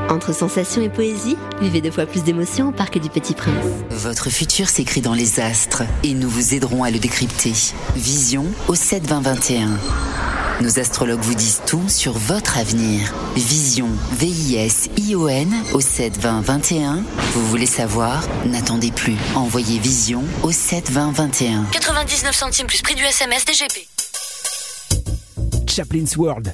Entre 0.09 0.33
sensations 0.33 0.81
et 0.81 0.89
poésie, 0.89 1.37
vivez 1.61 1.81
deux 1.81 1.91
fois 1.91 2.07
plus 2.07 2.23
d'émotions 2.23 2.69
au 2.69 2.71
Parc 2.71 2.97
du 2.97 3.09
Petit 3.09 3.35
Prince. 3.35 3.53
Votre 3.91 4.31
futur 4.31 4.67
s'écrit 4.67 5.01
dans 5.01 5.13
les 5.13 5.39
astres 5.39 5.83
et 6.03 6.15
nous 6.15 6.27
vous 6.27 6.55
aiderons 6.55 6.83
à 6.83 6.89
le 6.89 6.97
décrypter. 6.97 7.53
Vision 7.95 8.45
au 8.67 8.73
7 8.73 9.05
20 9.05 9.21
21. 9.21 9.69
Nos 10.61 10.79
astrologues 10.79 11.21
vous 11.21 11.35
disent 11.35 11.61
tout 11.67 11.87
sur 11.87 12.13
votre 12.13 12.57
avenir. 12.57 13.13
Vision, 13.35 13.87
V-I-S-I-O-N 14.13 15.53
au 15.73 15.79
7 15.79 16.17
20 16.17 16.41
21. 16.41 17.03
Vous 17.33 17.47
voulez 17.47 17.67
savoir? 17.67 18.27
N'attendez 18.47 18.91
plus. 18.91 19.15
Envoyez 19.35 19.77
Vision 19.77 20.23
au 20.41 20.51
7 20.51 20.89
20 20.89 21.11
21. 21.11 21.65
99 21.71 22.35
centimes 22.35 22.67
plus 22.67 22.81
prix 22.81 22.95
du 22.95 23.03
SMS 23.03 23.45
DGP. 23.45 23.87
Chaplin's 25.67 26.17
World. 26.17 26.53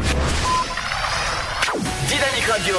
Radio. 2.51 2.75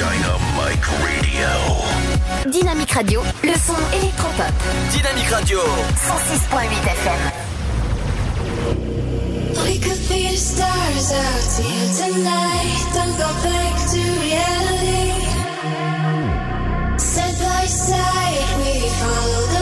Dynamic 0.00 0.84
Radio. 1.00 1.48
Dynamique 2.50 2.90
Radio, 2.90 3.22
le 3.44 3.52
son 3.52 3.76
électropop. 3.96 4.52
Dynamique 4.90 5.30
Radio. 5.30 5.60
106.8 5.94 6.66
FM. 6.84 7.22
We 9.64 9.78
could 9.78 10.02
be 10.08 10.30
the 10.30 10.36
stars 10.36 11.12
out 11.12 11.62
here 11.62 11.88
tonight. 11.94 12.82
Don't 12.94 13.16
go 13.16 13.30
back 13.44 13.74
to 13.92 14.00
reality. 14.26 15.14
Side 16.98 17.38
by 17.38 17.64
side, 17.64 18.50
we 18.58 18.88
follow 18.98 19.46
the 19.54 19.57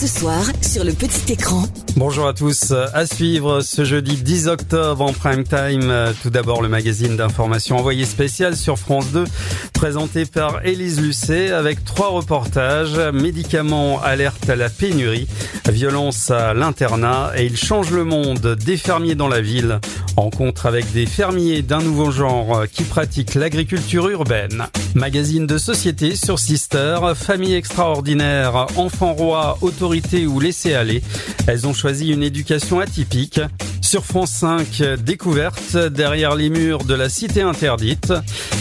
ce 0.00 0.06
soir, 0.06 0.49
sur 0.60 0.84
le 0.84 0.92
petit 0.92 1.32
écran. 1.32 1.64
Bonjour 1.96 2.26
à 2.26 2.34
tous. 2.34 2.72
À 2.72 3.06
suivre 3.06 3.60
ce 3.60 3.84
jeudi 3.84 4.16
10 4.16 4.48
octobre 4.48 5.04
en 5.04 5.12
prime 5.12 5.44
time. 5.44 5.92
Tout 6.22 6.30
d'abord, 6.30 6.62
le 6.62 6.68
magazine 6.68 7.16
d'information 7.16 7.76
envoyé 7.76 8.04
spécial 8.04 8.56
sur 8.56 8.78
France 8.78 9.10
2, 9.12 9.24
présenté 9.72 10.26
par 10.26 10.64
Élise 10.64 11.00
Lucet 11.00 11.50
avec 11.50 11.84
trois 11.84 12.08
reportages. 12.08 12.98
Médicaments, 13.12 14.00
alerte 14.02 14.48
à 14.48 14.56
la 14.56 14.68
pénurie, 14.68 15.26
violence 15.68 16.30
à 16.30 16.54
l'internat 16.54 17.32
et 17.36 17.46
il 17.46 17.56
change 17.56 17.90
le 17.90 18.04
monde 18.04 18.56
des 18.64 18.76
fermiers 18.76 19.14
dans 19.14 19.28
la 19.28 19.40
ville. 19.40 19.80
Rencontre 20.16 20.66
avec 20.66 20.92
des 20.92 21.06
fermiers 21.06 21.62
d'un 21.62 21.80
nouveau 21.80 22.10
genre 22.10 22.64
qui 22.70 22.84
pratiquent 22.84 23.34
l'agriculture 23.34 24.08
urbaine. 24.08 24.66
Magazine 24.94 25.46
de 25.46 25.56
société 25.56 26.16
sur 26.16 26.38
Sister, 26.38 26.98
famille 27.14 27.54
extraordinaire, 27.54 28.66
enfant 28.76 29.12
roi, 29.12 29.58
autorité 29.60 30.26
ou 30.26 30.40
Elles 31.46 31.66
ont 31.66 31.74
choisi 31.74 32.08
une 32.10 32.22
éducation 32.22 32.80
atypique. 32.80 33.40
Sur 33.82 34.04
France 34.04 34.30
5, 34.32 34.82
découverte 35.04 35.76
derrière 35.76 36.36
les 36.36 36.48
murs 36.48 36.84
de 36.84 36.94
la 36.94 37.08
cité 37.08 37.42
interdite. 37.42 38.12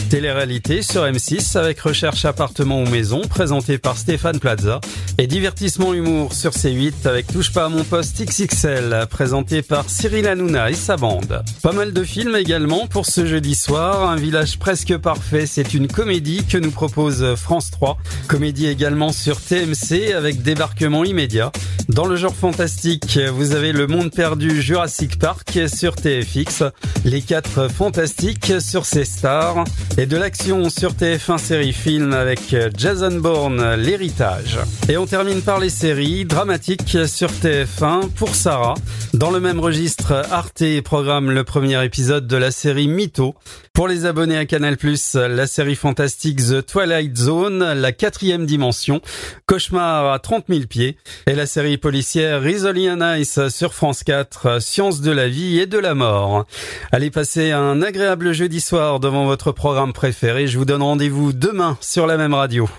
Télé-réalité 0.10 0.82
sur 0.82 1.04
M6 1.04 1.56
avec 1.56 1.80
recherche 1.82 2.26
appartement 2.26 2.82
ou 2.82 2.86
maison 2.88 3.22
présenté 3.22 3.78
par 3.78 3.96
Stéphane 3.96 4.40
Plaza. 4.40 4.82
Et 5.20 5.28
divertissement 5.28 5.94
humour 5.94 6.34
sur 6.34 6.52
C8 6.52 7.06
avec 7.06 7.28
Touche 7.28 7.52
pas 7.52 7.66
à 7.66 7.70
mon 7.70 7.84
poste 7.84 8.24
XXL 8.24 9.06
présenté 9.08 9.62
par 9.62 9.88
Cyril 9.88 10.28
Hanouna 10.28 10.72
et 10.72 10.74
sa 10.74 10.98
bande. 10.98 11.44
Pas 11.62 11.74
mal 11.74 11.94
de 11.94 12.04
films 12.04 12.36
également 12.36 12.88
pour 12.88 13.06
ce 13.06 13.28
jeudi 13.28 13.54
soir. 13.54 14.10
Un 14.10 14.16
village 14.16 14.58
presque 14.58 14.98
parfait, 14.98 15.46
c'est 15.46 15.76
une 15.76 15.88
comédie 15.88 16.44
que 16.44 16.58
nous 16.58 16.72
propose 16.72 17.36
France 17.36 17.70
3. 17.70 17.98
Comédie 18.28 18.66
également 18.66 19.12
sur 19.12 19.40
TMC 19.40 20.14
avec 20.16 20.42
débarquement 20.42 21.04
immédiat. 21.04 21.52
Dans 21.88 22.06
le 22.06 22.16
genre 22.16 22.36
fantastique, 22.36 23.20
vous 23.34 23.54
avez 23.54 23.72
Le 23.72 23.88
Monde 23.88 24.12
perdu 24.12 24.62
Jurassic 24.62 25.18
Park 25.18 25.60
sur 25.74 25.96
TFX, 25.96 26.64
Les 27.06 27.22
4 27.22 27.68
Fantastiques 27.70 28.54
sur 28.60 28.86
C-Star 28.86 29.64
et 29.98 30.06
de 30.06 30.18
l'action 30.18 30.70
sur 30.70 30.94
TF1 30.94 31.38
série 31.38 31.74
film 31.74 32.14
avec 32.14 32.56
Jason 32.78 33.20
Bourne, 33.20 33.76
L'Héritage. 33.76 34.60
Et 34.88 34.98
on 34.98 35.06
termine 35.06 35.42
par 35.42 35.60
les 35.60 35.70
séries 35.70 36.26
dramatiques 36.26 36.98
sur 37.08 37.30
TF1 37.30 38.10
pour 38.10 38.36
Sarah. 38.36 38.76
Dans 39.14 39.32
le 39.32 39.40
même 39.40 39.60
registre, 39.60 40.14
Arte 40.30 40.82
programme 40.84 41.32
le 41.32 41.44
premier 41.44 41.84
épisode 41.84 42.28
de 42.28 42.38
la 42.38 42.52
série 42.52 42.88
Mytho. 42.88 43.36
Pour 43.74 43.88
les 43.88 44.06
abonnés 44.06 44.38
à 44.38 44.46
Canal+, 44.46 44.78
la 45.16 45.48
série 45.48 45.76
fantastique 45.76 46.38
The 46.38 46.66
Twilight 46.66 47.18
Zone, 47.18 47.60
la 47.74 47.92
quatrième 47.92 48.46
dimension, 48.46 49.02
Cauchemar 49.46 50.12
à 50.12 50.20
30 50.20 50.46
000 50.50 50.62
pieds, 50.68 50.98
et 51.28 51.34
la 51.34 51.46
série 51.46 51.69
policière 51.78 52.42
Rizzoli 52.42 52.90
Ice 53.20 53.48
sur 53.50 53.74
France 53.74 54.04
4, 54.04 54.62
Science 54.62 55.02
de 55.02 55.12
la 55.12 55.28
vie 55.28 55.60
et 55.60 55.66
de 55.66 55.78
la 55.78 55.94
mort. 55.94 56.46
Allez 56.92 57.12
passer 57.12 57.52
un 57.52 57.82
agréable 57.82 58.32
jeudi 58.32 58.62
soir 58.62 59.00
devant 59.00 59.26
votre 59.26 59.52
programme 59.52 59.94
préféré. 59.94 60.48
Je 60.48 60.58
vous 60.58 60.66
donne 60.66 60.82
rendez-vous 60.82 61.34
demain 61.34 61.78
sur 61.82 62.08
la 62.08 62.18
même 62.18 62.34
radio. 62.34 62.70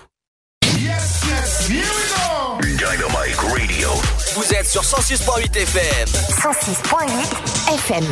Dynamite 2.61 3.37
Radio. 3.37 3.89
Vous 4.35 4.53
êtes 4.53 4.67
sur 4.67 4.81
106.8 4.81 5.57
FM. 5.57 6.07
106.8 6.07 7.75
FM. 7.75 8.05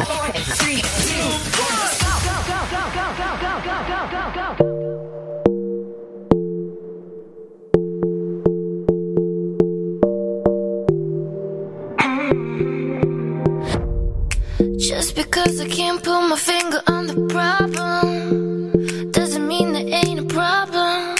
Just 15.10 15.27
because 15.27 15.60
I 15.60 15.68
can't 15.68 16.03
put 16.03 16.30
my 16.30 16.36
finger 16.36 16.84
on 16.86 17.07
the 17.07 17.15
problem 17.34 19.10
doesn't 19.10 19.48
mean 19.48 19.73
there 19.73 19.88
ain't 19.88 20.19
a 20.19 20.26
problem. 20.26 21.15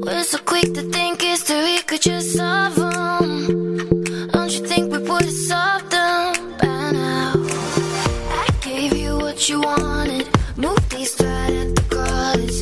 We're 0.00 0.24
so 0.24 0.38
quick 0.38 0.72
to 0.72 0.82
think 0.90 1.20
history 1.20 1.76
could 1.86 2.00
just 2.00 2.32
solve 2.34 2.76
them. 2.76 4.28
Don't 4.28 4.52
you 4.52 4.66
think 4.66 4.90
we 4.90 5.00
would 5.00 5.26
have 5.26 5.40
solved 5.50 5.90
them 5.90 6.32
by 6.56 6.92
now? 6.92 7.34
I 7.36 8.48
gave 8.62 8.96
you 8.96 9.18
what 9.18 9.50
you 9.50 9.60
wanted, 9.60 10.26
moved 10.56 10.88
these 10.90 11.14
right 11.20 11.52
at 11.62 11.76
the 11.76 11.82
cottage, 11.94 12.61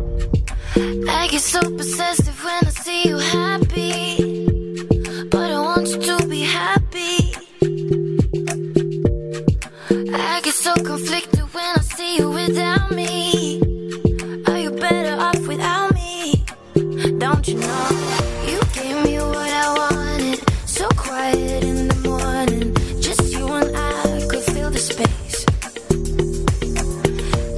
I 1.21 1.27
get 1.27 1.41
so 1.41 1.61
possessive 1.77 2.43
when 2.43 2.65
I 2.65 2.69
see 2.71 3.07
you 3.07 3.17
happy. 3.17 4.47
But 5.29 5.51
I 5.51 5.59
want 5.61 5.87
you 5.89 6.01
to 6.01 6.27
be 6.27 6.41
happy. 6.41 7.35
I 10.11 10.41
get 10.43 10.55
so 10.55 10.73
conflicted 10.73 11.45
when 11.53 11.75
I 11.77 11.81
see 11.81 12.17
you 12.17 12.27
without 12.31 12.89
me. 12.89 13.61
Are 14.47 14.57
you 14.57 14.71
better 14.71 15.15
off 15.21 15.47
without 15.47 15.93
me? 15.93 16.43
Don't 17.19 17.47
you 17.47 17.59
know? 17.59 17.87
You 18.49 18.59
gave 18.73 19.05
me 19.05 19.19
what 19.19 19.51
I 19.65 19.67
wanted. 19.77 20.39
So 20.67 20.89
quiet 20.97 21.63
in 21.63 21.87
the 21.87 21.99
morning. 22.09 22.73
Just 22.99 23.31
you 23.31 23.45
and 23.47 23.69
I 23.77 24.25
could 24.27 24.43
fill 24.43 24.71
the 24.71 24.79
space. 24.79 25.45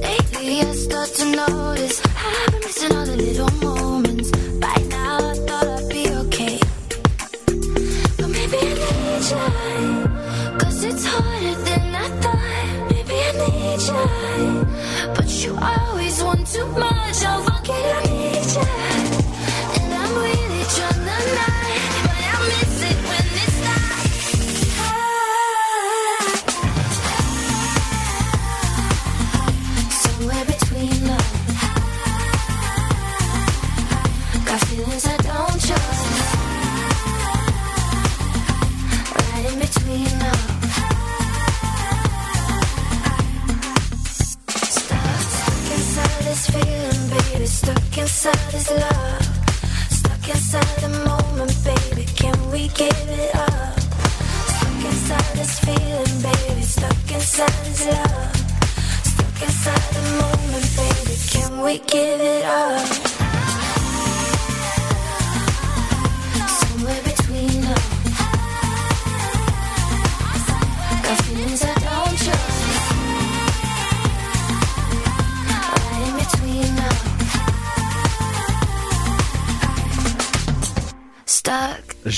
Lately 0.04 0.60
I 0.60 0.72
start 0.74 1.08
to 1.14 1.24
notice 1.34 2.02
I've 2.04 2.43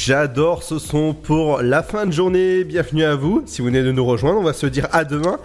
j'adore 0.07 0.63
ce 0.63 0.79
son 0.79 1.15
pour 1.15 1.63
la 1.63 1.83
fin 1.83 2.07
de 2.07 2.13
journée. 2.13 2.63
Bienvenue 2.63 3.03
à 3.03 3.17
vous. 3.17 3.43
Si 3.45 3.61
vous 3.61 3.67
venez 3.67 3.83
de 3.83 3.91
nous 3.91 4.05
rejoindre, 4.05 4.39
on 4.39 4.45
va 4.45 4.53
se 4.53 4.67
dire 4.67 4.87
à 4.93 5.05
demain. 5.05 5.41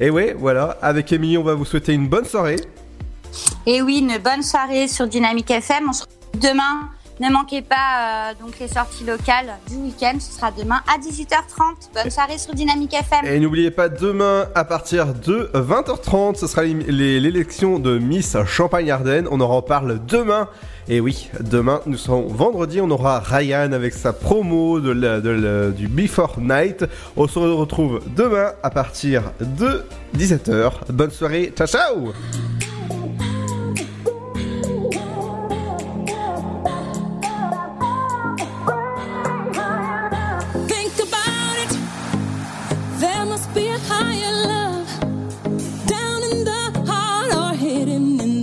Et 0.00 0.10
ouais, 0.10 0.36
voilà, 0.38 0.76
avec 0.82 1.10
Émilie, 1.14 1.38
on 1.38 1.42
va 1.42 1.54
vous 1.54 1.64
souhaiter 1.64 1.94
une 1.94 2.08
bonne 2.08 2.26
soirée. 2.26 2.56
Et 3.64 3.80
oui, 3.80 4.00
une 4.00 4.18
bonne 4.18 4.42
soirée 4.42 4.86
sur 4.86 5.06
Dynamique 5.06 5.50
FM. 5.50 5.88
On 5.88 5.92
se 5.94 6.02
retrouve 6.02 6.42
demain. 6.42 6.90
Ne 7.22 7.30
manquez 7.30 7.62
pas 7.62 7.76
euh, 8.30 8.32
donc 8.40 8.58
les 8.58 8.66
sorties 8.66 9.04
locales 9.04 9.52
du 9.68 9.76
week-end. 9.76 10.14
Ce 10.18 10.32
sera 10.32 10.50
demain 10.50 10.80
à 10.92 10.98
18h30. 10.98 11.92
Bonne 11.94 12.10
soirée 12.10 12.36
sur 12.36 12.52
Dynamique 12.52 12.94
FM. 12.94 13.24
Et 13.26 13.38
n'oubliez 13.38 13.70
pas, 13.70 13.88
demain, 13.88 14.46
à 14.56 14.64
partir 14.64 15.14
de 15.14 15.48
20h30, 15.54 16.34
ce 16.34 16.48
sera 16.48 16.64
l'élection 16.64 17.78
de 17.78 17.98
Miss 17.98 18.36
Champagne-Ardenne. 18.44 19.28
On 19.30 19.40
en 19.40 19.46
reparle 19.46 20.00
demain. 20.04 20.48
Et 20.88 20.98
oui, 20.98 21.30
demain, 21.38 21.80
nous 21.86 21.96
serons 21.96 22.26
vendredi, 22.26 22.80
on 22.80 22.90
aura 22.90 23.20
Ryan 23.20 23.70
avec 23.70 23.94
sa 23.94 24.12
promo 24.12 24.80
de 24.80 24.90
la- 24.90 25.20
de 25.20 25.30
la- 25.30 25.70
du 25.70 25.86
Before 25.86 26.40
Night. 26.40 26.84
On 27.16 27.28
se 27.28 27.38
retrouve 27.38 28.00
demain 28.16 28.50
à 28.64 28.70
partir 28.70 29.30
de 29.40 29.84
17h. 30.12 30.72
Bonne 30.92 31.12
soirée, 31.12 31.52
ciao 31.56 31.68
ciao 31.68 32.12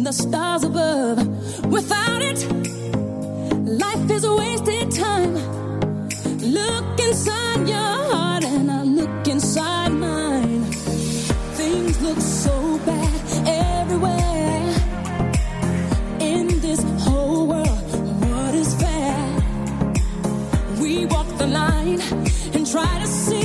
the 0.10 0.14
stars 0.14 0.64
above. 0.64 1.18
Without 1.66 2.22
it, 2.32 2.40
life 3.86 4.10
is 4.10 4.24
a 4.24 4.34
wasted 4.36 4.90
time. 4.92 5.36
Look 6.58 7.00
inside 7.00 7.70
your 7.70 7.96
heart 8.12 8.44
and 8.44 8.72
I 8.72 8.82
look 9.00 9.28
inside 9.28 9.90
mine. 9.90 10.64
Things 11.60 12.02
look 12.02 12.20
so 12.20 12.80
bad 12.88 13.22
everywhere. 13.82 14.74
In 16.32 16.60
this 16.60 16.82
whole 17.06 17.46
world, 17.46 17.90
what 18.26 18.54
is 18.56 18.74
fair? 18.82 19.22
We 20.82 21.06
walk 21.06 21.30
the 21.38 21.50
line 21.62 22.02
and 22.56 22.66
try 22.66 22.94
to 23.04 23.08
see 23.08 23.39